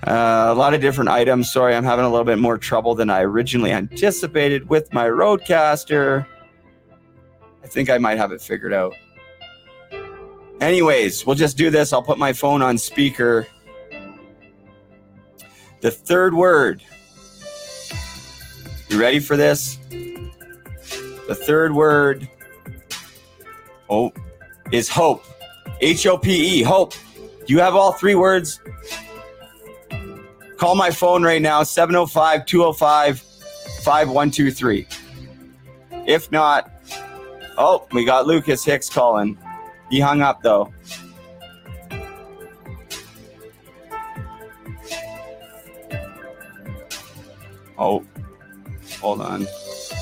[0.05, 1.49] uh, a lot of different items.
[1.49, 6.27] Sorry, I'm having a little bit more trouble than I originally anticipated with my RodeCaster.
[7.63, 8.93] I think I might have it figured out.
[10.59, 11.93] Anyways, we'll just do this.
[11.93, 13.47] I'll put my phone on speaker.
[15.79, 16.83] The third word.
[18.89, 19.77] You ready for this?
[19.89, 22.27] The third word
[23.89, 24.11] oh,
[24.71, 25.23] is hope.
[25.81, 26.93] H O P E, hope.
[27.45, 28.59] Do you have all three words?
[30.57, 34.87] Call my phone right now, 705 205 5123.
[36.07, 36.71] If not,
[37.57, 39.37] oh, we got Lucas Hicks calling.
[39.89, 40.73] He hung up though.
[47.77, 48.05] Oh,
[49.01, 49.45] hold on.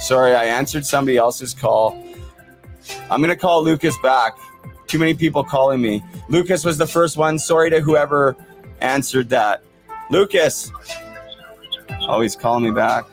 [0.02, 2.11] Sorry, I answered somebody else's call.
[3.09, 4.38] I'm going to call Lucas back.
[4.88, 6.03] Too many people calling me.
[6.30, 7.39] Lucas was the first one.
[7.39, 8.35] Sorry to whoever
[8.81, 9.63] answered that.
[10.09, 10.72] Lucas.
[12.01, 13.05] Oh, he's calling me back.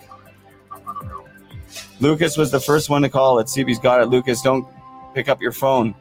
[2.00, 3.34] Lucas was the first one to call.
[3.34, 4.06] Let's see if he's got it.
[4.06, 4.66] Lucas, don't
[5.14, 5.94] pick up your phone.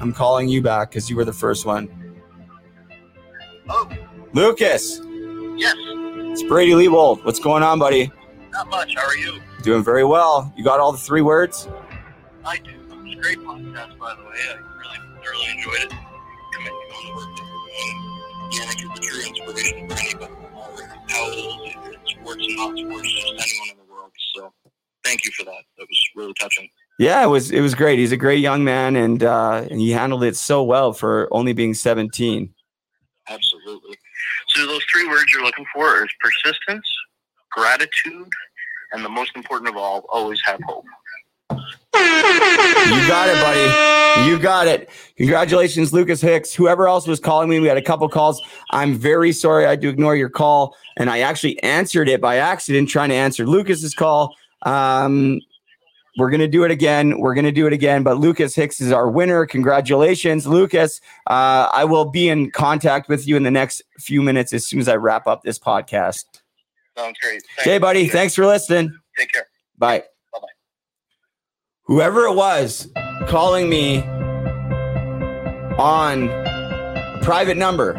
[0.00, 1.88] I'm calling you back because you were the first one.
[3.68, 3.88] Oh,
[4.32, 5.00] Lucas,
[5.56, 5.74] yes.
[5.78, 7.24] it's Brady Leavold.
[7.24, 8.10] What's going on, buddy?
[8.50, 8.94] Not much.
[8.94, 9.40] How are you?
[9.62, 10.52] Doing very well.
[10.56, 11.68] You got all the three words?
[12.44, 12.81] I do.
[13.12, 14.30] Was a great podcast, by the way.
[14.48, 15.90] I really thoroughly enjoyed it.
[16.52, 18.48] Commend you on the work that you're doing.
[18.52, 22.46] Yeah, I think it's true inspiration for anybody, no matter how old, if it's sports
[22.46, 24.12] and not sports, just anyone in the world.
[24.34, 24.52] So
[25.04, 25.62] thank you for that.
[25.76, 26.68] That was really touching.
[26.98, 27.98] Yeah, it was it was great.
[27.98, 31.52] He's a great young man, and uh, and he handled it so well for only
[31.52, 32.54] being 17.
[33.28, 33.96] Absolutely.
[34.48, 36.86] So those three words you're looking for is persistence,
[37.50, 38.32] gratitude,
[38.92, 40.86] and the most important of all, always have hope.
[41.94, 44.28] You got it, buddy.
[44.28, 44.90] You got it.
[45.16, 46.52] Congratulations, Lucas Hicks.
[46.52, 48.42] Whoever else was calling me, we had a couple calls.
[48.70, 52.36] I'm very sorry I had to ignore your call, and I actually answered it by
[52.36, 54.34] accident, trying to answer Lucas's call.
[54.62, 55.40] Um,
[56.18, 57.18] we're gonna do it again.
[57.18, 58.02] We're gonna do it again.
[58.02, 59.46] But Lucas Hicks is our winner.
[59.46, 61.00] Congratulations, Lucas.
[61.26, 64.80] Uh, I will be in contact with you in the next few minutes as soon
[64.80, 66.24] as I wrap up this podcast.
[66.96, 67.42] Sounds great.
[67.56, 67.60] Thanks.
[67.60, 68.08] Okay, buddy.
[68.08, 68.94] Thanks for listening.
[69.18, 69.46] Take care.
[69.78, 70.04] Bye.
[71.92, 72.88] Whoever it was
[73.28, 74.00] calling me
[75.76, 77.98] on a private number,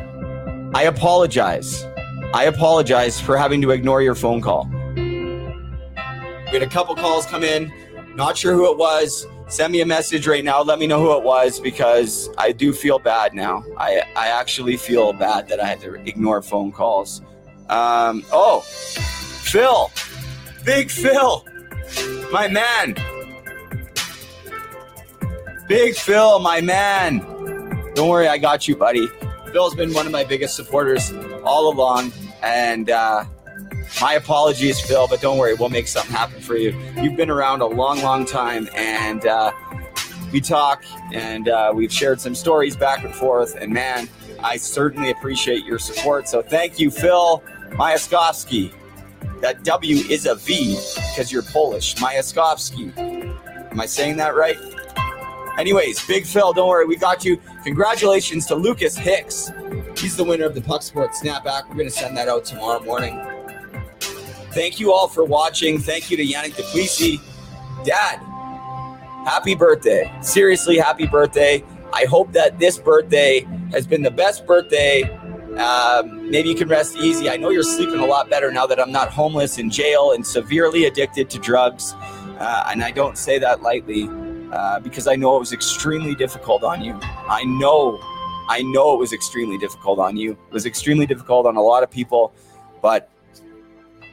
[0.73, 1.85] I apologize.
[2.33, 4.67] I apologize for having to ignore your phone call.
[4.95, 7.71] We had a couple calls come in.
[8.15, 9.27] Not sure who it was.
[9.47, 10.63] Send me a message right now.
[10.63, 13.63] Let me know who it was because I do feel bad now.
[13.77, 17.21] I, I actually feel bad that I had to ignore phone calls.
[17.69, 19.91] Um, oh, Phil.
[20.65, 21.45] Big Phil.
[22.31, 22.95] My man.
[25.67, 27.19] Big Phil, my man.
[27.95, 29.07] Don't worry, I got you, buddy.
[29.51, 31.13] Phil's been one of my biggest supporters
[31.43, 32.11] all along.
[32.41, 33.23] And uh,
[34.01, 36.77] my apologies, Phil, but don't worry, we'll make something happen for you.
[37.01, 39.51] You've been around a long, long time, and uh,
[40.33, 40.83] we talk
[41.13, 43.55] and uh, we've shared some stories back and forth.
[43.55, 44.09] And man,
[44.43, 46.27] I certainly appreciate your support.
[46.27, 47.41] So thank you, Phil
[47.71, 48.73] Majaskowski.
[49.39, 50.75] That W is a V
[51.11, 51.95] because you're Polish.
[51.95, 52.97] Majaskowski.
[53.71, 54.57] Am I saying that right?
[55.57, 57.39] Anyways, Big Phil, don't worry, we got you.
[57.63, 59.51] Congratulations to Lucas Hicks.
[59.97, 61.69] He's the winner of the Puck Sport Snapback.
[61.69, 63.21] We're going to send that out tomorrow morning.
[64.51, 65.79] Thank you all for watching.
[65.79, 67.19] Thank you to Yannick Duplessis.
[67.85, 68.17] Dad,
[69.25, 70.11] happy birthday.
[70.21, 71.63] Seriously, happy birthday.
[71.91, 75.03] I hope that this birthday has been the best birthday.
[75.57, 77.29] Um, maybe you can rest easy.
[77.29, 80.25] I know you're sleeping a lot better now that I'm not homeless in jail and
[80.25, 81.93] severely addicted to drugs.
[82.39, 84.09] Uh, and I don't say that lightly
[84.53, 86.97] uh, because I know it was extremely difficult on you.
[87.27, 87.99] I know,
[88.47, 90.33] I know it was extremely difficult on you.
[90.33, 92.33] It was extremely difficult on a lot of people,
[92.81, 93.09] but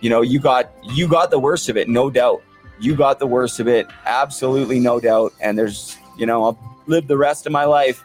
[0.01, 2.43] you know, you got you got the worst of it, no doubt.
[2.81, 5.35] You got the worst of it, absolutely no doubt.
[5.43, 8.03] And there's, you know, I'll live the rest of my life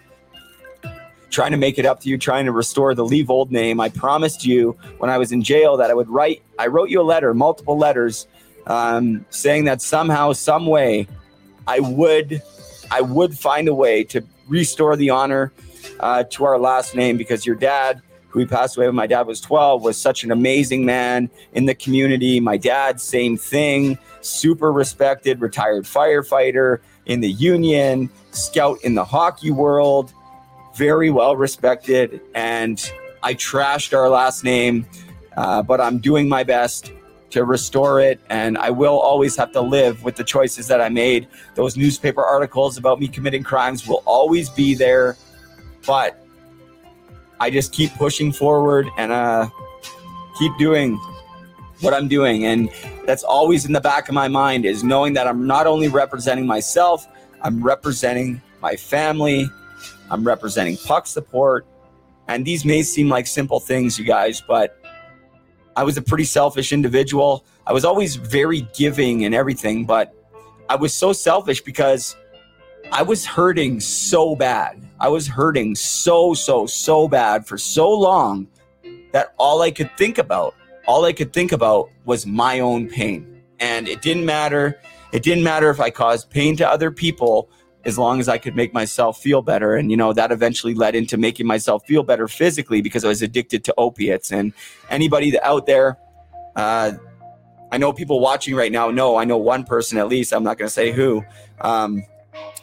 [1.30, 3.80] trying to make it up to you, trying to restore the Leavold name.
[3.80, 6.42] I promised you when I was in jail that I would write.
[6.60, 8.28] I wrote you a letter, multiple letters,
[8.68, 11.08] um, saying that somehow, some way,
[11.68, 12.42] I would,
[12.92, 15.52] I would find a way to restore the honor
[16.00, 19.28] uh, to our last name because your dad, who he passed away when my dad
[19.28, 22.40] was 12, was such an amazing man in the community.
[22.40, 29.52] My dad, same thing, super respected, retired firefighter in the union, scout in the hockey
[29.52, 30.14] world,
[30.76, 32.22] very well respected.
[32.34, 32.92] And
[33.24, 34.86] I trashed our last name,
[35.38, 36.92] uh, but I'm doing my best
[37.36, 38.20] to restore it.
[38.30, 41.28] And I will always have to live with the choices that I made.
[41.54, 45.18] Those newspaper articles about me committing crimes will always be there.
[45.86, 46.26] But
[47.40, 49.50] I just keep pushing forward and uh,
[50.40, 50.96] keep doing
[51.82, 52.46] what I'm doing.
[52.46, 52.70] And
[53.06, 56.46] that's always in the back of my mind is knowing that I'm not only representing
[56.46, 57.06] myself,
[57.42, 59.50] I'm representing my family,
[60.10, 61.68] I'm representing puck support.
[62.30, 64.80] And these may seem like simple things, you guys, but
[65.76, 67.46] I was a pretty selfish individual.
[67.68, 70.14] I was always very giving and everything, but
[70.70, 72.16] I was so selfish because
[72.92, 74.82] I was hurting so bad.
[75.00, 78.48] I was hurting so, so, so bad for so long
[79.12, 80.56] that all I could think about,
[80.88, 83.42] all I could think about was my own pain.
[83.60, 84.80] And it didn't matter.
[85.12, 87.50] It didn't matter if I caused pain to other people
[87.86, 89.76] as long as I could make myself feel better.
[89.76, 93.22] And, you know, that eventually led into making myself feel better physically because I was
[93.22, 94.32] addicted to opiates.
[94.32, 94.54] And
[94.90, 95.98] anybody out there,
[96.56, 96.94] uh,
[97.72, 100.58] I know people watching right now know, I know one person at least, I'm not
[100.58, 101.24] going to say who,
[101.62, 102.04] um,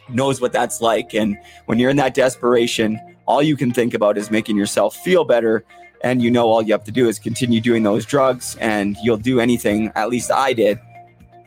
[0.09, 1.15] knows what that's like.
[1.15, 5.25] And when you're in that desperation, all you can think about is making yourself feel
[5.25, 5.65] better.
[6.03, 9.17] And you know, all you have to do is continue doing those drugs, and you'll
[9.17, 10.81] do anything, at least I did,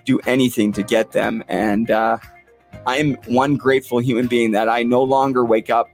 [0.06, 1.44] do anything to get them.
[1.50, 2.20] And uh,
[2.86, 5.90] I'm one grateful human being that I no longer wake up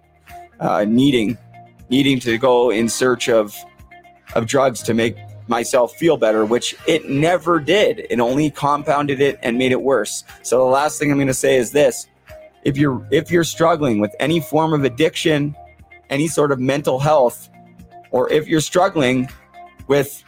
[0.60, 1.38] uh, needing
[1.90, 3.56] needing to go in search of
[4.36, 5.16] of drugs to make
[5.48, 8.08] myself feel better, which it never did.
[8.10, 10.24] It only compounded it and made it worse.
[10.44, 12.08] So the last thing I'm going to say is this:
[12.64, 15.56] if you're if you're struggling with any form of addiction,
[16.10, 17.50] any sort of mental health,
[18.12, 19.30] or if you're struggling
[19.88, 20.24] with,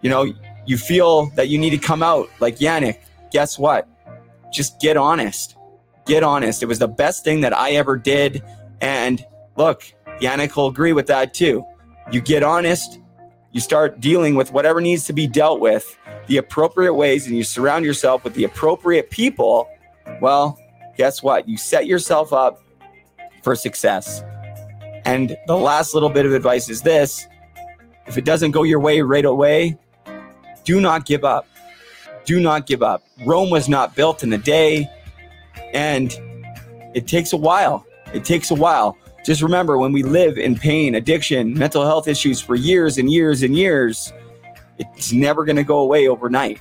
[0.00, 0.32] you know,
[0.66, 2.98] you feel that you need to come out like Yannick,
[3.30, 3.88] guess what?
[4.52, 5.56] Just get honest.
[6.08, 6.62] Get honest.
[6.62, 8.42] It was the best thing that I ever did.
[8.80, 9.24] And
[9.56, 9.84] look,
[10.20, 11.64] Yannick will agree with that too.
[12.10, 12.98] You get honest,
[13.52, 17.44] you start dealing with whatever needs to be dealt with the appropriate ways, and you
[17.44, 19.68] surround yourself with the appropriate people.
[20.20, 20.58] Well,
[20.96, 21.46] guess what?
[21.46, 22.62] You set yourself up
[23.42, 24.22] for success.
[25.04, 27.26] And the last little bit of advice is this
[28.06, 29.76] if it doesn't go your way right away,
[30.64, 31.46] do not give up.
[32.24, 33.04] Do not give up.
[33.26, 34.88] Rome was not built in a day,
[35.72, 36.12] and
[36.94, 37.86] it takes a while.
[38.12, 38.96] It takes a while.
[39.24, 43.42] Just remember when we live in pain, addiction, mental health issues for years and years
[43.42, 44.12] and years,
[44.78, 46.60] it's never going to go away overnight.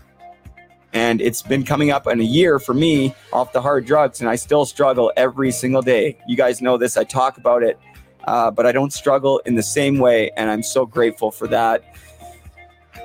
[0.94, 4.30] And it's been coming up in a year for me off the hard drugs, and
[4.30, 6.18] I still struggle every single day.
[6.28, 6.98] You guys know this.
[6.98, 7.80] I talk about it,
[8.26, 11.84] uh, but I don't struggle in the same way, and I'm so grateful for that.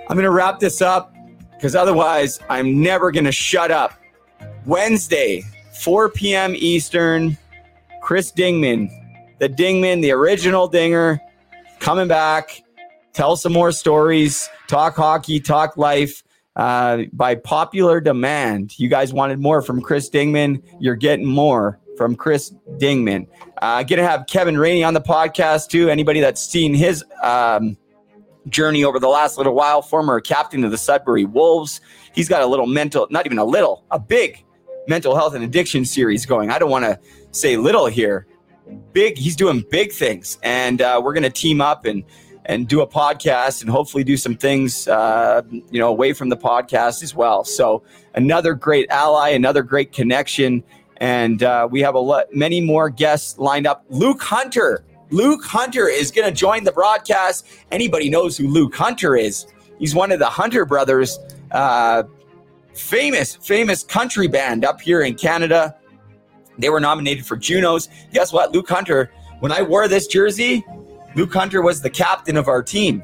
[0.09, 1.15] I'm going to wrap this up
[1.53, 3.93] because otherwise, I'm never going to shut up.
[4.65, 5.45] Wednesday,
[5.83, 6.55] 4 p.m.
[6.55, 7.37] Eastern,
[8.03, 8.89] Chris Dingman,
[9.41, 11.21] the Dingman, the original Dinger,
[11.81, 12.63] coming back,
[13.13, 16.23] tell some more stories, talk hockey, talk life.
[16.55, 20.63] Uh, by popular demand, you guys wanted more from Chris Dingman.
[20.79, 23.27] You're getting more from Chris Dingman.
[23.61, 25.89] Uh, gonna have Kevin Rainey on the podcast too.
[25.89, 27.77] Anybody that's seen his um,
[28.49, 31.81] journey over the last little while, former captain of the Sudbury Wolves.
[32.15, 34.45] He's got a little mental, not even a little, a big
[34.87, 36.51] mental health and addiction series going.
[36.51, 36.99] I don't want to
[37.31, 38.27] say little here.
[38.93, 42.05] Big, he's doing big things, and uh, we're going to team up and
[42.45, 46.37] and do a podcast and hopefully do some things, uh, you know, away from the
[46.37, 47.45] podcast as well.
[47.45, 47.85] So
[48.15, 50.65] another great ally, another great connection,
[50.97, 53.85] and uh, we have a lot, many more guests lined up.
[53.91, 57.47] Luke Hunter, Luke Hunter is going to join the broadcast.
[57.71, 59.47] Anybody knows who Luke Hunter is?
[59.79, 61.19] He's one of the Hunter brothers,
[61.51, 62.05] uh,
[62.75, 65.77] famous, famous country band up here in Canada.
[66.59, 67.89] They were nominated for Junos.
[68.13, 68.53] Guess what?
[68.53, 70.65] Luke Hunter, when I wore this jersey,
[71.15, 73.03] Luke Hunter was the captain of our team.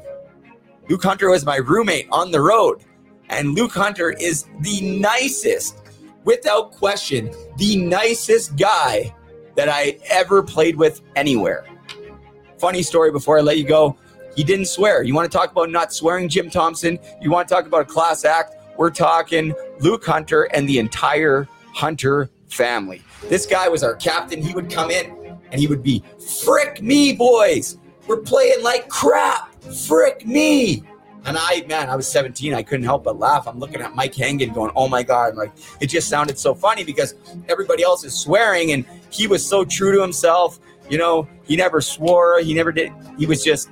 [0.89, 2.83] Luke Hunter was my roommate on the road.
[3.29, 5.77] And Luke Hunter is the nicest,
[6.23, 9.13] without question, the nicest guy
[9.55, 11.65] that I ever played with anywhere.
[12.57, 13.97] Funny story before I let you go.
[14.35, 15.03] He didn't swear.
[15.03, 16.97] You want to talk about not swearing, Jim Thompson?
[17.21, 18.55] You want to talk about a class act?
[18.79, 23.01] We're talking Luke Hunter and the entire Hunter family.
[23.23, 24.41] This guy was our captain.
[24.41, 26.01] He would come in and he would be,
[26.45, 27.77] frick me, boys.
[28.07, 29.53] We're playing like crap.
[29.85, 30.85] Frick me.
[31.25, 32.53] And I, man, I was 17.
[32.53, 33.49] I couldn't help but laugh.
[33.49, 35.35] I'm looking at Mike Hangen going, oh my God.
[35.35, 35.51] Like,
[35.81, 37.15] it just sounded so funny because
[37.49, 40.57] everybody else is swearing and he was so true to himself.
[40.89, 42.39] You know, he never swore.
[42.39, 42.93] He never did.
[43.17, 43.71] He was just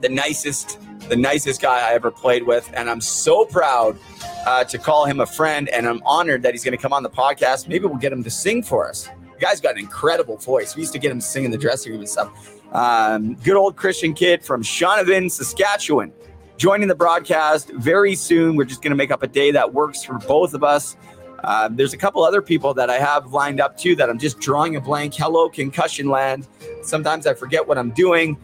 [0.00, 2.70] the nicest, the nicest guy I ever played with.
[2.74, 3.98] And I'm so proud
[4.46, 5.68] uh, to call him a friend.
[5.68, 7.68] And I'm honored that he's going to come on the podcast.
[7.68, 9.08] Maybe we'll get him to sing for us.
[9.34, 10.74] The guy's got an incredible voice.
[10.74, 12.54] We used to get him to sing in the dressing room and stuff.
[12.72, 16.12] Um, good old Christian kid from Shaunavon, Saskatchewan,
[16.56, 18.56] joining the broadcast very soon.
[18.56, 20.96] We're just going to make up a day that works for both of us.
[21.44, 24.40] Uh, there's a couple other people that I have lined up too that I'm just
[24.40, 25.14] drawing a blank.
[25.14, 26.46] Hello, concussion land.
[26.82, 28.36] Sometimes I forget what I'm doing.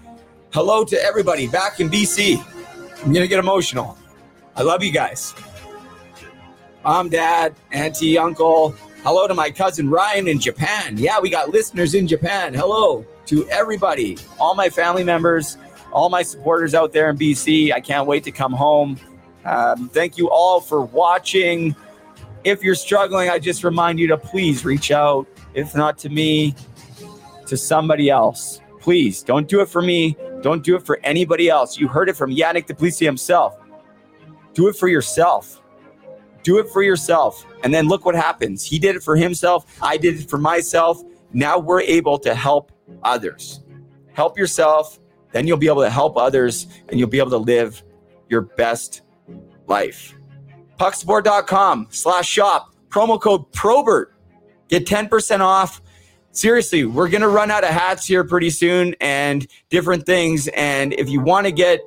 [0.52, 2.53] Hello to everybody back in BC.
[3.04, 3.98] I'm going to get emotional.
[4.56, 5.34] I love you guys.
[6.84, 8.70] Mom, dad, auntie, uncle.
[9.02, 10.96] Hello to my cousin Ryan in Japan.
[10.96, 12.54] Yeah, we got listeners in Japan.
[12.54, 15.58] Hello to everybody, all my family members,
[15.92, 17.74] all my supporters out there in BC.
[17.74, 18.98] I can't wait to come home.
[19.44, 21.76] Um, thank you all for watching.
[22.42, 26.54] If you're struggling, I just remind you to please reach out, if not to me,
[27.48, 28.62] to somebody else.
[28.80, 30.16] Please don't do it for me.
[30.44, 31.78] Don't do it for anybody else.
[31.78, 33.56] You heard it from Yannick Duplessis himself.
[34.52, 35.62] Do it for yourself.
[36.42, 37.46] Do it for yourself.
[37.62, 38.62] And then look what happens.
[38.62, 39.64] He did it for himself.
[39.80, 41.00] I did it for myself.
[41.32, 42.72] Now we're able to help
[43.02, 43.62] others.
[44.12, 45.00] Help yourself,
[45.32, 47.82] then you'll be able to help others and you'll be able to live
[48.28, 49.00] your best
[49.66, 50.14] life.
[50.78, 54.14] Pucksupport.com slash shop, promo code Probert.
[54.68, 55.80] Get 10% off.
[56.34, 60.48] Seriously, we're going to run out of hats here pretty soon and different things.
[60.48, 61.80] And if you want to get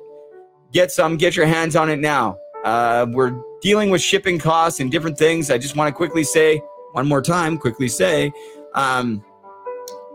[0.72, 2.38] get some, get your hands on it now.
[2.64, 5.50] Uh, we're dealing with shipping costs and different things.
[5.50, 6.62] I just want to quickly say
[6.92, 8.32] one more time, quickly say,
[8.74, 9.22] um,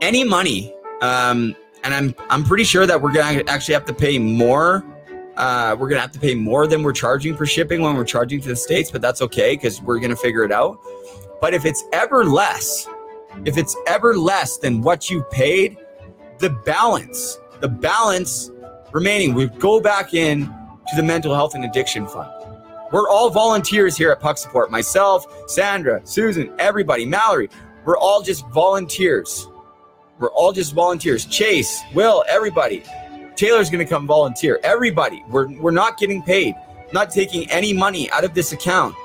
[0.02, 4.18] any money, um, and I'm I'm pretty sure that we're gonna actually have to pay
[4.18, 4.84] more.
[5.36, 8.42] Uh, we're gonna have to pay more than we're charging for shipping when we're charging
[8.42, 10.80] to the states, but that's okay because we're gonna figure it out.
[11.40, 12.88] But if it's ever less,
[13.46, 15.78] if it's ever less than what you paid,
[16.40, 18.52] the balance, the balance
[18.92, 22.30] remaining, we go back in to the mental health and addiction fund.
[22.92, 24.70] We're all volunteers here at Puck Support.
[24.70, 27.50] Myself, Sandra, Susan, everybody, Mallory.
[27.86, 29.48] We're all just volunteers.
[30.20, 31.26] We're all just volunteers.
[31.26, 32.84] Chase, Will, everybody.
[33.36, 34.60] Taylor's going to come volunteer.
[34.64, 35.24] Everybody.
[35.28, 36.54] We're, we're not getting paid,
[36.94, 38.96] not taking any money out of this account.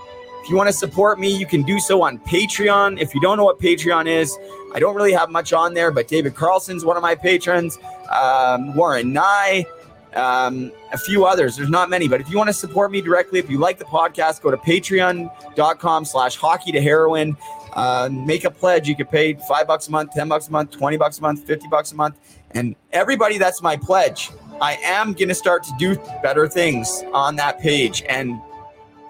[0.48, 2.98] If you want to support me, you can do so on Patreon.
[2.98, 4.34] If you don't know what Patreon is,
[4.72, 7.78] I don't really have much on there, but David Carlson's one of my patrons,
[8.10, 9.66] um, Warren Nye,
[10.14, 11.54] um, a few others.
[11.54, 13.84] There's not many, but if you want to support me directly, if you like the
[13.84, 17.36] podcast, go to patreon.com slash hockey to heroin.
[17.74, 18.88] Uh, make a pledge.
[18.88, 21.44] You could pay five bucks a month, 10 bucks a month, 20 bucks a month,
[21.44, 22.16] 50 bucks a month.
[22.52, 24.30] And everybody, that's my pledge.
[24.62, 28.02] I am going to start to do better things on that page.
[28.08, 28.40] And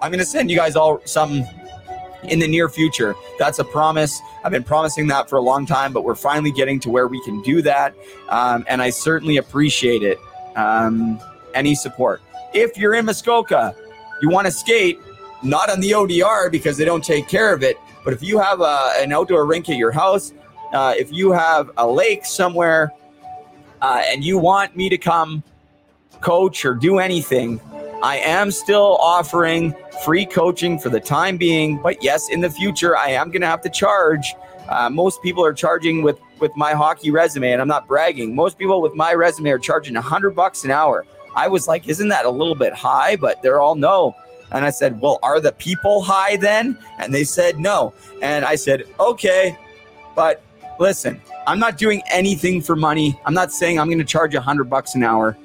[0.01, 1.47] I'm going to send you guys all something
[2.23, 3.15] in the near future.
[3.37, 4.21] That's a promise.
[4.43, 7.23] I've been promising that for a long time, but we're finally getting to where we
[7.23, 7.95] can do that.
[8.29, 10.19] Um, and I certainly appreciate it.
[10.55, 11.19] Um,
[11.53, 12.21] any support.
[12.53, 13.75] If you're in Muskoka,
[14.21, 14.99] you want to skate,
[15.43, 17.77] not on the ODR because they don't take care of it.
[18.03, 20.33] But if you have a, an outdoor rink at your house,
[20.73, 22.91] uh, if you have a lake somewhere,
[23.81, 25.43] uh, and you want me to come
[26.21, 27.59] coach or do anything,
[28.01, 29.73] I am still offering
[30.03, 31.77] free coaching for the time being.
[31.81, 34.33] But yes, in the future, I am going to have to charge.
[34.69, 38.33] Uh, most people are charging with with my hockey resume, and I'm not bragging.
[38.33, 41.05] Most people with my resume are charging a hundred bucks an hour.
[41.35, 43.17] I was like, isn't that a little bit high?
[43.17, 44.15] But they're all no.
[44.51, 46.77] And I said, well, are the people high then?
[46.97, 47.93] And they said no.
[48.21, 49.57] And I said, okay,
[50.15, 50.41] but
[50.79, 53.19] listen, I'm not doing anything for money.
[53.25, 55.37] I'm not saying I'm going to charge a hundred bucks an hour.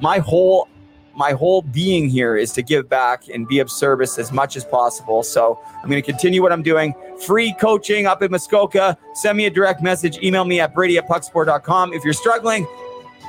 [0.00, 0.68] My whole
[1.16, 4.66] my whole being here is to give back and be of service as much as
[4.66, 5.22] possible.
[5.22, 6.94] So I'm going to continue what I'm doing.
[7.26, 8.98] Free coaching up in Muskoka.
[9.14, 10.22] Send me a direct message.
[10.22, 11.94] Email me at brady at pucksport.com.
[11.94, 12.66] If you're struggling,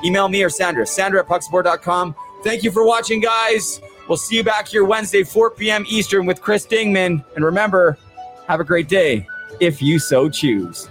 [0.04, 0.86] email me or Sandra.
[0.86, 2.14] Sandra at pucksport.com.
[2.44, 3.80] Thank you for watching, guys.
[4.10, 5.86] We'll see you back here Wednesday, 4 p.m.
[5.88, 7.24] Eastern with Chris Dingman.
[7.36, 7.98] And remember,
[8.48, 9.26] have a great day
[9.62, 10.90] if you so choose.